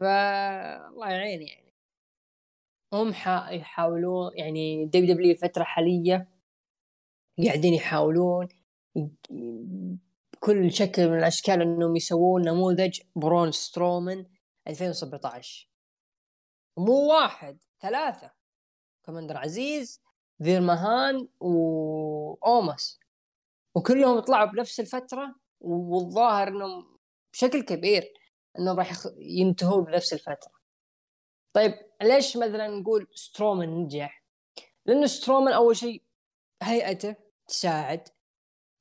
[0.00, 1.72] ف الله يعين يعني.
[2.92, 3.08] هم
[3.52, 6.28] يحاولون يعني WWE الفترة الحالية
[7.46, 8.48] قاعدين يحاولون
[10.46, 14.26] بكل شكل من الأشكال إنهم يسوون نموذج برون سترومان
[14.68, 15.70] 2017
[16.76, 18.30] مو واحد ثلاثة.
[19.04, 20.02] كوماندر عزيز
[20.42, 23.00] فير ماهان واوماس
[23.74, 26.98] وكلهم طلعوا بنفس الفترة والظاهر إنهم
[27.32, 28.04] بشكل كبير
[28.58, 30.52] إنهم راح ينتهون بنفس الفترة.
[31.52, 34.24] طيب ليش مثلا نقول سترومان نجح؟
[34.86, 36.02] لأنه سترومان أول شيء
[36.62, 37.16] هيئته
[37.48, 38.08] تساعد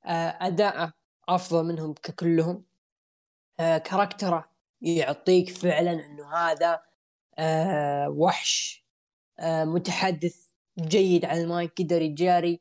[0.05, 1.04] آه، أداءه.
[1.29, 2.63] أفضل منهم ككلهم.
[3.59, 4.49] آه، character ه
[4.81, 6.81] يعطيك فعلا إنه هذا
[7.37, 8.85] آه، وحش
[9.39, 10.35] آه، متحدث
[10.79, 12.59] جيد على المايك قدر يجاري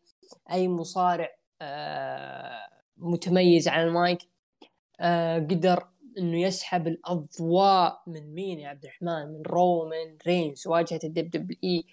[0.52, 1.28] أي مصارع
[1.62, 4.18] آه، متميز على المايك
[5.00, 5.88] آه، قدر
[6.18, 11.84] إنه يسحب الأضواء من مين يا عبد الرحمن؟ من رومان رينز واجهة ال WWE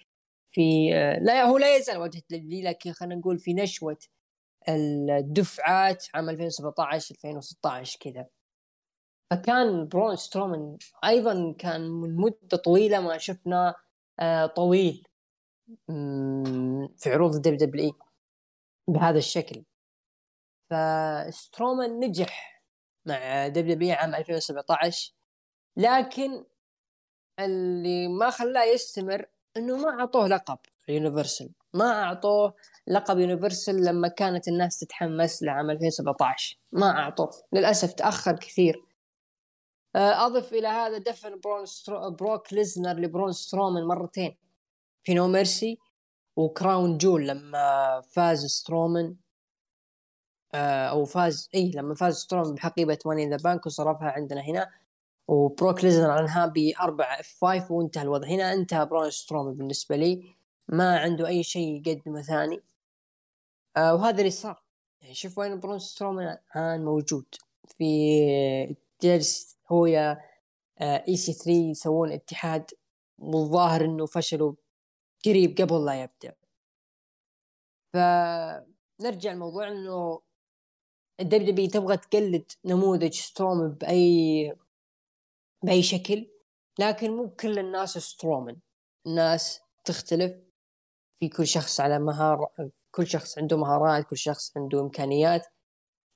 [0.51, 3.97] في آه، لا هو لا يزال واجهة الدب لكن خلينا نقول في نشوة
[4.69, 8.27] الدفعات عام 2017 2016 كذا.
[9.31, 13.75] فكان برون سترومان أيضا كان من مدة طويلة ما شفنا
[14.19, 15.07] آه، طويل
[16.97, 17.93] في عروض الدب دبليو
[18.87, 19.63] بهذا الشكل.
[20.69, 22.63] فسترومان نجح
[23.05, 25.13] مع دب دبليو عام 2017
[25.77, 26.45] لكن
[27.39, 29.25] اللي ما خلاه يستمر
[29.57, 32.53] إنه ما أعطوه لقب Universal ما أعطوه
[32.87, 37.31] لقب Universal لما كانت الناس تتحمس لعام 2017 ما أعطوه.
[37.53, 38.85] للأسف تأخر كثير.
[39.95, 42.11] آه، أضف إلى هذا دفن برون سترو...
[42.11, 44.37] بروك ليزنر لبرون سترومان مرتين.
[45.03, 45.77] في No Mercy
[46.35, 49.15] و Crown Jewel لما فاز سترومان.
[50.53, 54.69] آه، أو فاز اي لما فاز سترومان بحقيبة Money in the Bank وصرفها عندنا هنا.
[55.27, 58.27] وبروك ليزنر انهى باربع F5 وانتهى الوضع.
[58.27, 60.40] هنا انتهى برون سترومان بالنسبة لي.
[60.71, 62.61] ما عنده أي شيء يقدمه ثاني.
[63.77, 64.63] آه وهذا اللي صار.
[65.01, 67.25] يعني شوف وين برون سترومان الآن موجود.
[67.77, 67.85] في
[69.01, 70.21] جالس هو يا
[70.81, 72.71] اي سي 3 يسوون اتحاد
[73.19, 74.53] والظاهر إنه فشلوا
[75.25, 76.35] قريب قبل لا يبدأ.
[77.93, 80.21] فنرجع الموضوع إنه
[81.19, 84.55] ال WWE تبغى تقلد نموذج سترومان بأي
[85.63, 86.27] بأي شكل
[86.79, 88.57] لكن مو كل الناس سترومان
[89.07, 90.50] الناس تختلف.
[91.21, 95.47] في كل شخص على مهارة كل شخص عنده مهارات كل شخص عنده إمكانيات.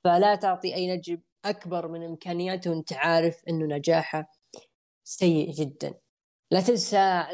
[0.04, 4.32] فلا تعطي أي نجم أكبر من إمكانياته وانت عارف إنه نجاحه
[5.04, 5.94] سيء جدا.
[6.50, 7.26] لا تنسى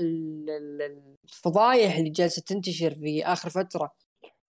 [1.24, 3.94] الفضايح اللي جالسة تنتشر في آخر فترة.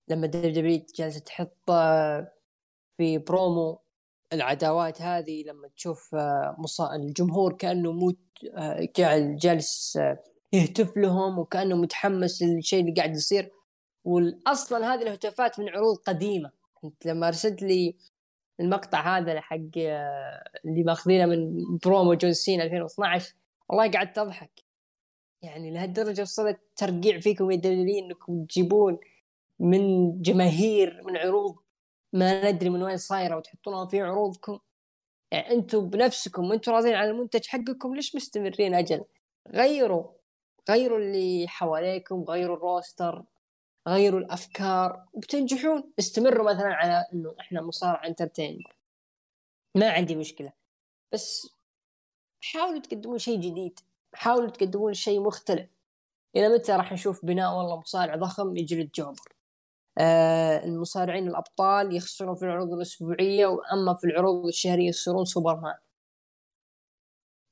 [0.07, 2.33] لما دبليو جالسة تحط آه،
[2.97, 3.81] في برومو
[4.33, 6.55] العداوات هذه لما تشوف آه،
[6.95, 8.19] الجمهور كأنه موت
[8.57, 8.89] آه،
[9.41, 9.99] جالس
[10.53, 13.51] يهتف لهم وكأنه متحمس للشيء اللي قاعد يصير.
[14.03, 16.51] واصلا هذه الهتافات من عروض قديمة.
[16.83, 17.95] أنت لما أرسلت لي
[18.59, 19.57] المقطع هذا حق
[20.65, 23.33] اللي ماخذينه من برومو جون سينا 2012
[23.69, 24.63] والله قعدت أضحك.
[25.41, 28.99] يعني لهالدرجة وصلت ترقيع فيكم يا دبليو إنكم تجيبون
[29.59, 31.55] من جماهير من عروض.
[32.13, 34.59] ما ندري من وين صايرة وتحطونها في عروضكم.
[35.31, 39.03] يعني أنتم بنفسكم وأنتم راضين على المنتج حقكم ليش مستمرين أجل؟
[39.53, 40.20] غيروا
[40.69, 43.23] غيروا اللي حواليكم غيروا الروستر
[43.87, 45.83] غيروا الأفكار وبتنجحون.
[45.99, 48.63] استمروا مثلا على إنه إحنا مصارع انترتين
[49.75, 50.53] ما عندي مشكلة.
[51.13, 51.55] بس
[52.41, 53.79] حاولوا تقدمون شيء جديد.
[54.13, 55.69] حاولوا تقدمون شيء مختلف.
[56.35, 59.35] إلى متى راح نشوف بناء والله مصارع ضخم يجلد jobber
[59.97, 65.75] آه المصارعين الأبطال يخسرون في العروض الأسبوعية وأما في العروض الشهرية يصيرون سوبرمان.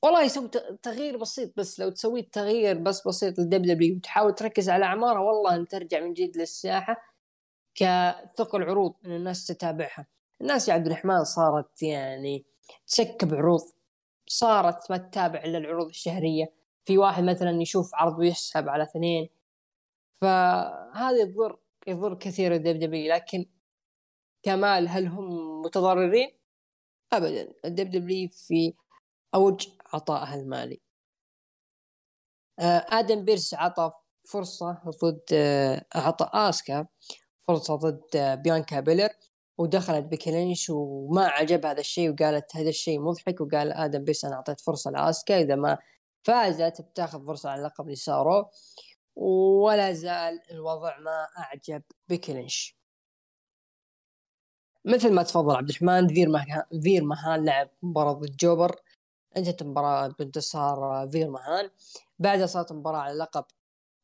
[0.03, 0.47] والله يسوي
[0.83, 5.55] تغيير بسيط بس لو تسوي تغيير بس بسيط للدب دبليو وتحاول تركز على أعمارها والله
[5.55, 7.09] إن ترجع من جديد للساحه
[7.75, 10.07] كثقل عروض إن الناس تتابعها.
[10.41, 12.45] الناس يا عبد الرحمن صارت يعني
[12.87, 13.61] تسكب عروض
[14.27, 16.53] صارت ما تتابع إلا العروض الشهرية.
[16.85, 19.29] في واحد مثلا يشوف عرض ويحسب على اثنين.
[20.21, 21.57] فهذا يضر
[21.87, 23.13] يضر كثير الدب دبليو.
[23.13, 23.45] لكن
[24.43, 26.31] كمال هل هم متضررين؟
[27.13, 27.53] ابدا.
[27.65, 28.73] الدب دبليو في
[29.35, 30.81] أوج عطائها المالي
[32.59, 33.91] آه، آدم بيرس عطى
[34.23, 36.87] فرصة ضد آه، اعطى آسكا
[37.47, 39.09] فرصة ضد آه، بيانكا بيلير
[39.57, 44.35] ودخلت بيكي لينش وما عجب هذا الشيء وقالت هذا الشيء مضحك وقال آدم بيرس أنا
[44.35, 45.77] أعطيت فرصة لآسكا إذا ما
[46.23, 48.49] فازت بتاخذ فرصة على اللقب لسارو
[49.15, 52.79] ولا زال الوضع ما أعجب بيكي لينش.
[54.85, 56.07] مثل ما تفضل عبد الرحمن
[56.81, 58.75] فير مهان لعب مباراة ضد جوبر
[59.37, 61.69] انتهت المباراه بانتصار فير مهان.
[62.19, 63.45] بعدها صارت مباراة على لقب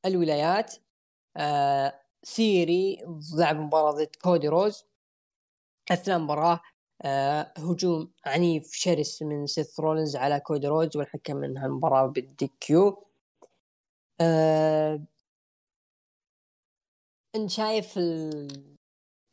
[0.06, 0.76] الولايات.
[1.38, 3.06] آه ثيري
[3.38, 4.86] لعب مباراة ضد كودي رودز.
[5.92, 6.60] أثناء المباراة
[7.02, 13.06] آه هجوم عنيف شرس من سيث رولنز على كودي رودز والحكم انهى المباراه بال DQ.
[14.22, 15.02] آه
[17.36, 18.48] أنت شايف ال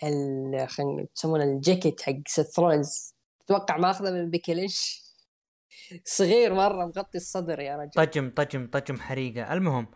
[0.03, 3.15] ال خلينا يسمونه الجاكيت حق سيث رولنز
[3.47, 5.03] تتوقع ماخذه من بيكي لينش؟
[6.05, 7.91] صغير مرة مغطي الصدر يا رجل.
[7.91, 9.53] طجم طجم طجم حريقة.
[9.53, 9.87] المهم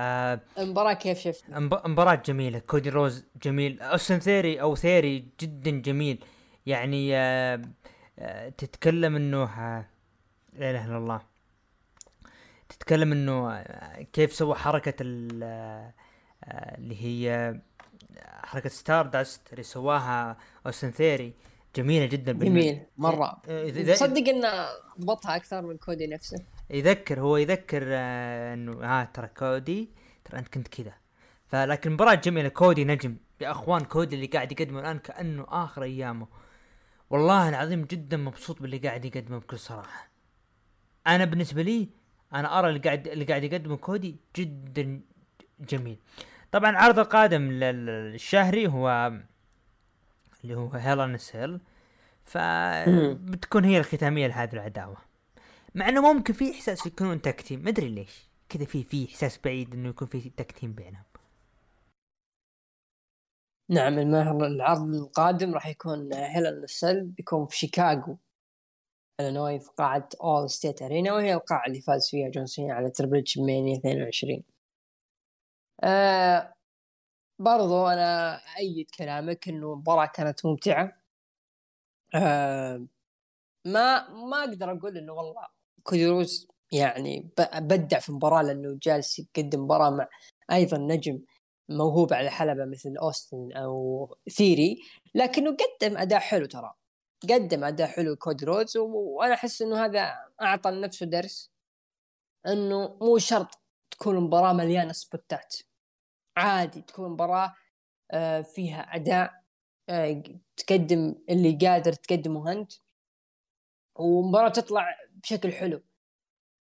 [0.00, 2.58] آه المباراة كيف شفت؟ مباراة جميلة.
[2.58, 3.80] كودي رودز جميل.
[3.82, 6.24] أوستن ثيري أو ثيري جدا جميل.
[6.66, 7.62] يعني آه
[8.18, 9.86] آه تتكلم إنه آه
[10.52, 11.20] لا إله إلا الله.
[12.68, 15.92] تتكلم إنه آه، كيف سوى حركة آه،
[16.78, 17.54] اللي هي
[18.44, 20.36] حركة ستار داست اللي سواها
[20.66, 21.32] أوستن ثيري.
[21.76, 23.42] جميلة جدا جميل مرة.
[23.86, 24.66] تصدق إنه
[25.00, 26.44] ضبطها أكثر من كودي نفسه.
[26.70, 29.90] يذكر هو يذكر آه إنه ها ترى كودي
[30.24, 30.94] ترى أنت كنت كذا.
[31.46, 33.16] فلكن مباراة جميلة كودي نجم.
[33.40, 36.26] يا أخوان كودي اللي قاعد يقدمه الآن كأنه آخر أيامه.
[37.10, 40.10] والله العظيم جدا مبسوط باللي قاعد يقدمه بكل صراحة.
[41.06, 41.88] أنا بالنسبة لي
[42.34, 45.00] أنا أرى اللي قاعد اللي قاعد يقدمه كودي جدا
[45.60, 45.98] جميل.
[46.52, 49.12] طبعا عرض القادم للشهري هو
[50.44, 51.60] اللي هو Hell in a Cell
[52.24, 54.96] فبتكون هي الختامية لهذه العداوة.
[55.74, 58.28] مع إنه ممكن في إحساس يكونون tag team ما أدري ليش.
[58.48, 61.04] كذا في في إحساس بعيد إنه يكون في tag team بينهم.
[63.70, 68.18] نعم المهر العرض القادم راح يكون Hell in a Cell بيكون في شيكاغو.
[69.20, 74.42] إلينوي في قاعة Allstate Arena وهي القاعة اللي فاز فيها جون سينا على WrestleMania 22
[75.84, 76.53] آه
[77.38, 81.00] برضو أنا ايد كلامك إنه المباراة كانت ممتعة.
[82.14, 82.86] آه
[83.66, 85.46] ما ما أقدر أقول إنه والله
[85.82, 87.30] كودي رودز يعني
[87.60, 90.08] بدع في المباراة لأنه جالس يقدم مباراة مع
[90.52, 91.20] أيضا نجم
[91.68, 94.82] موهوب على الحلبة مثل أوستن أو ثيري
[95.14, 96.74] لكنه قدم أداء حلو ترى.
[97.30, 101.50] قدم أداء حلو كودي رودز وأنا أحس إنه هذا أعطى لنفسه درس
[102.46, 103.58] إنه مو شرط
[103.90, 105.56] تكون المباراة مليانة سبوتات.
[106.36, 107.54] عادي تكون مباراة
[108.10, 109.32] آه، فيها أداء
[109.88, 110.22] آه،
[110.56, 112.72] تقدم اللي قادر تقدمه أنت
[113.96, 115.82] ومباراة تطلع بشكل حلو.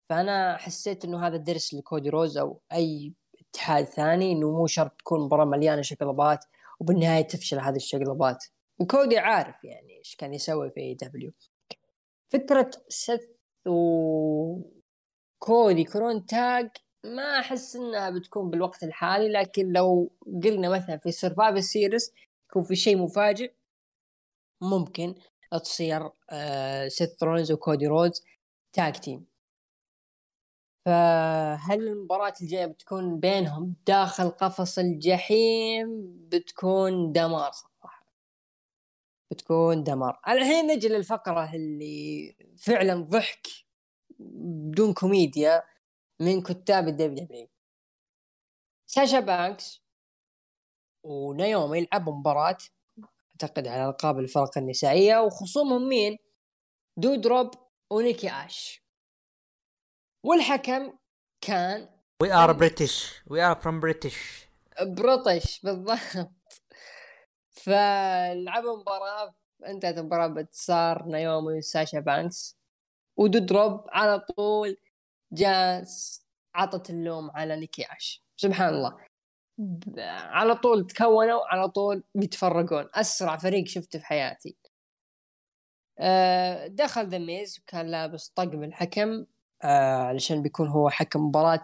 [0.10, 5.19] فأنا حسيت إنه هذا الدرس لكودي رودز أو أي اتحاد ثاني إنه مو شرط تكون
[5.22, 6.45] مباراة مليانة شقلبات
[6.80, 8.45] وبالنهاية تفشل هذه الشقلبات
[8.80, 11.32] وكودي عارف يعني إيش كان يسوي في AEW
[12.30, 13.27] فكرة سث
[13.65, 14.64] وكودي
[15.84, 16.69] يكونون tag
[17.08, 20.12] ما أحس إنها بتكون بالوقت الحالي لكن لو
[20.44, 22.14] قلنا مثلا في Survivor Series
[22.50, 23.54] يكون في شيء مفاجئ
[24.62, 25.16] ممكن
[25.64, 26.10] تصير
[26.88, 28.24] سيث رولنز وكودي رودز
[28.74, 29.26] tag team
[30.86, 35.88] فهل المباراة الجاية بتكون بينهم؟ داخل قفص الجحيم
[36.32, 38.06] بتكون دمار صراحة.
[39.32, 40.20] بتكون دمار.
[40.28, 43.48] الحين نجي للفقرة اللي فعلا ضحك
[44.20, 45.64] بدون كوميديا.
[46.19, 47.48] من كتاب ال WWE
[48.85, 49.81] ساشا بانكس
[51.03, 52.57] ونايومي يلعبوا مباراة
[53.31, 56.18] أعتقد على ألقاب الفرق النسائية وخصومهم مين؟
[56.98, 57.52] دودروب
[57.91, 58.84] ونيكي آش.
[60.23, 60.94] والحكم
[61.41, 61.89] كان
[62.22, 64.48] we are British we are from British
[64.82, 66.31] British بالضبط.
[67.52, 69.35] فلعبوا مباراة
[69.65, 72.57] انتهت المباراة بانتصار نايومي وساشا بانكس.
[73.18, 74.77] ودودروب على طول
[75.32, 76.26] جاس
[76.56, 78.98] عطت اللوم على نيكي اش سبحان الله.
[80.10, 82.90] على طول تكونوا على طول بيتفرقون.
[82.94, 84.58] أسرع فريق شفته في حياتي.
[85.99, 89.26] آه، دخل The Miz وكان لابس طقم الحكم
[89.64, 91.62] آه، علشان بيكون هو حكم مباراة.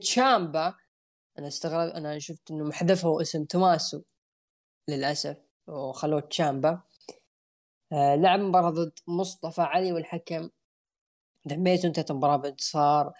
[0.00, 0.74] تشامبا
[1.38, 4.02] أنا استغرب أنا شفت إنه محذفه اسم توماسو
[4.88, 5.36] للأسف
[5.66, 6.82] وخلوه تشامبا
[7.92, 10.50] آه، لعب مباراة ضد مصطفى علي والحكم.
[11.44, 13.12] دميت انتهت المباراة بانتصار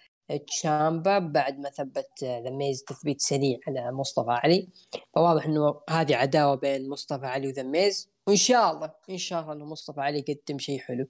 [0.47, 4.69] تشامبا بعد ما ثبت ذا ميز تثبيت سريع على مصطفى علي.
[5.15, 9.53] فواضح إنه هذه عداوة بين مصطفى علي وذا ميز وإن شاء الله إن شاء الله
[9.53, 11.07] إنه مصطفى علي يقدم شيء حلو.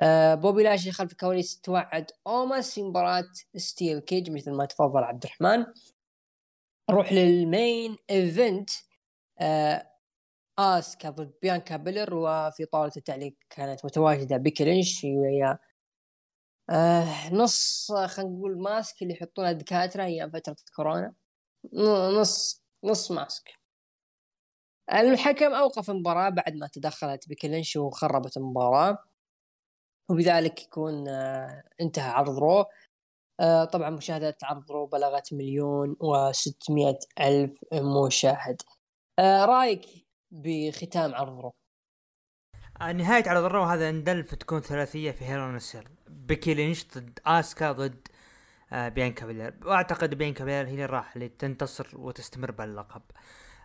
[0.00, 5.24] آه بوبي لاشلي خلف الكواليس توعد اوماس في مباراة steel cage مثل ما تفضل عبد
[5.24, 5.66] الرحمن
[6.90, 8.70] نروح لل main event.
[9.38, 9.86] آه
[10.58, 15.58] اسكا ضد بيانكا بلير وفي طاولة التعليق كانت متواجدة بيكي لينش وهي
[16.70, 21.14] آه نص خلينا نقول mask اللي يحطونه الدكاترة أيام فترة كورونا.
[22.20, 23.50] نص نص mask.
[24.92, 28.98] الحكم أوقف المباراة بعد ما تدخلت بيكي لينش وخربت المباراة.
[30.10, 32.64] وبذلك يكون آه انتهى عرض رو.
[33.40, 38.62] آه طبعا مشاهدات عرض رو بلغت مليون وستمائة ألف مشاهد.
[39.18, 41.52] آه رأيك بختام عرض رو؟
[42.80, 45.95] آه، نهاية عرض الرو هذا اندلف تكون ثلاثية في Hell in a Cell
[46.26, 48.08] بيكي لينش ضد آسكا ضد
[48.72, 53.02] آه بيانكا بلير وأعتقد بيانكا بلير هي اللي راح تنتصر وتستمر باللقب.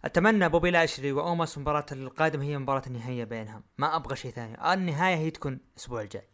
[0.05, 3.63] أتمنى بوبي لاشلي وأوماس المباراة القادمة هي مباراة النهائية بينهم.
[3.77, 4.73] ما أبغى شيء ثاني.
[4.73, 6.27] النهاية هي تكون الأسبوع الجاي.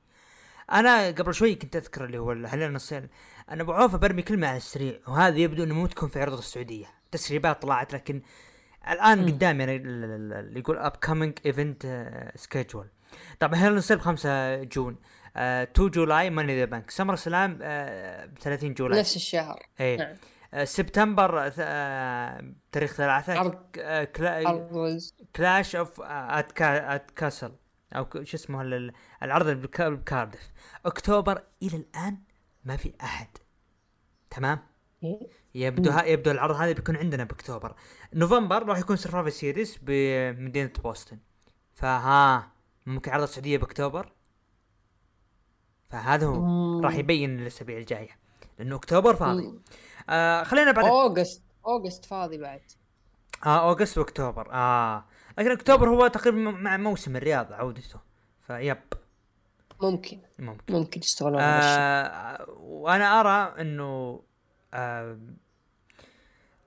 [0.71, 3.09] أنا قبل شوي كنت أذكر اللي هو هلال الصين
[3.49, 6.85] أنا أبو عوفه برمي كلمة على السريع وهذا يبدو إنه مو تكون في عرض السعودية.
[7.11, 8.21] تسريبات طلعت لكن
[8.91, 9.25] الآن.
[9.25, 12.87] قدامي يعني اللي يقول اب كومينج ايفنت سكيدجول
[13.39, 14.95] طبعا هيرون سيل 5 جون؟
[15.37, 17.57] 2 جولاي ماني ذا بانك سمر سلام
[18.41, 18.99] 30 جولاي.
[18.99, 19.63] نفس الشهر.
[19.79, 20.15] اي نعم.
[20.53, 23.39] آه، سبتمبر آه، تاريخ ثلاثة.
[23.39, 23.55] عرض.
[25.35, 26.51] كلاش اوف ات
[27.15, 27.51] Castle
[27.95, 28.91] أو شو اسمه
[29.23, 30.51] العرض بكاردف
[30.85, 32.17] أكتوبر إلى الآن
[32.65, 33.27] ما في أحد.
[34.29, 34.59] تمام؟
[35.55, 37.75] يبدو ها يبدو العرض هذا بيكون عندنا بأكتوبر.
[38.13, 41.17] نوفمبر راح يكون Survivor Series بمدينة بوسطن.
[41.73, 42.51] فها
[42.85, 44.11] ممكن عرض السعودية بأكتوبر.
[45.89, 48.17] فهذا هو راح يبين الأسابيع الجاية
[48.59, 49.59] لأنه أكتوبر فاضي.
[50.09, 50.85] آه خلينا بعد.
[50.85, 52.61] August August فاضي بعد.
[53.45, 55.05] آه August وأكتوبر آه.
[55.37, 57.99] لكن أكتوبر هو تقريبا مع موسم الرياض عودته.
[58.47, 58.77] فيب.
[59.81, 60.19] ممكن.
[60.39, 60.73] ممكن.
[60.73, 64.21] ممكن يشتغلون آه وأنا أرى إنه
[64.73, 65.19] آه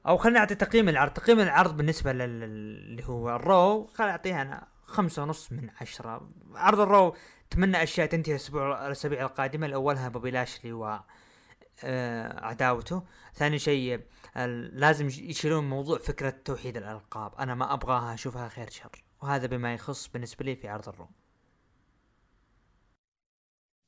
[0.07, 1.13] أو خلينا نعطي تقييم العرض.
[1.13, 4.67] تقييم العرض بالنسبة اللي هو ال Raw خلينا اعطيها أنا.
[4.91, 6.31] خمسة ونص من عشرة.
[6.55, 7.17] عرض ال Raw
[7.49, 9.67] اتمنى أشياء تنتهي الأسبوع الأسابيع القادمة.
[9.67, 11.01] الاولها بوبي لاشلي و
[11.85, 13.03] آه، عداوته.
[13.35, 14.01] ثاني شيء
[14.73, 17.35] لازم يشيلون موضوع فكرة توحيد الألقاب.
[17.35, 19.05] أنا ما أبغاها أشوفها خير شر.
[19.23, 21.11] وهذا بما يخص بالنسبة لي في عرض الروم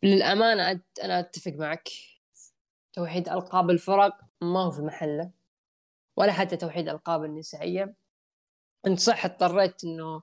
[0.02, 1.88] للأمانة أنا أتفق معك.
[2.92, 5.30] توحيد ألقاب الفرق ما هو في محله.
[6.16, 7.94] ولا حتى توحيد ألقاب النسائية.
[8.86, 10.22] أنت صح اضطريت أنه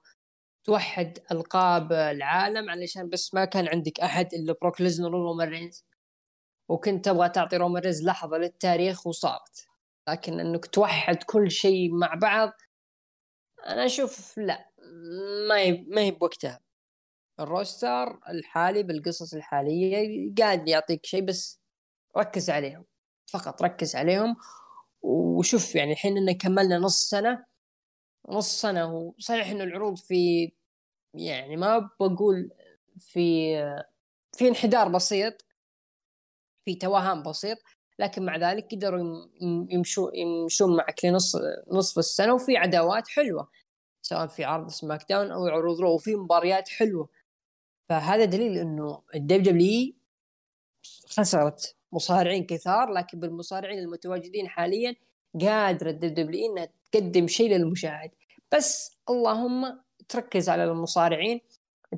[0.64, 5.86] توحد ألقاب العالم علشان بس ما كان عندك أحد إلا بروك ليزنر ورومان رينز.
[6.70, 9.66] وكنت تبغى تعطي رومان رينز لحظة للتاريخ وصارت.
[10.10, 12.52] لكن إنك توحد كل شيء مع بعض
[13.68, 14.70] أنا أشوف لا
[15.50, 16.60] ما هي ما هي بوقتها.
[17.40, 21.62] الروستر الحالي بالقصص الحالية قاعد يعطيك شيء بس
[22.18, 22.86] ركز عليهم.
[23.32, 24.36] فقط ركز عليهم.
[25.02, 27.46] وشوف يعني الحين إن كملنا نص سنة
[28.30, 29.14] نص سنة هو.
[29.20, 30.52] صحيح إنه العروض في
[31.14, 32.52] يعني ما بقول
[33.00, 33.56] في
[34.38, 35.46] في انحدار بسيط
[36.66, 37.58] في توهان بسيط
[38.00, 39.28] لكن مع ذلك قدروا
[39.72, 41.36] يمشوا يمشون معك لنص
[41.72, 43.50] نصف السنة وفي عداوات حلوة
[44.02, 47.10] سواء في عرض SmackDown أو عروض Raw وفي مباريات حلوة.
[47.90, 49.94] فهذا دليل إنه ال WW
[51.10, 54.96] خسرت مصارعين كثار لكن بالمصارعين المتواجدين حاليا
[55.42, 58.12] قادرة ال WW إنها تقدم شيء للمشاهد.
[58.56, 61.42] بس اللهم تركز على المصارعين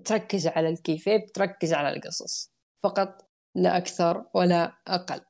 [0.05, 2.51] تركز على ال kayfabe تركز على القصص.
[2.83, 5.21] فقط لا أكثر ولا أقل.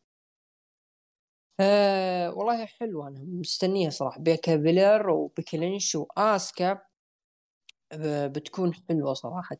[1.59, 4.19] آه والله حلوة أنا مستنيها صراحة.
[4.19, 6.81] بيانكا بيلير وبيكي لينش وآسكا.
[8.27, 9.57] بتكون حلوة صراحة.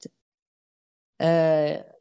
[1.22, 1.96] آه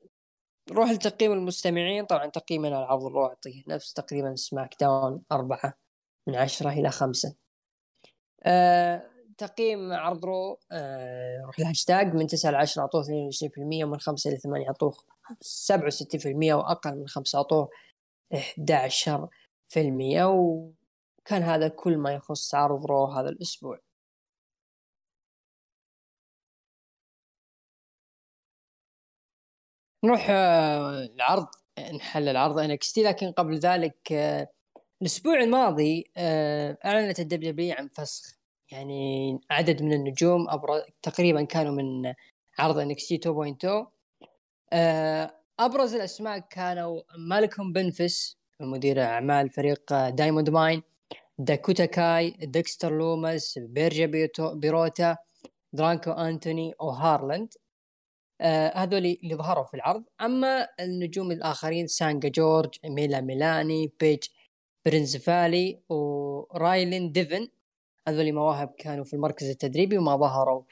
[0.71, 2.07] نروح لتقييم المستمعين.
[2.07, 5.75] طبعا تقييمنا العرض ال Raw أعطيه نفس تقريبا SmackDown أربعة.
[6.31, 7.35] من عشرة إلى خمسة.
[8.43, 13.85] آه تقييم عرض Raw آه روح الهاشتاج من تسعة لعشرة أعطوه اثنين وعشرين في المية
[13.85, 14.93] ومن خمسة إلى ثمانية أعطوه
[15.41, 17.69] سبعة وستين في المية وأقل من خمسة أعطوه
[18.35, 19.29] إحدى عشر
[19.69, 20.25] في المية.
[20.25, 23.81] وكان هذا كل ما يخص عرض Raw هذا الأسبوع.
[30.05, 31.47] نروح آه، العرض
[31.95, 34.49] نحل العرض NXT لكن قبل ذلك آه،
[35.03, 38.37] الأسبوع الماضي آه، أعلنت ال W عن فسخ.
[38.71, 42.15] يعني عدد من النجوم أبرز تقريبا كانوا من
[42.59, 43.91] عرض NXT 2.0
[45.61, 50.83] أبرز الأسماء كانوا مالكوم بيفنز مدير أعمال فريق Diamond Mine
[51.39, 55.17] داكوتا كاي ديكستر لوماس بيرسيا بيروتا
[55.73, 57.55] دراكو أنتوني وهارلاند
[58.41, 60.05] آه هذول اللي ظهروا في العرض.
[60.21, 64.25] أما النجوم الآخرين سانجا جورج ميلا ميلاني بيج
[64.87, 67.49] برنزفالي ورايلين ديفن.
[68.09, 70.63] هذول مواهب كانوا في المركز التدريبي وما ظهروا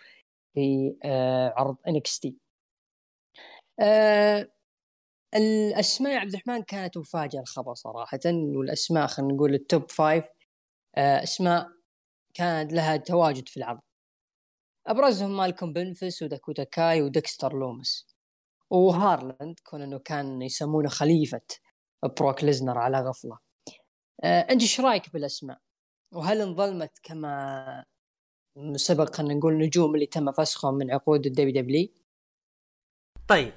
[0.55, 2.37] في آه عرض NXT
[3.81, 4.49] آه
[5.35, 10.25] الأسماء يا عبد الرحمن كانت مفاجأة الخبر صراحة والأسماء خلينا نقول ال top five
[10.97, 11.69] آه أسماء
[12.35, 13.81] كانت لها تواجد في العرض.
[14.87, 18.07] أبرزهم مالكوم بيفنز وداكوتا كاي وديكستر لومس.
[18.71, 21.41] وهارلاند كون انه كان يسمونه خليفة
[22.21, 23.48] بروك ليسنر على غفلة.
[24.25, 25.61] أنت إيش رأيك بالأسماء؟
[26.13, 27.85] وهل انظلمت كما
[28.77, 31.89] سبق خلينا نقول نجوم اللي تم فسخهم من عقود ال WW
[33.29, 33.53] طيب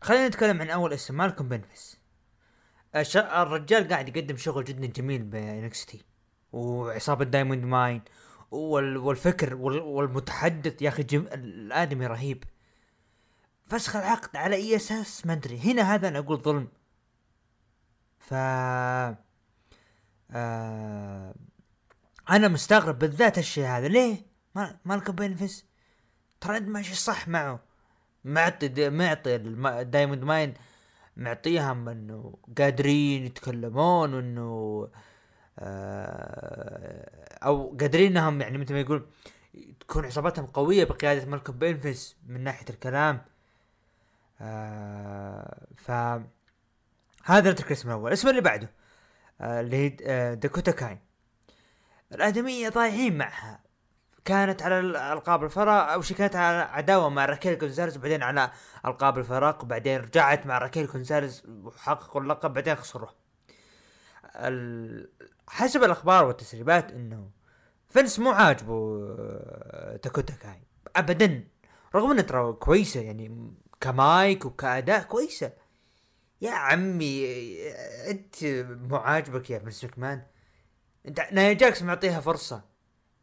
[0.00, 1.98] خلينا نتكلم عن أول اسم مالكم بيفنز
[3.16, 6.04] الرجال قاعد يقدم شغل جدا جميل ب NXT
[6.52, 8.02] وعصابة Diamond Mine
[8.50, 11.26] والفكر والمتحدث يا أخي جم...
[11.32, 12.44] الآدمي رهيب.
[13.66, 15.58] فسخ العقد على أي أساس؟ ما أدري.
[15.58, 16.68] هنا هذا أنا أقول ظلم.
[18.18, 18.34] ف
[20.32, 21.34] آه...
[22.30, 23.88] أنا مستغرب بالذات الشيء هذا.
[23.88, 24.16] ليه؟
[24.54, 25.64] ما مالكم بيفنز؟
[26.40, 27.60] ترى أنت ماشي صح معه.
[28.24, 29.38] معطي معطي
[29.84, 30.54] Diamond Mine
[31.16, 34.88] معطيهم إنه قادرين يتكلمون وإنه
[35.58, 39.06] آه، أو قادرين إنهم يعني مثل ما يقول
[39.80, 43.20] تكون عصابتهم قوية بقيادة مالكوم بينفس من ناحية الكلام.
[44.40, 45.90] آه ف
[47.24, 48.70] هذا الاسم الأول الاسم اللي بعده.
[49.40, 51.00] اللي هي آه داكوتا كاين.
[52.12, 53.62] الأدمية ضايعين معها.
[54.24, 54.80] كانت على
[55.12, 58.50] ألقاب الفرق أو كانت على عداوة مع راكيل كونزاليز وبعدين على
[58.86, 63.14] ألقاب الفرق وبعدين رجعت مع راكيل كونزاليز وحققوا اللقب بعدين خسروه.
[65.48, 67.30] حسب الأخبار والتسريبات إنه
[67.88, 70.62] فنس مو عاجبه آه، داكوتا كاي
[70.96, 71.44] ابدا.
[71.94, 75.52] رغم إنه ترى كويسة يعني كمايك وكأداء كويسة.
[76.42, 77.26] يا عمي
[78.10, 78.44] أنت
[78.90, 80.26] مو عاجبك يا فنس مكمان
[81.06, 82.64] أنت نايا جاكس معطيها فرصة.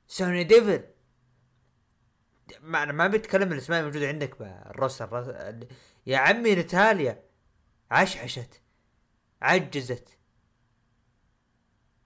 [0.07, 0.83] سوني ديفل.
[2.61, 5.67] ما أنا ما بتكلم الاسماء الموجوده عندك بال roster
[6.05, 7.23] يا عمي نتاليا.
[7.91, 8.61] عشعشت.
[9.41, 10.17] عجزت.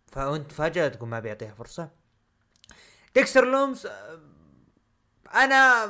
[0.08, 1.92] فأنت فجأة تقول ما بيعطيها فرصة.
[3.16, 3.88] ديكستر لومز
[5.36, 5.86] أنا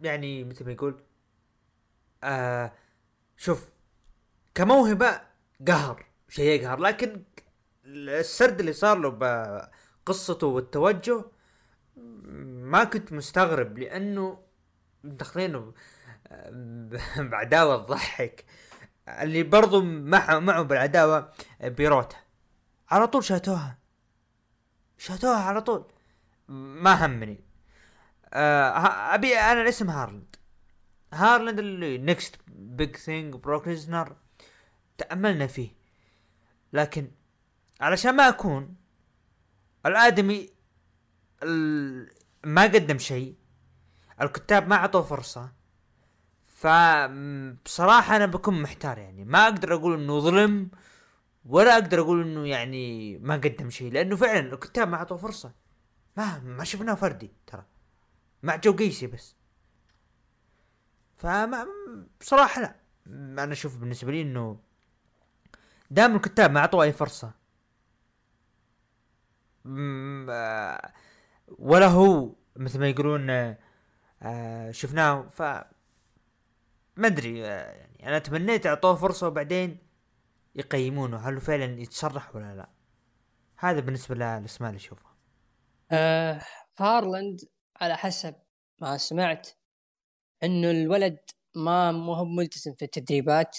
[0.00, 1.02] يعني مثل ما يقول
[2.24, 2.72] آه
[3.38, 3.70] شوف
[4.54, 5.20] كموهبة
[5.68, 6.80] قهر شيء يقهر.
[6.80, 7.22] لكن
[7.84, 11.24] السرد اللي صار له بقصته والتوجه
[12.46, 14.40] ما كنت مستغرب لأنه
[15.04, 15.72] داخلينه
[17.32, 18.44] بعداوة تضحك
[19.08, 22.16] اللي برضو معه معه بالعداوة بيروتا.
[22.90, 23.78] على طول شاتوها.
[24.98, 25.92] شاتوها على طول.
[26.48, 27.44] ما همني.
[28.32, 30.36] آه أبي أنا الاسم هارلند
[31.12, 34.16] هارلند اللي next big thing بروك ليسنر
[34.98, 35.70] تأملنا فيه.
[36.72, 37.10] لكن
[37.80, 38.74] علشان ما أكون
[39.86, 40.50] الآدمي
[42.44, 43.36] ما قدم شيء
[44.22, 45.52] الكتاب ما أعطوه فرصة
[46.42, 49.24] فبصراحة أنا بكون محتار يعني.
[49.24, 50.70] ما أقدر أقول إنه ظلم
[51.44, 55.52] ولا أقدر أقول إنه يعني ما قدم شيء لأنه فعلا الكتاب ما أعطوه فرصة.
[56.16, 57.64] ما ما شفناه فردي ترى.
[58.42, 59.37] مع جو قيسي بس.
[61.18, 61.66] فما
[62.20, 62.74] بصراحة لا.
[63.44, 64.60] أنا أشوف بالنسبة لي إنه
[65.90, 67.32] دام الكتاب ما أعطوه أي فرصة
[71.58, 73.30] ولا هو مثل ما يقولون
[74.22, 75.42] آه، شفناه ف
[76.96, 79.78] ما أدري آه، يعني أنا تمنيت أعطوه فرصة وبعدين
[80.54, 82.68] يقيمونه هل فعلا يتصرح ولا لا؟
[83.58, 85.14] هذا بالنسبة للاسماء اللي اشوفها
[85.90, 86.40] آه
[86.78, 87.40] هارلاند
[87.80, 88.34] على حسب
[88.80, 89.48] ما سمعت
[90.44, 91.18] إنه الولد
[91.56, 93.58] ما مو هو ملتزم في التدريبات.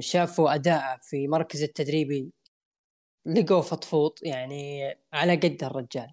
[0.00, 2.32] شافوا اداءه في مركز التدريبي
[3.26, 6.12] لقوه فطفوط يعني على قد الرجال.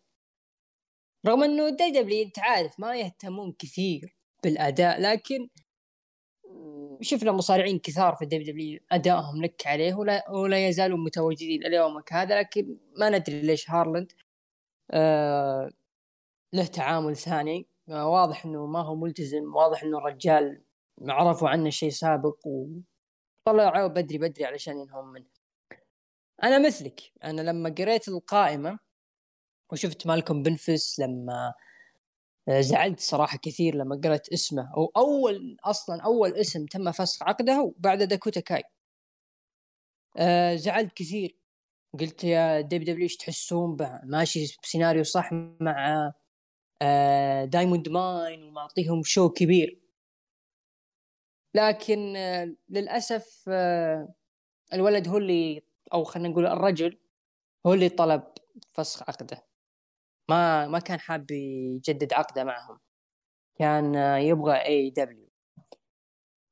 [1.27, 5.49] رغم إنه WW أنت عارف ما يهتمون كثير بالأداء لكن
[7.02, 12.40] شفنا مصارعين كثار في ال WW أدائهم لك عليه ولا ولا يزالون متواجدين يومك هذا
[12.40, 14.11] لكن ما ندري ليش هارلند
[14.91, 15.69] آه
[16.53, 17.68] له تعامل ثاني.
[17.88, 20.64] واضح إنه ما هو ملتزم واضح إنه الرجال
[21.01, 25.26] عرفوا عنه شيء سابق وطلعوا بدري بدري علشان ينهون منه.
[26.43, 28.80] أنا مثلك أنا لما قريت القائمة
[29.72, 31.53] وشفت مالكم بيفنز لما
[32.49, 38.03] زعلت صراحة كثير لما قرأت اسمه أو أول أصلا أول اسم تم فسخ عقده بعد
[38.03, 38.64] داكوتا كاي.
[40.18, 41.38] آه زعلت كثير
[41.99, 45.30] قلت يا دبليو دبليو إيش تحسون ماشي بسيناريو صح
[45.60, 46.11] مع
[47.45, 49.80] دايموند ماين ومعطيهم show كبير.
[51.55, 54.14] لكن آه للأسف آه
[54.73, 56.99] الولد هو اللي أو خلينا نقول الرجل
[57.65, 58.23] هو اللي طلب
[58.73, 59.45] فسخ عقده.
[60.30, 62.80] ما ما كان حاب يجدد عقده معهم.
[63.60, 65.30] كان يبغى اي دبليو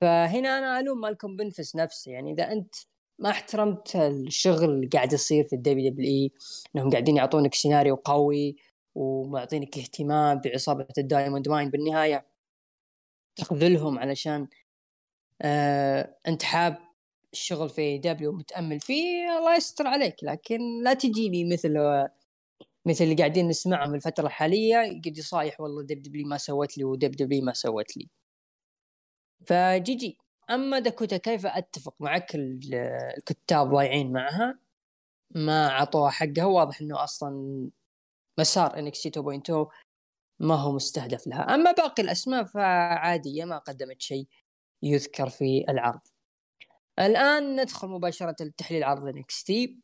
[0.01, 2.11] فهنا أنا ألوم مالكم بيفنز نفسه.
[2.11, 2.75] يعني إذا أنت
[3.19, 6.31] ما احترمت الشغل اللي قاعد يصير في الدبليو دبليو اي
[6.75, 8.55] إنهم قاعدين يعطونك سيناريو قوي
[8.95, 12.25] ومعطينك اهتمام بعصابه الدايموند ماين بالنهاية.
[13.35, 14.47] تخذلهم علشان
[15.41, 16.77] آه أنت حاب
[17.33, 20.15] الشغل في دبليو متامل فيه الله يستر عليك.
[20.23, 21.73] لكن لا تجيني مثل
[22.85, 27.11] مثل اللي قاعدين نسمعهم الفترة الحالية قد يصايح والله دب دبلي ما سوت لي ودب
[27.11, 28.09] دبلي ما سوت لي.
[29.45, 30.17] فجي جي
[30.49, 34.59] أما داكوتا كيف أتفق معك الكتاب ضايعين معها؟
[35.35, 37.69] ما أعطوها حقها واضح إنه أصلا
[38.39, 39.67] مسار انكس 2.0
[40.39, 41.55] ما هو مستهدف لها.
[41.55, 44.27] أما باقي الأسماء فعادية ما قدمت شيء
[44.83, 45.99] يذكر في العرض.
[46.99, 49.79] الآن ندخل مباشرة لتحليل عرض إنكس تي.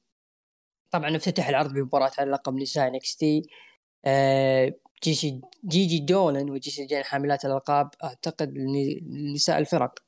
[0.91, 3.41] طبعا افتتح العرض بمباراة على لقب نساء إنكس تي.
[4.05, 8.53] آه جيجي جيجي دولن وجيسي جين حاملات الألقاب أعتقد
[9.35, 9.99] نساء الفرق.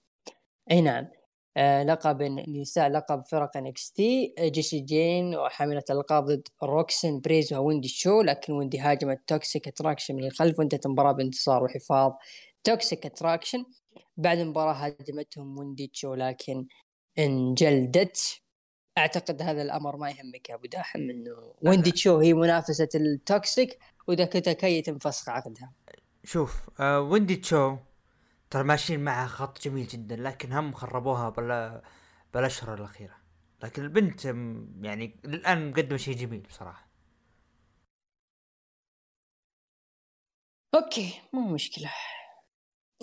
[0.71, 1.07] أي نعم.
[1.59, 8.21] لقب نساء لقب فرق انكس تي جيسي جين وحاملة الالقاب ضد روكسن بريز وويندي تشو.
[8.21, 12.11] لكن ويندي هاجمت توكسيك اتراكشن من الخلف وانتهت المباراة بانتصار وحفاظ
[12.63, 13.65] توكسيك اتراكشن
[14.17, 16.65] بعد المباراة هاجمتهم ويندي تشو لكن
[17.19, 18.41] انجلدت.
[18.97, 24.53] أعتقد هذا الأمر ما يهمك يا أبو داحم إنه ويندي تشو هي منافسة التوكسيك وداكوتا
[24.53, 25.73] كي يتم عقدها.
[26.23, 27.77] شوف آه ويندي تشو
[28.49, 31.81] ترى ماشيين معها خط جميل جدا لكن هم خربوها بال
[32.33, 33.15] بالاشهر الأخيرة.
[33.63, 34.25] لكن البنت
[34.81, 36.89] يعني الآن مقدمة شيء جميل بصراحة.
[40.75, 41.93] أوكي مو مشكلة.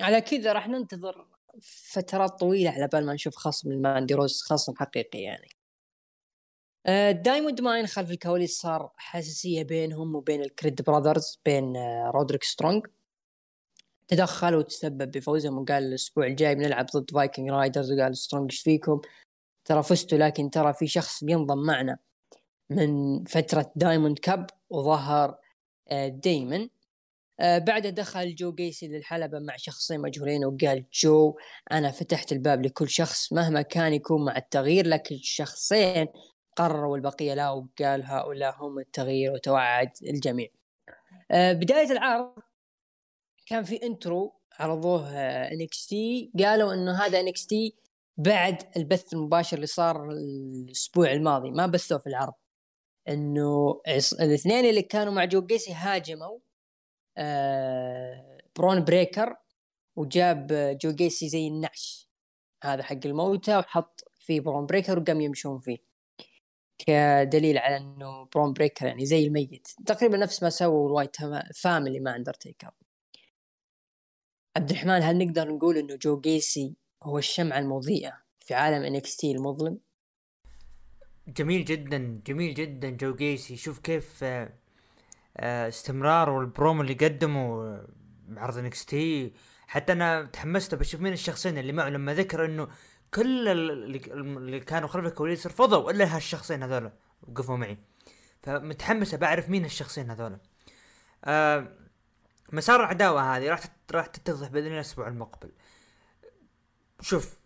[0.01, 1.27] على كذا راح ننتظر
[1.63, 5.49] فترات طويلة على بال ما نشوف خصم الماندي روز خصم حقيقي يعني.
[7.13, 12.87] دايموند ماين خلف الكواليس صار حساسية بينهم وبين الكريد براذرز بين آه، رودريك سترونج
[14.09, 19.01] تدخل وتسبب بفوزهم وقال الأسبوع الجاي بنلعب ضد فايكنج رايدرز وقال سترونج إيش فيكم؟
[19.65, 21.99] ترى فزتوا لكن ترى في شخص بينضم معنا
[22.71, 25.39] من فترة دايمون كامب وظهر
[25.89, 26.69] آه، دايمن
[27.41, 31.37] آه، بعدها دخل جو جيسي للحلبة مع شخصين مجهولين وقال جو
[31.73, 36.07] أنا فتحت الباب لكل شخص مهما كان يكون مع التغيير لكن الشخصين
[36.57, 40.49] قرروا البقية لا وقال هؤلاء هم التغيير وتوعد الجميع.
[41.31, 42.33] آه، بداية العرض
[43.47, 45.11] كان في intro عرضوه
[45.53, 47.77] انكس تي قالوا إنه هذا انكس تي
[48.17, 52.35] بعد البث المباشر اللي صار الأسبوع الماضي ما بثوه في العرض.
[53.09, 53.81] إنه
[54.21, 56.39] الاثنين اللي كانوا مع جو جيسي هاجموا
[57.19, 59.37] آه، برون بريكر
[59.97, 60.47] وجاب
[60.83, 62.09] جو جيسي زي النعش.
[62.63, 65.79] هذا حق الموتى وحط فيه برون بريكر وقام يمشون فيه.
[66.79, 69.69] كدليل على إنه برون بريكر يعني زي الميت.
[69.87, 71.17] تقريبا نفس ما سووا الوايت
[71.55, 72.71] فاميلي مع اندرتيكر
[74.57, 79.33] عبد الرحمن هل نقدر نقول إنه جو جيسي هو الشمعة المضيئة في عالم انكس تي
[79.33, 79.79] المظلم؟
[81.29, 83.57] جميل جدا جميل جدا جو جيسي.
[83.57, 84.53] شوف كيف آه،
[85.37, 87.81] آه، استمرار والبرومو اللي قدمه
[88.29, 89.33] بعرض انكس تي
[89.67, 91.89] حتى أنا تحمست بشوف مين الشخصين اللي معه.
[91.89, 92.69] لما ذكر إنه
[93.15, 96.91] كل اللي كانوا خلف الكواليس رفضوا إلا هالشخصين هذول
[97.23, 97.79] وقفوا معي.
[98.43, 100.39] فمتحمس بعرف مين الشخصين هذول.
[101.25, 101.86] آه
[102.53, 105.51] مسار العداوة هذه راح راح تتضح بإذن الله الأسبوع المقبل.
[107.01, 107.39] شوف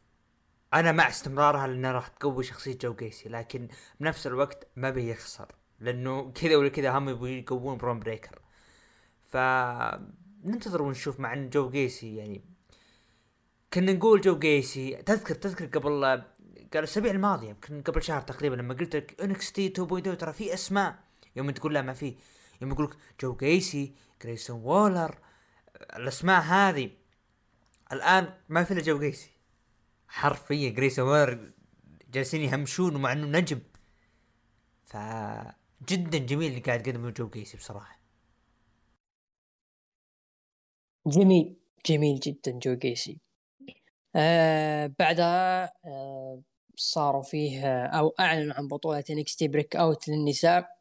[0.74, 3.68] أنا مع استمرارها لأنها راح تقوي شخصية جو جيسي لكن
[4.00, 8.38] بنفس الوقت ما بيخسر لأنه كذا ولا كذا هم يبغوا يقوون برون بريكر.
[9.24, 9.36] ف
[10.44, 12.44] ننتظر ونشوف مع إن جو جيسي يعني
[13.74, 16.24] كنا نقول جو جيسي تذكر تذكر قبل قال
[16.74, 20.98] الأسابيع الماضية يمكن قبل شهر تقريبا لما قلت لك إنكس تي 2.0 ترى في أسماء
[21.36, 22.16] يوم تقول لا ما في
[22.62, 25.18] يوم يقول لك جو جيسي جريسون وولر
[25.96, 26.90] الأسماء هذه.
[27.92, 29.30] الآن ما في إلا جو جيسي.
[30.08, 31.52] حرفيا جريسون وولر
[32.10, 33.60] جالسين يهمشون ومع إنه نجم.
[34.86, 34.96] ف
[35.88, 38.00] جدا جميل اللي قاعد يقدمه جو جيسي بصراحة.
[41.06, 41.56] جميل
[41.86, 43.20] جميل جدا جو جيسي.
[44.16, 46.42] آه بعدها آه
[46.76, 50.79] صاروا فيه أو أعلنوا عن بطولة انكس تي بريك اوت للنساء.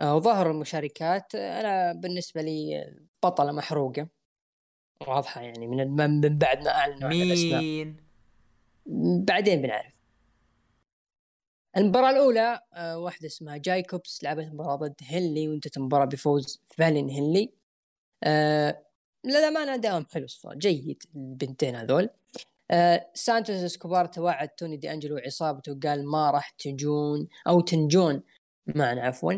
[0.00, 2.84] آه وظهروا المشاركات أنا بالنسبة لي
[3.22, 4.08] بطلة محروقة.
[5.06, 7.60] واضحة يعني من من بعد ما أعلنوا عن الأسماء.
[7.60, 7.96] مين؟
[9.24, 9.98] بعدين بنعرف.
[11.76, 17.52] المباراة الأولى آه، واحدة اسمها جايكوبس لعبت مباراة ضد هنلي وانتهت المباراة بفوز فالون هنلي
[18.24, 18.82] آه
[19.24, 22.10] للأمانة أدائهم حلو صفار جيد البنتين هذول.
[22.70, 28.22] آه سانتوس إسكوبار توعد توني دي أنجلو وعصابته وقال ما راح تجون أو تنجون.
[28.74, 29.32] معنا عفوا.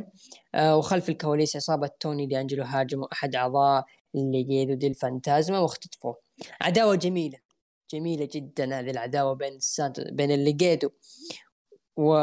[0.55, 3.85] آه وخلف الكواليس عصابة توني دي انجلو هاجموا أحد أعضاء
[4.15, 6.17] الليجيدو دي الفانتازما واختطفوه.
[6.61, 7.39] عداوة جميلة
[7.91, 10.91] جميلة جدا هذه العداوة بين سانتوس بين الليجيدو
[11.97, 12.15] و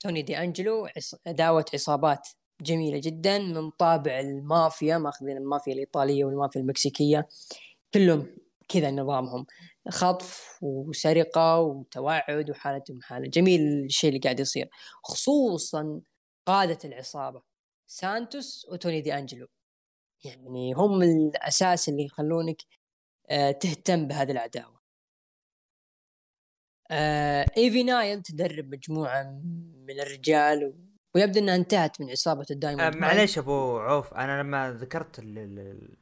[0.00, 0.88] توني دي انجلو
[1.26, 2.28] عداوة عصابات
[2.62, 7.28] جميلة جدا من طابع المافيا ماخذين المافيا الإيطالية والمافيا المكسيكية.
[7.94, 8.26] كلهم
[8.68, 9.46] كذا نظامهم.
[9.90, 14.68] خطف وسرقة وتوعد وحالتهم حالة جميل الشيء اللي قاعد يصير
[15.04, 16.00] خصوصا
[16.46, 17.42] قادة العصابة
[17.86, 19.46] سانتوس وتوني دي أنجلو.
[20.24, 22.62] يعني هم الأساس اللي يخلونك
[23.30, 24.78] آه، تهتم بهذه العداوة.
[26.90, 29.22] آه، إيفي نايل تدرب مجموعة
[29.88, 30.74] من الرجال
[31.14, 35.20] ويبدو إنها انتهت من عصابة الدايموند أه معليش أبو عوف أنا لما ذكرت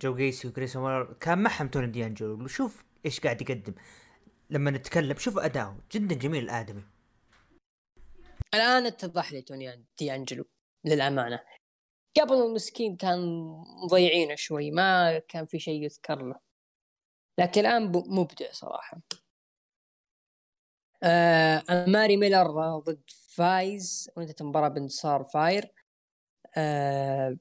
[0.00, 0.78] جو جيسي وكريس
[1.20, 3.74] كان معهم توني ديانجلو شوف إيش قاعد يقدم.
[4.50, 5.78] لما نتكلم شوف أداؤه.
[5.92, 6.84] جدا جميل الآدمي.
[8.54, 10.44] الآن اتضح لي توني ديانجلو
[10.84, 11.40] للأمانة.
[12.20, 13.18] قبل المسكين كان
[13.84, 16.40] مضيعينه شوي ما كان في شيء يذكر له.
[17.38, 19.00] لكن الآن مبدع صراحة.
[21.02, 25.72] آه ماري ميلر ضد فاير وانتهت المباراة بانتصار فاير.
[26.56, 27.36] آه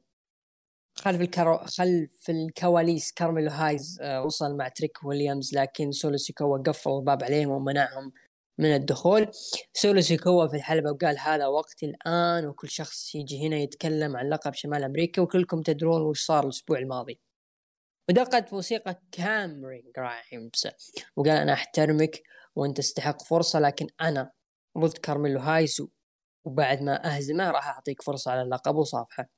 [1.06, 1.58] خلف الكرو...
[1.58, 7.50] خلف الكواليس كارميلو هايز آه وصل مع تريك ويليامز لكن سولو سيكوا قفل الباب عليهم
[7.50, 8.12] ومنعهم
[8.58, 9.28] من الدخول.
[9.74, 14.54] سولو سيكوا في الحلبة وقال هذا وقت الآن وكل شخص يجي هنا يتكلم عن لقب
[14.54, 17.20] شمال أمريكا وكلكم تدرون وش صار الأسبوع الماضي.
[18.10, 20.68] ودقت موسيقى كاميرون جرايمز.
[21.16, 22.22] وقال أنا أحترمك
[22.56, 24.32] وأنت تستحق فرصة لكن أنا
[24.78, 25.82] ضد كارميلو هايز
[26.46, 29.35] وبعد ما أهزمه راح أعطيك فرصة على اللقب وصافحه.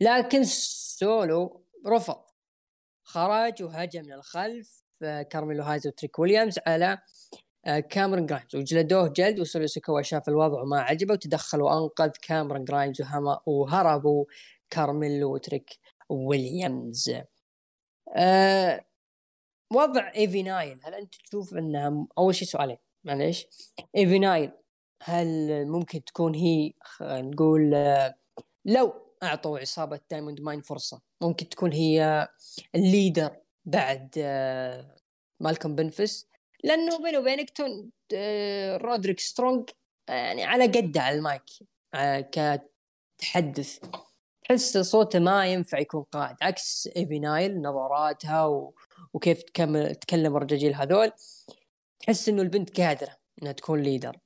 [0.00, 2.24] لكن سولو رفض.
[3.04, 6.98] خرج وهجم من الخلف آه، كارميلو هايز وتريك ويليامز على
[7.66, 8.56] آه، كاميرون جرايمز.
[8.56, 13.02] وجلدوه جلد وسولو سيكوا شاف الوضع وما عجبه وتدخل وانقذ كاميرون جرايمز
[13.46, 14.24] وهربوا
[14.70, 15.78] كارميلو وتريك
[16.08, 17.12] ويليامز.
[18.16, 18.84] أه
[19.72, 23.46] وضع إيفي نايل هل أنت تشوف إنها أول شيء سؤالين معليش.
[23.96, 24.52] إيفي نايل
[25.02, 25.26] هل
[25.66, 26.72] ممكن تكون هي
[27.02, 27.70] نقول
[28.64, 31.00] لو أعطوا عصابة دايموند ماين فرصة.
[31.22, 32.28] ممكن تكون هي
[32.74, 34.18] ال leader بعد
[35.40, 36.26] مالكوم بيفنس.
[36.64, 37.90] لأنه بيني وبينك تون
[38.82, 39.70] رودريك سترونج
[40.08, 41.42] يعني على قده على المايك
[43.18, 43.78] كتحدث.
[44.44, 48.74] تحس صوته ما ينفع يكون قائد عكس إيفي نايل نظراتها و...
[49.12, 51.12] وكيف تكمل تكلم الرجاجيل هذول.
[52.00, 54.18] تحس إنه البنت قادرة إنها تكون leader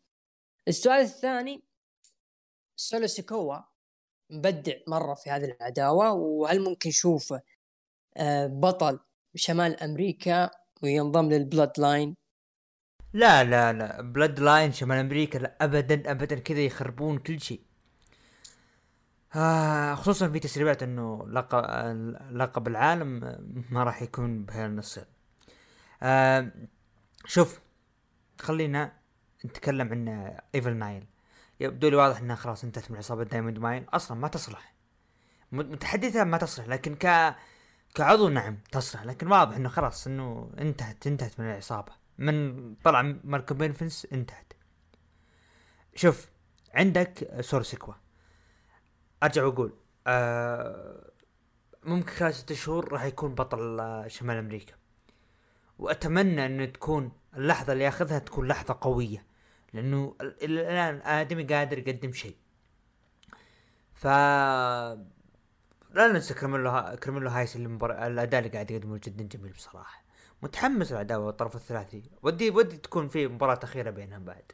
[0.69, 1.63] السؤال الثاني
[2.77, 3.70] سولو سيكوا
[4.31, 7.41] مبدع مرة في هذه العداوة وهل ممكن نشوفه
[8.17, 9.01] آه، بطل
[9.35, 10.51] شمال أمريكا
[10.83, 12.17] وينضم للبلود لاين؟
[13.13, 17.61] لا لا لا بلود لاين شمال أمريكا لا ابدا ابدا كذا يخربون كل شيء.
[19.35, 21.65] آه خصوصا في تسريبات إنه لقب
[22.33, 23.21] لقب العالم
[23.71, 24.99] ما راح يكون بهالنص.
[26.03, 26.53] آه
[27.27, 27.61] شوف
[28.41, 28.93] خلينا
[29.45, 31.07] نتكلم عن ايفي نايل
[31.61, 33.85] يبدو لي واضح انها خلاص انتهت من عصابة دايموند ماين.
[33.85, 34.75] أصلا ما تصلح.
[35.53, 37.35] متحدثة ما تصلح لكن ك
[37.95, 41.93] كعضو نعم تصلح لكن واضح إنه خلاص إنه انتهت انتهت من العصابة.
[42.19, 44.53] من طلع مالكوم بيفنس انتهت.
[45.95, 46.29] شوف
[46.75, 47.95] عندك سولو سيكوا.
[49.23, 49.75] أرجع وأقول
[50.07, 51.11] آه
[51.85, 54.75] ممكن خلال ست شهور راح يكون بطل شمال أمريكا.
[55.79, 59.30] وأتمنى ان تكون اللحظة اللي ياخذها تكون لحظة قوية.
[59.73, 62.37] لأنه الآن آدمي قادر يقدم شيء.
[63.95, 65.07] ف لا
[66.13, 68.07] ننسى كرميلو كرميلو هايس المبار...
[68.07, 70.05] الأداء اللي قاعد يقدمه جدا جميل بصراحة.
[70.43, 72.11] متحمس العداوه والطرف الثلاثي.
[72.23, 74.53] ودي ودي تكون في مباراة أخيرة بينهم بعد.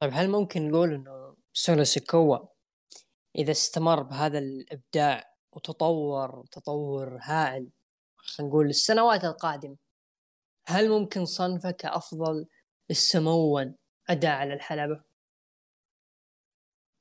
[0.00, 2.38] طيب هل ممكن نقول إنه سولو سيكوا
[3.36, 7.70] إذا استمر بهذا الإبداع وتطور تطور هائل
[8.16, 9.76] خلينا نقول السنوات القادمة
[10.66, 12.48] هل ممكن صنفه كأفضل
[12.90, 13.74] السمون
[14.08, 15.04] أداء على الحلبة؟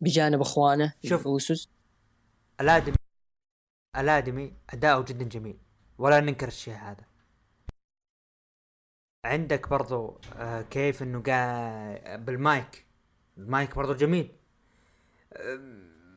[0.02, 1.28] بجانب إخوانه شوف.
[1.28, 1.70] أوسوس
[2.62, 2.96] الادمي
[3.98, 5.60] الادمي أداؤه جدا جميل.
[5.98, 7.06] ولا ننكر الشيء هذا.
[9.26, 12.86] عندك برضو آه كيف إنه قا بالمايك.
[13.38, 14.36] المايك برضو جميل.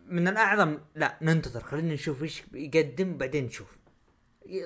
[0.06, 1.64] من الأعظم لا ننتظر.
[1.64, 3.78] خلينا نشوف إيش يقدم بعدين نشوف.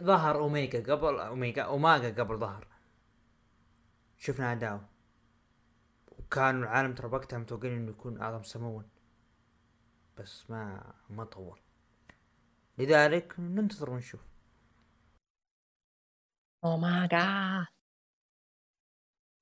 [0.01, 2.68] ظهر اوميجا قبل اوميجا اوماجا قبل ظهر.
[4.19, 4.89] شفنا اداؤه
[6.31, 8.83] كان العالم ترى وقتها متوقعين إنه يكون أعظم سموا
[10.17, 11.61] بس ما ما طول.
[12.79, 14.21] لذلك ننتظر ونشوف.
[16.65, 17.67] oh my god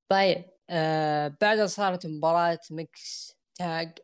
[0.08, 3.98] طيب آه بعدها صارت مباراة mix tag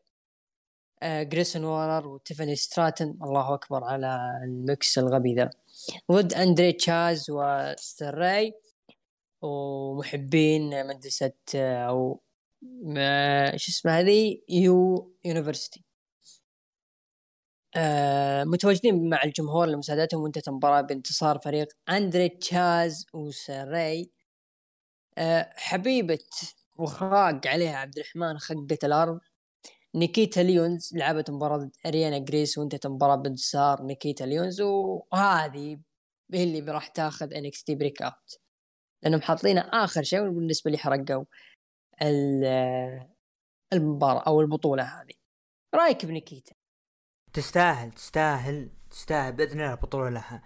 [1.02, 5.50] آه جريسون وولر وتيفاني ستراتن الله أكبر على ال mix الغبي ذا.
[6.12, 8.54] ضد أندري تشيس وساراي
[9.42, 12.22] ومحبين مدرسة أو
[12.82, 15.84] ما شو اسمه هذه؟ u university.
[17.76, 24.10] آه متواجدين مع الجمهور لمساعدتهم وانتهت المباراة بانتصار فريق أندري تشيس وساراي
[25.18, 26.18] آه حبيبة
[26.78, 29.20] وخاق عليها عبد الرحمن خقة الأرض.
[29.94, 34.60] نيكيتا ليونز لعبت مباراة ضد أريانا جريس وانتهت المباراة بانتصار نيكيتا ليونز.
[34.60, 35.78] وهذه
[36.34, 38.38] هي اللي راح تاخذ NXT Breakout
[39.02, 41.24] لأنهم حاطينه آخر شيء بالنسبة لي حرقوا
[43.72, 45.14] المباراة أو البطولة هذه.
[45.74, 46.54] رأيك بنيكيتا؟
[47.32, 50.42] تستاهل تستاهل تستاهل بإذن الله البطولة لها.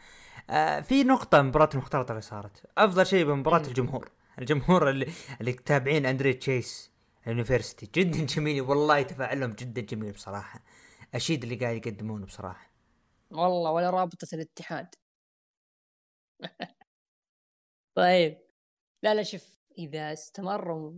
[0.50, 5.06] آه في نقطة مباراة المختلطة اللي صارت، أفضل شيء بمباراة الجمهور، الجمهور اللي
[5.40, 6.90] اللي تابعين أندري تشيس
[7.26, 7.90] ال university.
[7.94, 10.62] جدا جميل والله تفاعلهم جدا جميل بصراحة.
[11.14, 12.70] أشيد اللي قاعد يقدمونه بصراحة.
[13.30, 14.94] والله ولا رابطة الاتحاد.
[17.94, 18.45] طيب.
[19.06, 20.92] لا لا شوف إذا استمروا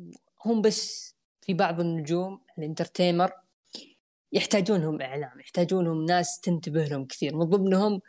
[0.44, 3.32] هم بس في بعض النجوم ال entertainer
[4.32, 7.36] يحتاجونهم إعلام يحتاجونهم ناس تنتبه لهم كثير.
[7.36, 8.00] من ضمنهم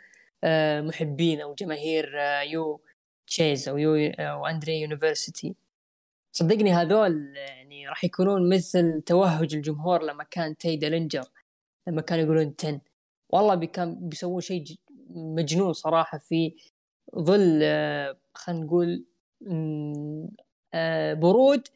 [0.43, 2.81] آه، محبين أو جماهير آه، يو
[3.27, 5.56] Chase أو يو أو Andre University
[6.31, 11.26] صدقني هذول يعني راح يكونون مثل توهج الجمهور لما كان تاي دلنجر
[11.88, 12.81] لما كانوا يقولون ten.
[13.30, 14.63] والله كان بيسوون شيء
[15.09, 16.55] مجنون صراحة في
[17.17, 19.09] ظل آه، خلينا نقول
[21.14, 21.68] برود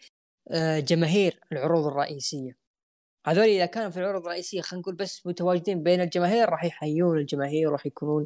[0.79, 2.57] جماهير العروض الرئيسية.
[3.27, 7.69] هذول إذا كانوا في العروض الرئيسية خلينا نقول بس متواجدين بين الجماهير راح يحيون الجماهير
[7.69, 8.25] وراح يكونون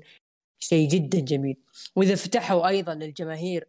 [0.60, 1.58] شيء جدا جميل.
[1.96, 3.68] وإذا فتحوا أيضا للجماهير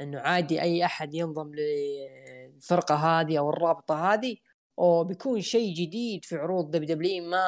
[0.00, 4.36] إنه عادي أي أحد ينضم للفرقة هذه أو الرابطة هذه
[4.78, 7.46] أو بيكون شيء جديد في عروض WWE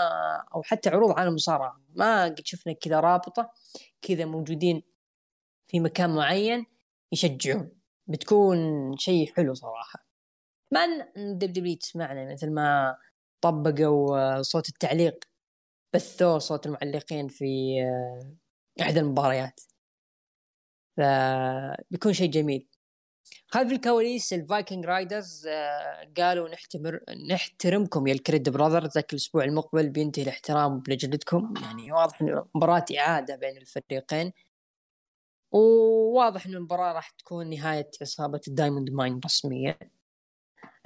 [0.55, 1.81] أو حتى عروض عالم المصارعة.
[1.95, 3.51] ما قد شفنا كذا رابطة
[4.03, 4.83] كذا موجودين
[5.71, 6.67] في مكان معين.
[7.13, 7.71] يشجعون.
[8.07, 8.59] بتكون
[8.97, 10.07] شيء حلو صراحة.
[10.73, 10.81] ما
[11.17, 12.97] ان دبليو تسمعنا مثل ما
[13.41, 15.25] طبقوا صوت التعليق؟
[15.95, 18.37] بثوه صوت المعلقين في آه،
[18.83, 19.61] احدى المباريات.
[20.97, 22.69] فبيكون شيء جميل.
[23.47, 28.91] خلف الكواليس ال Viking Raiders آه، قالوا نحتمر نحترمكم يا ال Creed Brothers.
[28.95, 34.33] ذاك الأسبوع المقبل بينتهي الاحترام بنجلدكم يعني واضح إنه مباراة إعادة بين الفريقين.
[35.51, 39.79] وواضح إنه المباراة راح تكون نهاية عصابة ال Diamond Mine رسميا.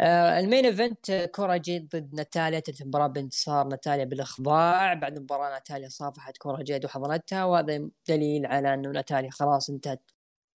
[0.01, 2.61] آه ال main event آه، كورا جيد ضد ناتاليا.
[2.61, 8.75] تنتهي المباراة بانتصار ناتاليا بالاخضاع بعد المباراة ناتاليا صافحت كورا جيد وحضنتها وهذا دليل على
[8.75, 10.11] إنه ناتاليا خلاص انتهت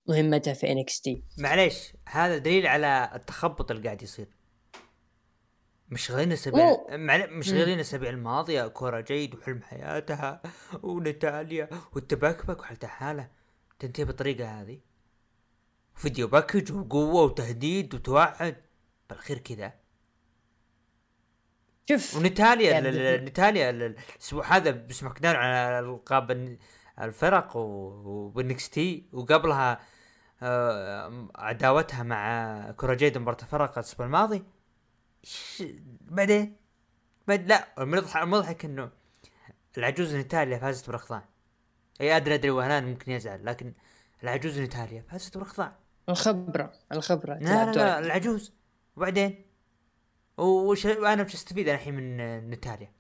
[0.08, 1.24] مهمتها في NXT.
[1.38, 4.28] معليش هذا دليل على التخبط اللي قاعد يصير.
[5.90, 6.78] مشغلين الاسابيع
[7.28, 10.42] مشغلين الاسابيع الماضية كورا جيد وحلم حياتها
[10.84, 13.37] وناتاليا والتبكبك وحالته حالة.
[13.80, 14.80] تنتهي بالطريقة هذه.
[15.96, 18.64] video package وقوة وتهديد وتوعد.
[19.10, 19.74] بالأخير كذا.
[21.90, 26.58] شوف ونتاليا يعني نتاليا الأسبوع هذا ب SmackDown على ألقاب
[27.02, 29.80] الفرق وبنكس تي وقبلها
[30.42, 34.44] آه، عداوتها مع كوراجيد مباراة الفرق الأسبوع الماضي.
[36.02, 36.56] بعدين؟
[37.28, 38.92] بعد لا المضحك المضحك إنه
[39.78, 41.24] العجوز نتاليا فازت بالاخضاع
[42.02, 43.74] اي ادري أدري وهنان ممكن يزعل لكن
[44.24, 45.76] العجوز نتاليا فازت بالاخضاع
[46.10, 47.34] الخبرة الخبرة.
[47.34, 48.54] لا لا, لا العجوز.
[48.96, 49.46] وبعدين؟
[50.38, 52.92] وش أنا وش استفيد الحين من نتاليا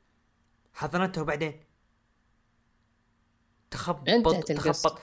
[0.73, 1.63] حضنته وبعدين؟
[3.71, 5.01] تخبط تخبط.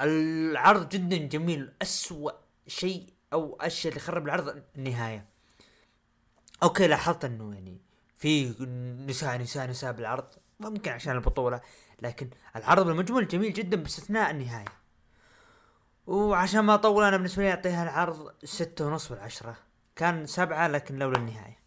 [0.00, 2.32] العرض جدا جميل أسوأ
[2.66, 5.28] شيء أو الشيء اللي خرب العرض النهاية.
[6.62, 7.80] أوكي لاحظت إنه يعني
[8.14, 8.48] في
[9.08, 11.60] نساء نساء نساء بالعرض ممكن عشان البطولة.
[12.04, 14.68] لكن العرض المجمل جميل جدا باستثناء النهاية.
[16.06, 19.56] وعشان ما أطول أنا بالنسبة لي أعطيها العرض ستة ونص والعشرة
[19.96, 21.58] كان سبعة لكن لولا النهاية.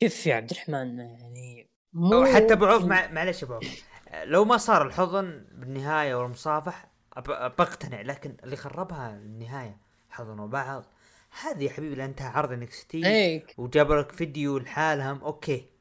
[0.00, 3.08] كيف يا عبد الرحمن؟ يعني مو حتى أبو عوف مع...
[3.10, 3.84] معلش أبو عوف.
[4.24, 6.88] لو ما صار الحضن بالنهاية والمصافح
[7.26, 9.76] بقتنع لكن اللي خربها النهاية
[10.10, 10.84] حضنوا بعض
[11.42, 13.00] هذه يا حبيبي انتهى عرض NXT
[13.58, 15.71] وجاب لك فيديو لحالهم أوكي.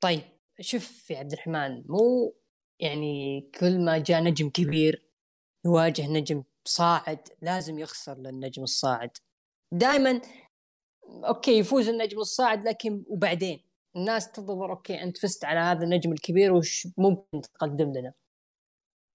[0.00, 0.22] طيب
[0.60, 2.34] شوف يا عبد الرحمن مو
[2.80, 5.06] يعني كل ما جاء نجم كبير
[5.66, 9.10] يواجه نجم صاعد لازم يخسر للنجم الصاعد.
[9.74, 10.20] دائما
[11.04, 13.60] أوكي يفوز النجم الصاعد لكن وبعدين؟
[13.96, 18.12] الناس تنتظر أوكي أنت فزت على هذا النجم الكبير وش ممكن تقدم لنا؟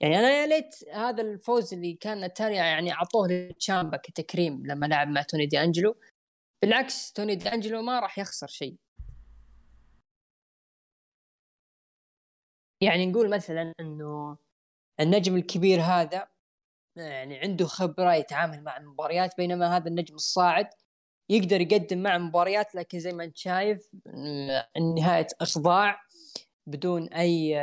[0.02, 5.08] يعني أنا يا ليت هذا الفوز اللي كان نتاليا يعني أعطوه لتشامبا كتكريم لما لعب
[5.08, 5.96] مع توني دي انجلو
[6.62, 8.76] بالعكس توني دي انجلو ما راح يخسر شيء.
[12.86, 14.38] يعني نقول مثلا إنه
[15.00, 16.28] النجم الكبير هذا
[16.96, 20.70] يعني عنده خبرة يتعامل مع المباريات بينما هذا النجم الصاعد
[21.30, 23.96] يقدر يقدم مع مباريات لكن زي ما أنت شايف
[24.78, 26.02] النهايه أخضاع
[26.68, 27.56] بدون أي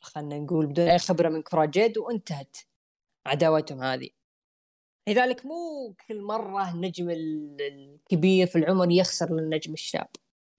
[0.00, 2.56] خلينا نقول بدون أي خبرة من كراجيد وانتهت
[3.26, 4.10] عداوتهم هذه.
[5.08, 10.08] لذلك مو كل مرة النجم الكبير في العمر يخسر للنجم الشاب.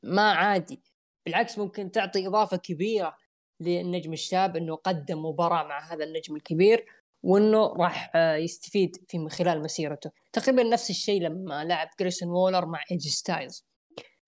[0.04, 0.84] ما عادي.
[1.26, 3.18] بالعكس ممكن تعطي إضافة كبيرة
[3.60, 6.86] للنجم الشاب إنه قدم مباراة مع هذا النجم الكبير
[7.24, 10.12] وإنه راح آه، يستفيد في من خلال مسيرته.
[10.34, 13.66] تقريبا نفس الشيء لما لعب جريسون وولر مع AJ Styles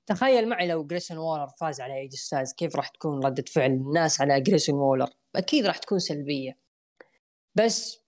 [0.05, 4.21] تخيل معي لو جريسون وولر فاز على AJ Styles كيف راح تكون ردة فعل الناس
[4.21, 6.57] على جريسون وولر؟ أكيد راح تكون سلبية.
[7.55, 8.01] بس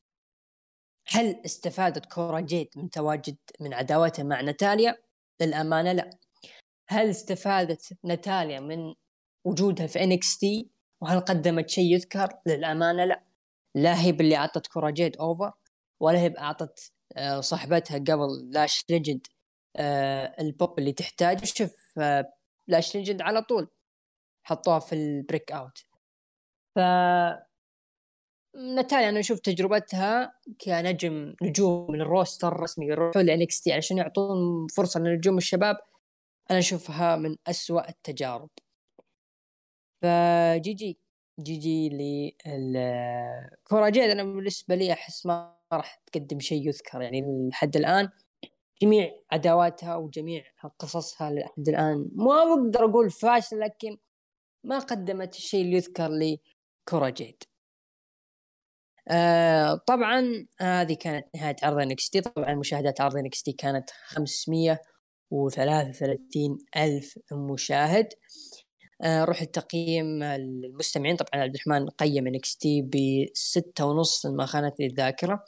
[1.07, 4.97] هل استفادت كورا جيد من تواجد من عداوتها مع ناتاليا؟
[5.41, 6.09] للأمانة لا.
[6.87, 8.93] هل استفادت ناتاليا من
[9.45, 10.72] وجودها في NXT
[11.03, 13.23] وهل قدمت شيء يذكر؟ للأمانة لا.
[13.75, 15.51] لا هي باللي أعطت كورا جيد over
[15.99, 19.27] ولا هي أعطت آه، صاحبتها قبل لاش ليجند
[19.75, 21.45] آه، البوب اللي تحتاج.
[21.45, 22.34] شوف آه،
[22.67, 23.67] لاش ليجند على طول
[24.43, 25.77] حطوها في ال Breakout.
[26.75, 26.80] ف
[28.57, 34.67] نتاليا أنا أشوف تجربتها كنجم نجوم من ال roster الرسمي يروحوا ل NXT عشان يعطون
[34.67, 35.77] فرصة لنجوم الشباب.
[36.51, 38.49] أنا أشوفها من أسوأ التجارب.
[40.03, 40.99] فجي جي
[41.39, 41.89] جي جي
[42.45, 44.09] لكورا جيد.
[44.09, 47.01] أنا بالنسبة لي أحس ما راح تقدم شيء يذكر.
[47.01, 48.09] يعني لحد الآن
[48.81, 50.43] جميع عداواتها وجميع
[50.80, 53.97] قصصها لحد الآن ما أقدر أقول فاشل لكن
[54.63, 57.43] ما قدمت الشيء اللي يذكر لكورا جيد.
[59.07, 62.22] آه طبعا هذه كانت نهاية عرض NXT.
[62.21, 68.13] طبعا مشاهدات عرض NXT كانت 533 ألف مشاهد.
[69.02, 75.45] آه، روح التقييم المستمعين طبعا عبد الرحمن قيم NXT بستة ونص ما خانتني الذاكرة.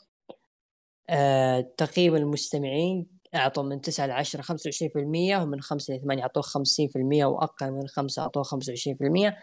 [1.09, 7.25] آه، تقييم المستمعين أعطوا من 9 ل 10 25% ومن 5 ل 8 أعطوه 50%
[7.25, 9.37] وأقل من 5 أعطوه 25%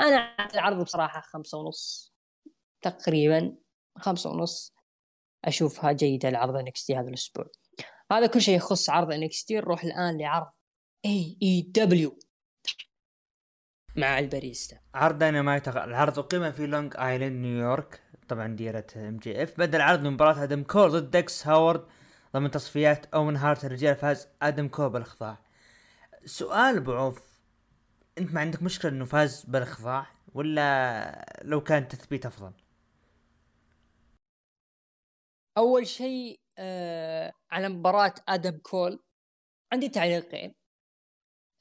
[0.00, 2.14] أنا أعطي العرض بصراحة 5 ونص
[2.82, 3.56] تقريبا
[3.98, 4.74] 5 ونص.
[5.44, 7.46] أشوفها جيدة لعرض NXT هذا الأسبوع.
[8.12, 9.54] هذا كل شيء يخص عرض NXT.
[9.54, 10.50] نروح الآن لعرض
[11.04, 12.18] AEW
[13.96, 14.78] مع الباريستا.
[14.94, 18.00] عرض داينامايت العرض اقيم في لونج آيلاند نيويورك.
[18.28, 19.58] طبعا ديرة MJF.
[19.58, 21.86] بدا العرض مباراة آدم كول ضد داكس هاروود.
[22.34, 25.38] ضمن تصفيات أوين هارت الرجال فاز آدم كول بالإخضاع.
[26.24, 27.22] سؤال أبو عوف
[28.18, 32.52] أنت ما عندك مشكلة إنه فاز بالإخضاع ولا لو كان تثبيت أفضل؟
[35.58, 39.02] أول شيء آه على مباراة آدم كول
[39.72, 40.54] عندي تعليقين.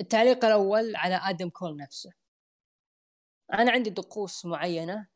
[0.02, 2.23] التعليق الأول على آدم كول نفسه.
[3.54, 5.08] أنا عندي طقوس معينة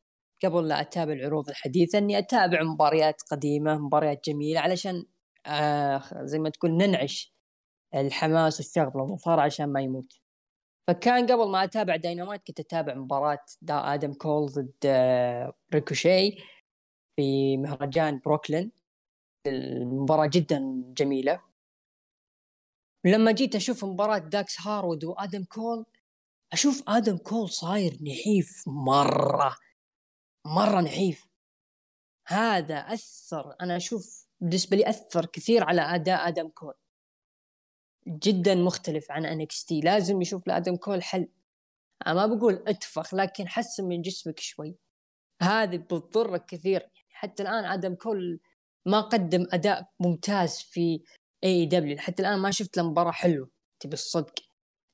[0.43, 5.05] قبل لا أتابع العروض الحديثة إني أتابع مباريات قديمة مباريات جميلة علشان
[5.45, 7.33] آه زي ما تقول ننعش
[7.95, 10.13] الحماس والشغف للمصارعة عشان ما يموت.
[10.87, 16.31] فكان قبل ما أتابع داينامايت كنت أتابع مباراة دا آدم كول ضد آه ريكوشي
[17.15, 18.71] في مهرجان بروكلين.
[19.47, 21.41] المباراة جدا جميلة.
[23.05, 25.85] لما جيت أشوف مباراة داكس هاروود وآدم كول
[26.53, 29.57] أشوف آدم كول صاير نحيف مرة
[30.45, 31.29] مرة نحيف.
[32.27, 36.73] هذا أثر أنا أشوف بالنسبة لي أثر كثير على أداء آدم كول.
[38.07, 41.29] جدا مختلف عن NXT لازم يشوف لآدم كول حل.
[42.07, 44.77] أنا ما بقول انتفخ لكن حسن من جسمك شوي.
[45.41, 46.81] هذه بتضرك كثير.
[46.81, 48.39] يعني حتى الآن آدم كول
[48.85, 51.03] ما قدم أداء ممتاز في
[51.43, 53.49] AEW حتى الآن ما شفت له مباراة حلوة.
[53.79, 54.39] تبي الصدق.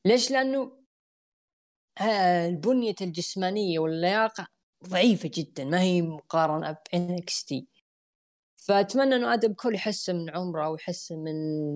[0.05, 0.82] ليش؟ لأنه
[2.02, 4.48] البنية الجسمانية واللياقة
[4.88, 7.68] ضعيفة جدا ما هي مقارنة ب NXT.
[8.57, 11.34] فأتمنى أنه آدم كول يحسن من عمره ويحسن من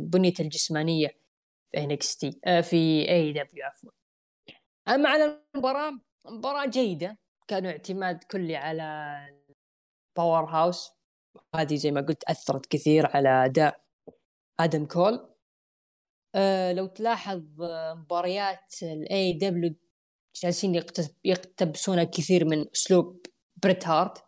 [0.09, 1.07] بنيته الجسمانية
[1.71, 3.89] في NXT آه في AEW عفوا.
[4.87, 5.91] أما على المباراة
[6.25, 9.17] مباراة جيدة كانوا اعتماد كلي على
[10.17, 10.91] powerhouse
[11.55, 13.83] هذه زي ما قلت أثرت كثير على أداء
[14.59, 15.29] آدم كول.
[16.35, 17.43] أه لو تلاحظ
[17.95, 19.75] مباريات ال AEW
[20.43, 20.83] جالسين
[21.23, 23.25] يقتبسون الكثير من أسلوب
[23.63, 24.23] بريت هارت.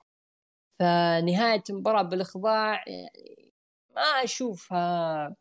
[0.80, 3.52] فنهاية المباراة بالإخضاع يعني
[3.96, 5.36] ما أشوفها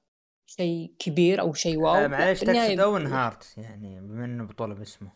[0.47, 1.95] شيء كبير أو شيء wow.
[1.95, 5.13] آه بالنهاية تقصد اوين هارت يعني بما إنه بطولة باسمه.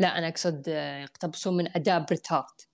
[0.00, 2.68] لا أنا أقصد آه، يقتبسون من أداء بريت هارت.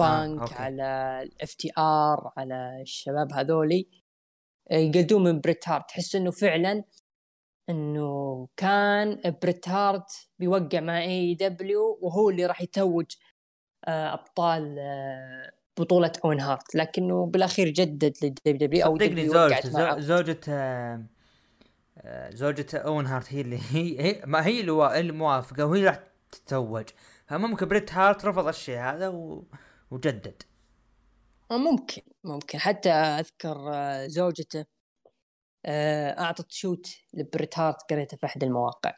[0.00, 0.54] آه، بانك okay.
[0.54, 3.88] على ال FTR على الشباب هذولي
[4.70, 5.88] آه، يقلدون من بريت هارت.
[5.88, 6.84] تحس إنه فعلا
[7.70, 13.06] إنه كان بريت هارت بيوقع مع AEW وهو اللي راح يتوج
[13.84, 16.74] آه، أبطال آه، بطولة اوين هارت.
[16.74, 24.00] لكنه بالأخير جدد لل WWE صدقني زوجته زوجة آه، زوجة اوين هارت هي اللي هي,
[24.02, 26.84] هي ما هي اللي وا- اللي موافقة وهي راح تتزوج
[27.26, 29.44] فممكن بريت هارت رفض الشيء هذا و...
[29.90, 30.42] وجدد.
[31.50, 32.58] ممكن ممكن.
[32.58, 33.56] حتى أذكر
[34.06, 34.64] زوجته
[35.66, 38.94] آه، أعطت shoot لبريت هارت قريته في أحد المواقع.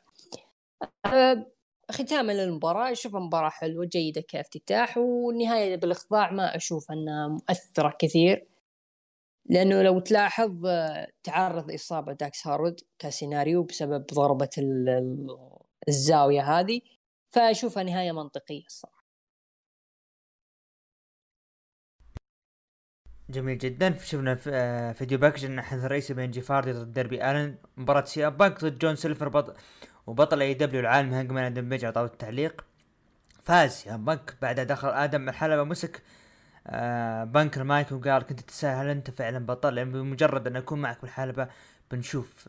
[1.06, 1.46] آه،
[1.90, 8.46] ختاما للمباراة اشوفها مباراة حلوة جيدة كافتتاح والنهاية بالإخضاع ما أشوف أنها مؤثرة كثير.
[9.46, 15.36] لأنه لو تلاحظ آه، تعرض إصابة داكس هارود كسيناريو بسبب ضربة ال- ال-
[15.88, 16.80] الزاوية هذه
[17.30, 19.01] فأشوفها نهاية منطقية الصراحة.
[23.32, 23.98] جميل جدا.
[23.98, 27.54] شفنا آه، video package ان الحدث الرئيسي بين جيف هاردي ضد داربي آلن.
[27.76, 29.54] مباراة سي ام بانك ضد جون سيلفر بطل
[30.06, 32.64] وبطل AEW العالمي هانجمان أدم بيج طاولة التعليق.
[33.42, 36.02] فاز سي ام بانك بعد دخل آدم الحلبة مسك
[36.66, 41.00] آه بانك المايك وقال كنت تسأل هل أنت فعلا بطل لأن بمجرد أن أكون معك
[41.02, 41.48] بالحلبة
[41.90, 42.48] بنشوف.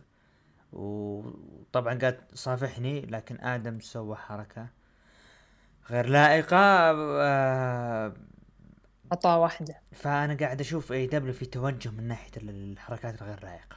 [0.73, 4.67] وطبعا قال صافحني لكن آدم سوى حركة
[5.89, 6.57] غير لائقة.
[6.57, 8.13] آه
[9.13, 13.75] خطأ واحدة فأنا قاعد أشوف AEW في توجه من ناحية ال- الحركات الغير لائقة.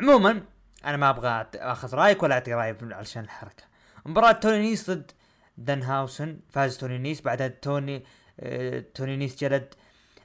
[0.00, 0.42] عموما
[0.84, 3.64] أنا ما أبغى أخذ رأيك ولا أعطي رايي علشان الحركة.
[4.06, 5.10] مباراة توني نيس ضد
[5.58, 8.04] دان هاوسن فاز توني نيس بعدها توني
[8.40, 9.74] آه توني نيس جلد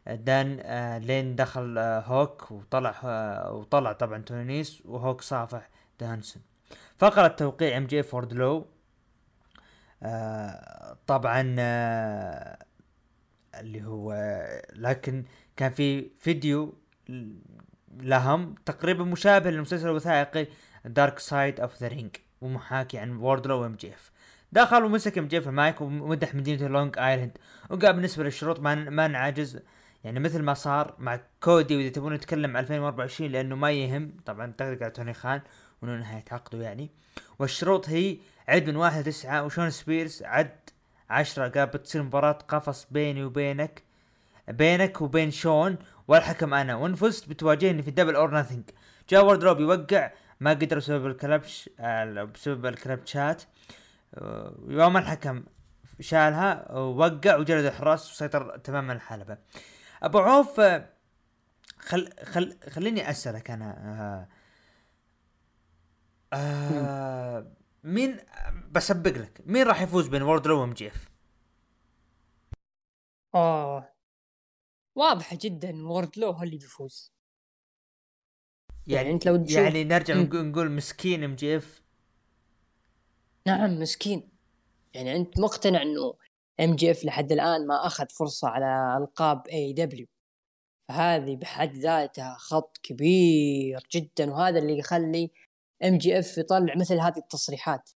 [0.08, 5.70] آه، دان آه لين دخل آه هوك وطلع آه وطلع طبعا توني نيس وهوك صافح
[6.00, 6.44] دان هاوسن.
[6.98, 8.68] فقرة توقيع MJF ووردلو
[11.08, 12.58] طبعا آه
[13.60, 14.14] اللي هو
[14.74, 15.24] لكن
[15.58, 16.74] كان في فيديو
[18.00, 20.48] لهم تقريبا مشابه للمسلسل الوثائقي
[20.86, 24.12] Dark Side of the Ring ومحاكي عن ووردلو و MJF
[24.52, 27.38] دخل ومسك MJF ال mic ومدح مدينة لونج ايلاند
[27.70, 29.60] وقال بالنسبة للشروط ما ما نعجز.
[30.04, 34.12] يعني مثل ما صار مع كودي وإذا تبون نتكلم عن 2024 لأنه ما يهم.
[34.26, 35.42] طبعا تقدر على توني خان
[35.82, 36.90] وانه نهاية عقده يعني.
[37.40, 38.18] والشروط هي
[38.48, 40.67] عد من واحد لتسعة وشون سبيرز عد
[41.10, 43.84] عشرة قال بتصير مباراة قفص بيني وبينك
[44.48, 45.78] بينك وبين شون
[46.08, 46.76] والحكم أنا.
[46.76, 48.64] وان فزت بتواجهني في Double or Nothing
[49.10, 51.70] جاء ووردلو يوقع ما قدر بسبب الكلبش
[52.34, 53.44] بسبب الكلبشات
[54.68, 55.44] يوم الحكم
[56.00, 59.38] شالها ووقع وجلد الحراس وسيطر تماما الحلبة.
[60.04, 60.62] أبو عوف
[61.80, 64.28] خل خل خليني أسألك أنا.
[66.34, 67.46] آه آه
[67.84, 68.18] مين
[68.72, 71.10] بسبق لك؟ مين راح يفوز بين ووردلو و MJF؟
[73.36, 73.94] اوه
[74.96, 77.14] واضحة جدا ووردلو هو اللي بيفوز.
[78.88, 80.16] يعني أنت لو تشوف- يعني نرجع.
[80.16, 81.82] نقول, نقول مسكين MJF؟
[83.48, 84.32] نعم مسكين.
[84.94, 86.14] يعني أنت مقتنع إنه
[86.60, 90.08] MJF لحد الآن ما أخذ فرصة على ألقاب AEW
[90.90, 95.32] فهذه بحد ذاتها خطأ كبير جدا وهذا اللي يخلي
[95.84, 97.90] MJF يطلع مثل هذه التصريحات.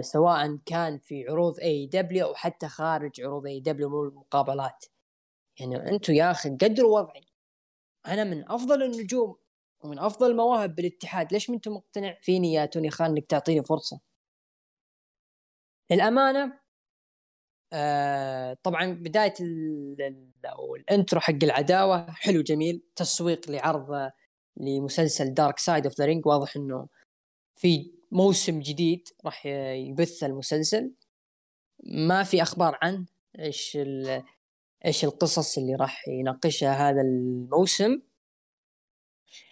[0.00, 4.84] سواء كان في عروض AEW أو حتى خارج عروض AEW مو المقابلات.
[5.60, 7.26] يعني أنتم يا أخي قدروا وضعي.
[8.06, 9.36] أنا من أفضل النجوم
[9.80, 11.32] ومن أفضل المواهب بالاتحاد.
[11.32, 14.00] ليش ما مقتنع فيني يا توني خان إنك تعطيني فرصة؟
[15.90, 16.60] للأمانة
[17.72, 19.34] آه طبعا بداية
[20.90, 22.82] ال intro حق العداوة حلو جميل.
[22.96, 24.10] تسويق لعرض
[24.56, 26.88] لمسلسل Dark Side of the Ring واضح إنه
[27.56, 30.92] في موسم جديد راح يبث المسلسل.
[31.84, 33.06] ما في أخبار عنه
[33.38, 33.78] إيش
[34.84, 38.00] إيش القصص اللي راح يناقشها هذا الموسم.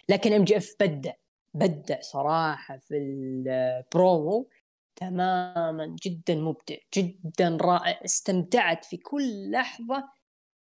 [0.09, 1.13] لكن MJF بدع
[1.53, 4.49] بدع صراحة في البرومو
[4.95, 8.01] تماما جدا مبدع جدا رائع.
[8.05, 10.09] استمتعت في كل لحظة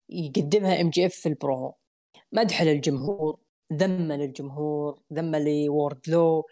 [0.09, 1.75] يقدمها MJF في البرومو.
[2.31, 3.39] مدح للجمهور
[3.73, 6.47] ذم للجمهور ذم لوردلو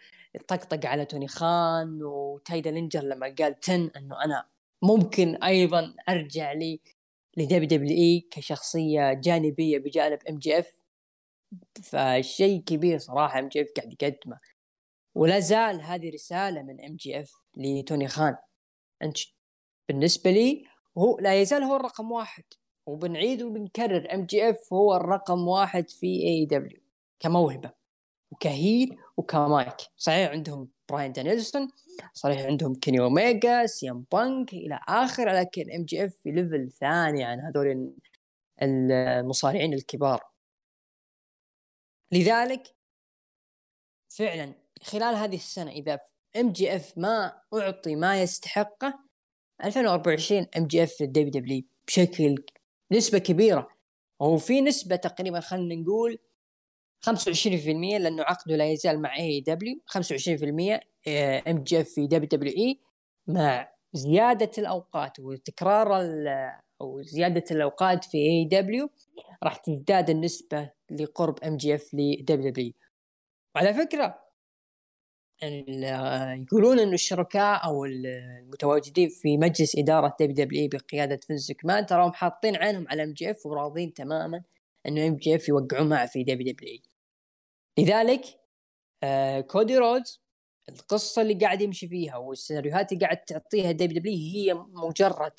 [0.48, 4.45] طقطق على توني خان وتاي دالينجر لما قال ten إنه أنا
[4.81, 6.80] ممكن أيضا أرجع لي
[7.38, 10.82] ل WWE كشخصية جانبية بجانب MJF.
[11.84, 14.39] فشيء كبير صراحة MJF قاعد يقدمه.
[15.15, 18.35] ولا زال هذه رسالة من MJF لتوني خان.
[19.02, 19.18] أنت
[19.89, 20.65] بالنسبة لي
[20.95, 22.43] وهو لا يزال هو الرقم واحد.
[22.85, 26.82] وبنعيد وبنكرر MJF هو الرقم واحد في AEW
[27.22, 27.72] كموهبة
[28.32, 29.78] وك heel وك mic.
[29.98, 31.68] صحيح عندهم براين دانيلسون
[32.14, 37.39] صحيح عندهم كيني اوميجا سي ام بانك إلى اخره لكن MJF في level ثاني عن
[37.39, 37.93] هذول
[38.61, 40.23] المصارعين الكبار.
[42.11, 42.64] لذلك
[44.10, 44.53] فعلا
[44.84, 45.99] خلال هذه السنة إذا
[46.36, 48.99] MJF ما أعطي ما يستحقه
[49.64, 52.43] 2024 إم جي إف للدبليو دبليو بشكل
[52.91, 53.69] نسبة كبيرة.
[54.19, 56.19] وفي نسبة تقريبا خلينا نقول
[57.02, 60.80] 25% لأنه عقده لا يزال مع AEW 25%
[61.48, 62.80] إم جي إف في دبليو دبليو إي
[63.28, 65.88] مع زيادة الأوقات وتكرار
[66.82, 68.90] أو زيادة الأوقات في AEW
[69.44, 72.73] راح تزداد النسبة لقرب إم جي إف لدبليو دبليو
[73.56, 74.32] وعلى فكرة
[76.41, 82.86] يقولون إنه الشركاء أو المتواجدين في مجلس إدارة WWE بقيادة فينس مكمان تراهم حاطين عينهم
[82.90, 84.44] على MJF وراضين تماما
[84.88, 86.90] إنه MJF يوقعون معه في WWE.
[87.80, 88.26] لذلك
[89.03, 90.22] آه كودي رودز
[90.69, 95.34] القصة اللي قاعد يمشي فيها والسيناريوهات اللي قاعد تعطيها WWE هي مجرد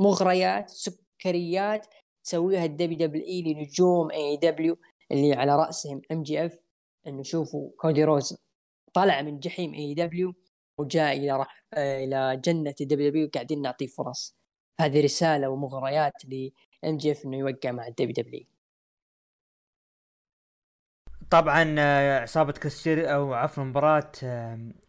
[0.00, 1.86] مغريات سكريات
[2.24, 4.78] تسويها ال WWE لنجوم AEW
[5.12, 6.60] اللي على رأسهم MJF
[7.06, 8.36] إنه شوفوا كودي رودز
[8.94, 10.34] طلع من جحيم AEW
[10.78, 14.36] وجاء إلى راح إلى جنة WWE وقاعدين نعطيه فرص.
[14.80, 18.46] هذه رسالة ومغريات ل MJF إنه يوقع مع الدبليو دبليو
[21.30, 24.10] طبعا آه، عصابة كاستير أو عفوا مباراة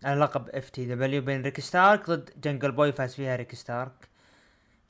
[0.04, 3.92] على لقب FTW بين ريكي ستاركس ضد جنجل بوي فاز فيها ريكي ستاركس.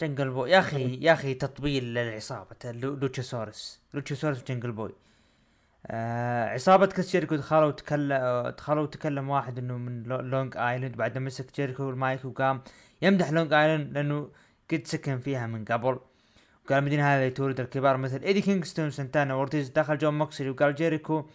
[0.02, 4.96] جنجل بوي يا أخي يا أخي تطبيل للعصابة لوتشاسورس لوتشاسورس وجنجل بوي.
[5.88, 11.26] آه عصابة كريس جيريكو دخلوا وتكلم دخلوا وتكلم واحد إنه من لونج آيلاند بعد ما
[11.26, 12.62] مسك جيريكو المايك وقام
[13.02, 14.30] يمدح لونج آيلاند لأنه
[14.72, 16.00] قد سكن فيها من قبل.
[16.70, 21.26] وقال المدينة هذه تولد الكبار مثل إيدي كينغستون سنتانا وأورتيز دخل جون موكسلي وقال جيريكو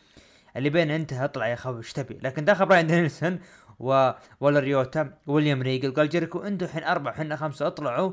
[0.57, 3.41] اللي بين انتهى اطلع يا أخوي إيش تبي؟ لكن دخل براين دانيلسون
[3.79, 4.13] وويلر
[4.43, 8.13] يوتا ويليام ريجل قال جيريكو أنتم الحين أربعة وحنا خمسة اطلعوا.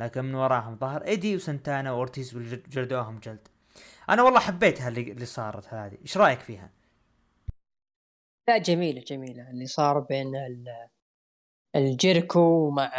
[0.00, 2.38] لكن من وراهم ظهر إيدي وسنتانا وأورتيز
[2.68, 3.48] جلدوهم جلد.
[4.10, 5.98] أنا والله حبيتها اللي, اللي صارت هذه.
[6.02, 6.70] إيش رأيك فيها؟
[8.48, 10.32] لا جميلة جميلة اللي صار بين
[11.76, 12.90] الجيركو مع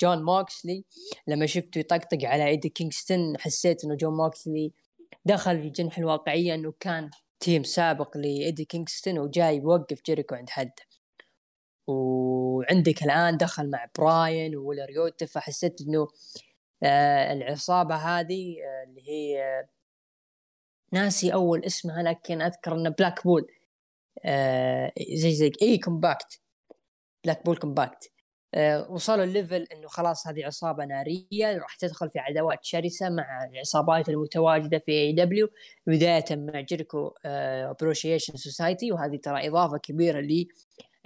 [0.00, 0.84] جون موكسلي
[1.26, 4.72] لما شفته يطقطق على إيدي كينغستون حسيت إنه جون موكسلي
[5.24, 10.74] دخل في جنح الواقعية إنه كان team سابق لإيدي كينغستون وجاي يوقف جيريكو عند حده.
[11.86, 16.08] وعندك الآن دخل مع براين وويلر يوتا فحسيت إنه
[16.82, 19.64] آه العصابة هذه آه اللي هي
[20.92, 23.46] ناسي أول اسمها لكن أذكر إنه Blackpool
[24.24, 26.40] آه زي زي إي Combat
[27.24, 28.11] Blackpool Combat آه
[28.88, 34.08] وصلوا ال level إنه خلاص هذه عصابة نارية راح تدخل في عداوات شرسة مع العصابات
[34.08, 35.48] المتواجدة في AEW
[35.86, 40.26] بداية مع جيريكو Appreciation Society وهذه ترى إضافة كبيرة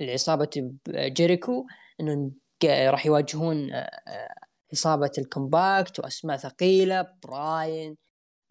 [0.01, 0.48] لعصابه
[0.89, 1.66] جيريكو
[2.01, 2.31] إنه
[2.64, 3.78] راح يواجهون آه،
[4.09, 4.35] آه،
[4.73, 7.97] عصابة ال Combat وأسماء ثقيلة براين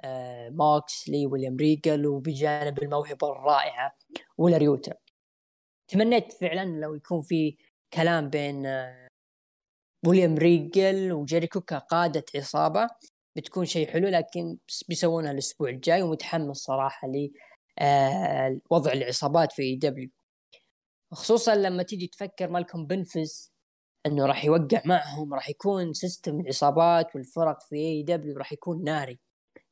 [0.02, 3.96] آه، موكسلي ويليام ريجل وبجانب الموهبة الرائعة
[4.38, 4.94] ويلر يوتا
[5.88, 7.58] تمنيت فعلا لو يكون في
[7.96, 8.68] كلام بين
[10.08, 12.88] ويليام ريجل وجيريكو كقادة عصابة
[13.36, 14.58] بتكون شيء حلو لكن
[14.90, 17.32] بيسوونها الأسبوع الجاي ومتحمس صراحة ل
[17.80, 20.10] آه، العصابات في AEW.
[21.12, 23.52] خصوصا لما تيجي تفكر مالكم بيفنز
[24.06, 29.20] إنه راح يوقع معهم راح يكون system العصابات والفرق في AEW راح يكون ناري.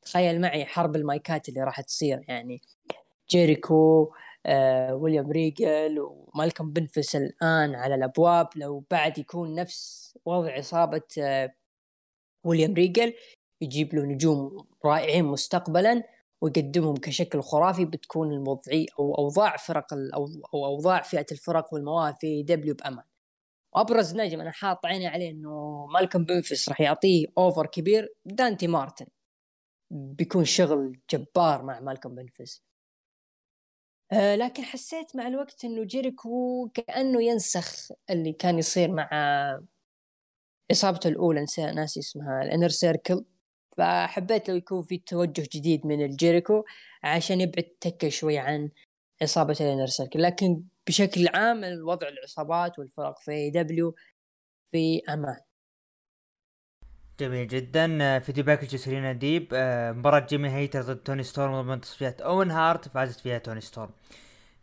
[0.02, 2.62] تخيل معي حرب المايكات اللي راح تصير يعني
[3.30, 4.12] جيريكو
[4.94, 8.48] ويليام ريجل ومالكم بيفنز الآن على الأبواب.
[8.56, 11.54] لو بعد يكون نفس وضع عصابه آه،
[12.46, 13.14] ويليام ريجل
[13.62, 16.04] يجيب له نجوم رائعين مستقبلا
[16.42, 22.76] ويقدمهم كشكل خرافي بتكون الوضعي أو أوضاع فرق أو أوضاع فئة الفرق والمواهب في AEW
[22.76, 23.06] بأمان.
[23.76, 28.16] وابرز نجم أنا حاط عيني عليه إنه مالكم بيفنز راح يعطيه offer كبير.
[28.26, 29.06] دانتي مارتن.
[29.92, 32.62] بيكون شغل جبار مع مالكم بيفنز.
[32.62, 32.73] آه
[34.14, 39.10] لكن حسيت مع الوقت إنه جيريكو كأنه ينسخ اللي كان يصير مع
[40.72, 43.26] عصابته الأولى ناسي اسمها ال Inner Circle.
[43.78, 46.64] فحبيت لو يكون في توجه جديد من الجيريكو
[47.04, 48.70] عشان يبعد تكه شوي عن
[49.24, 50.22] عصابة ال Inner Circle.
[50.22, 53.96] لكن بشكل عام الوضع العصابات والفرق في AEW
[54.72, 55.40] في أمان.
[57.20, 58.20] جميل جدا.
[58.20, 62.88] video package سيرينا ديب آه، مباراة جيمي هيتر ضد توني ستورم ضمن تصفيات اوين هارت
[62.88, 63.90] فازت فيها توني ستورم.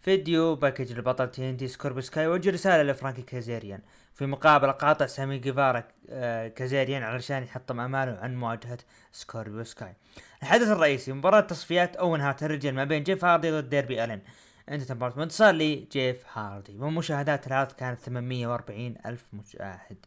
[0.00, 3.80] video package لبطل TNT سكوربيو سكاي وجه رسالة لفرانكي كازيريان.
[4.14, 8.78] في مقابله قاطع سامي جيفارا آه، كازيريان علشان يحطم أماله عن مواجهة
[9.12, 9.94] سكوربيو سكاي.
[10.42, 14.20] الحدث الرئيسي مباراة تصفيات اوين هارت الرجال ما بين جيف هاردي ضد ديربي ألين.
[14.68, 16.76] إنتهت مباراة وانتصار لجيف هاردي.
[16.78, 20.06] ومشاهدات العرض كانت 840 ألف مشاهد.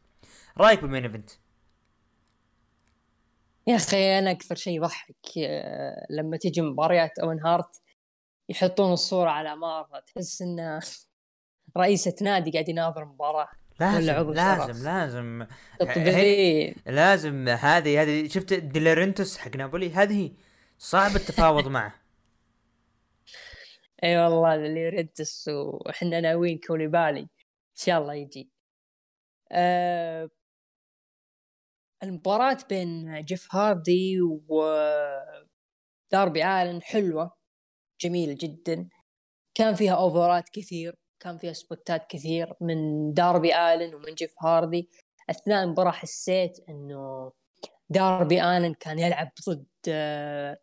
[0.58, 1.30] رايك بال main event؟
[3.68, 7.82] يا أخي أنا أكثر شيء يضحك آه، لما تجي مباريات اوين هارت
[8.50, 10.80] يحطون الصورة على مارة تحس انه
[11.78, 13.48] رئيسة نادي قاعد يناظر مباراة.
[13.80, 14.84] لازم عضو لازم شرف.
[14.84, 15.48] لازم.
[15.80, 20.32] طبيعي لازم هذه هذه شفت ديلورنتوس حق نابولي؟ هذه
[20.78, 21.94] صعب التفاوض معه.
[24.04, 27.20] إي والله اللي ريدس وإحنا ناويين كوليبالي.
[27.20, 27.28] إن
[27.76, 28.50] شاء الله يجي.
[29.52, 30.30] أه
[32.04, 34.64] المباراة بين جيف هاردي و
[36.12, 37.34] داربي آلن حلوة
[38.02, 38.90] جميلة جدا.
[39.56, 44.90] كان فيها اوفرات كثير كان فيها سبوتات كثير من داربي آلن ومن جيف هاردي.
[45.30, 47.32] أثناء المباراة حسيت إنه
[47.90, 50.60] داربي آلن كان يلعب ضد آه،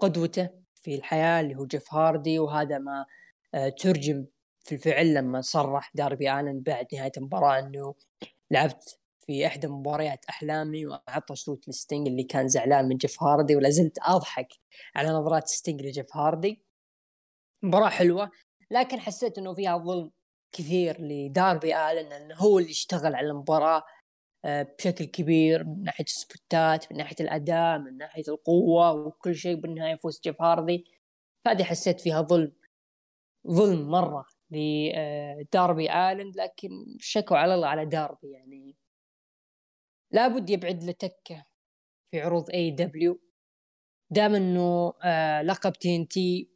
[0.00, 3.06] قدوته في الحياة اللي هو جيف هاردي وهذا ما
[3.54, 4.26] آه، ترجم
[4.64, 7.94] في الفعل لما صرح داربي آلن بعد نهاية المباراة إنه
[8.50, 8.99] لعبت
[9.30, 13.98] في احدى مباريات أحلامي وأعطى صوت لستينج اللي كان زعلان من جيف هاردي ولا زلت
[14.02, 14.48] أضحك
[14.96, 16.64] على نظرات ستينج لجيف هاردي.
[17.62, 18.30] مباراة حلوة
[18.70, 20.10] لكن حسيت إنه فيها ظلم
[20.52, 23.82] كثير لداربي آلن إنه هو اللي اشتغل على المباراة
[24.44, 29.96] آه، بشكل كبير من ناحية السبوتات من ناحية الأداء من ناحية القوة وكل شيء بالنهاية
[29.96, 30.84] فوز جيف هاردي.
[31.44, 32.52] فهذه حسيت فيها ظلم
[33.50, 36.70] ظلم مرة لداربي آلن لكن
[37.00, 38.76] شكوا على الله على داربي يعني.
[40.12, 41.46] لابد يبعد له تكه
[42.10, 43.20] في عروض AEW
[44.10, 46.50] دام إنه آه لقب TNT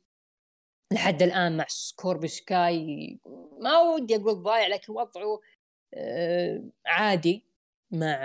[0.92, 3.20] لحد الآن مع سكوربيو سكاي
[3.60, 5.40] ما ودي أقول ضايع لكن وضعه
[5.94, 7.44] آه عادي
[7.90, 8.18] مع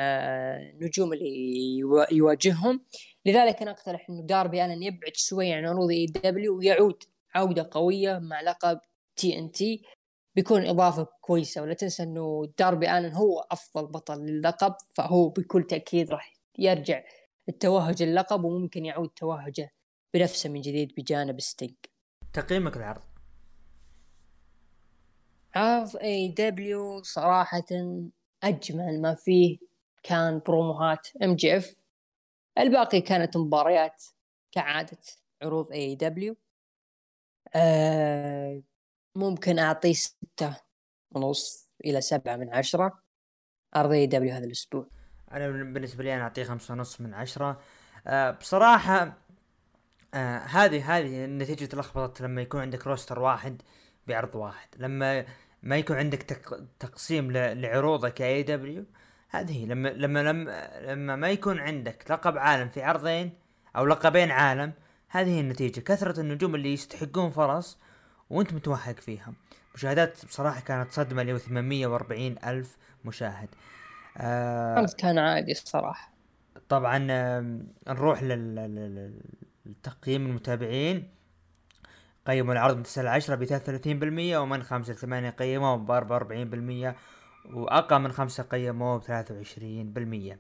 [0.58, 1.78] النجوم اللي
[2.12, 2.86] يواجههم.
[3.26, 7.04] لذلك أنا أقترح إنه داربي آلن يبعد شوي عن عروض AEW ويعود
[7.36, 8.80] عودة قوية مع لقب
[9.16, 9.84] TNT
[10.36, 16.12] بيكون إضافة كويسة ولا تنسى إنه داربي آلن هو أفضل بطل للقب فهو بكل تأكيد
[16.12, 17.04] راح يرجع
[17.50, 19.72] التوهج اللقب وممكن يعود توهجه
[20.14, 21.76] بنفسه من جديد بجانب ستينج
[22.34, 23.02] تقييمك العرض؟
[25.56, 27.66] عرض AEW صراحة
[28.44, 29.58] أجمل ما فيه
[30.04, 31.76] كان بروموهات MJF
[32.58, 34.04] الباقي كانت مباريات
[34.52, 34.98] كعادة
[35.42, 36.36] عروض AEW
[37.56, 38.62] أه
[39.16, 40.58] ممكن أعطيه ستة
[41.12, 43.00] ونص إلى سبعة من عشرة.
[43.76, 44.88] AEW هذا الأسبوع.
[45.32, 47.62] أنا بالنسبة لي أنا أعطيه خمسة ونص من عشرة.
[48.08, 49.18] أه بصراحة
[50.14, 53.62] آه هذه هذه نتيجة لخبطة لما يكون عندك roster واحد
[54.08, 54.70] بعرض واحد.
[54.78, 55.26] لما
[55.64, 56.64] ما يكون عندك تق...
[56.80, 57.32] تقسيم.
[57.32, 58.86] لعروضك ك AEW
[59.30, 63.34] هذه لما لما لما لما ما يكون عندك لقب عالم في عرضين
[63.76, 64.74] أو لقبين عالم
[65.08, 65.80] هذه النتيجة.
[65.80, 67.80] كثرة النجوم اللي يستحقون فرص
[68.30, 69.34] وانت متوهق فيها.
[69.76, 73.50] مشاهدات بصراحة كانت صدمة اللي هو 840 ألف مشاهد.
[74.18, 76.12] آه كان عادي الصراحة.
[76.70, 76.98] طبعا
[77.88, 79.22] نروح لل
[79.84, 81.10] تقييم المتابعين.
[82.28, 86.96] قيموا العرض من 9 ل 10 ب 33% ومن 5 ل 8 قيموه ب 44%
[87.54, 90.38] وأقل من 5 قيموه ب 23%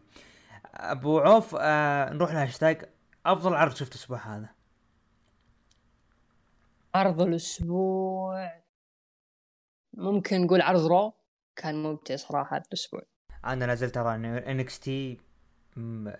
[0.75, 2.85] أبو عوف آه نروح لهاشتاج
[3.25, 4.49] أفضل عرض شفت الأسبوع هذا.
[6.99, 8.51] عرض الأسبوع.
[9.93, 11.13] ممكن نقول عرض Raw
[11.55, 13.01] كان ممتع صراحة هذا الأسبوع.
[13.45, 15.17] أنا لازلت أرى إن NXT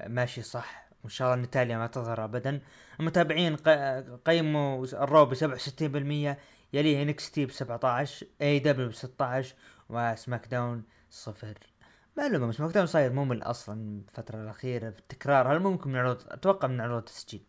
[0.08, 0.90] ماشي صح.
[1.04, 2.62] وإن شاء الله نتاليا ما تظهر ابدا.
[3.00, 3.56] المتابعين
[4.26, 6.38] قيموا ال Raw ب 67%
[6.74, 9.56] يليه NXT ب 17 AEW ب 16
[9.90, 11.58] و SmackDown صفر.
[12.18, 16.82] معلومة SmackDown صاير ممل أصلا الفترة الأخيرة في التكرار هل ممكن من عروض؟ أتوقع من
[16.82, 17.49] عروض التسجيل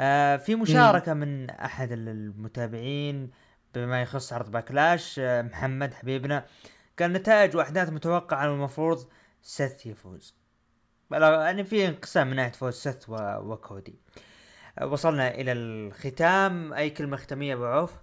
[0.00, 3.30] آه في مشاركة من أحد المتابعين
[3.74, 6.46] بما يخص عرض Backlash آه محمد حبيبنا.
[6.98, 9.08] قال نتائج وأحداث متوقعة والمفروض
[9.42, 10.34] سث يفوز.
[11.10, 14.00] يعني في انقسام من ناحية فوز سث وكودي.
[14.82, 16.72] وصلنا إلى الختام.
[16.72, 17.94] أي كلمة ختامية أبو عوف؟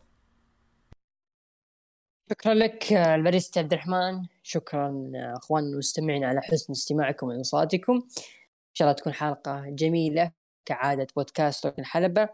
[2.32, 4.26] شكرا لك الباريستا عبد الرحمن.
[4.44, 10.45] شكرا أخوان المستمعين على حسن استماعكم وانصاتكم إن شاء الله تكون حلقة جميلة.
[10.66, 12.30] كعادة بودكاست ركن الحلبه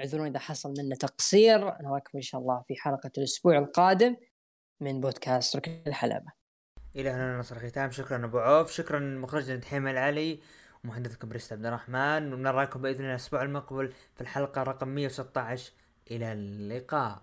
[0.00, 1.58] اعذروني إذا حصل منا تقصير.
[1.58, 4.16] نراكم إن شاء الله في حلقة الأسبوع القادم
[4.80, 6.32] من بودكاست ركن الحلبه
[6.96, 7.90] إلى هنا نصل الختام.
[7.90, 8.72] شكرا أبو عوف.
[8.72, 10.40] شكرا مخرجنا دحيم العلي
[10.84, 12.32] ومهندسكم بريست عبد الرحمن.
[12.32, 15.72] ونراكم بإذن الله الأسبوع المقبل في الحلقة رقم 116
[16.10, 17.22] إلى اللقاء.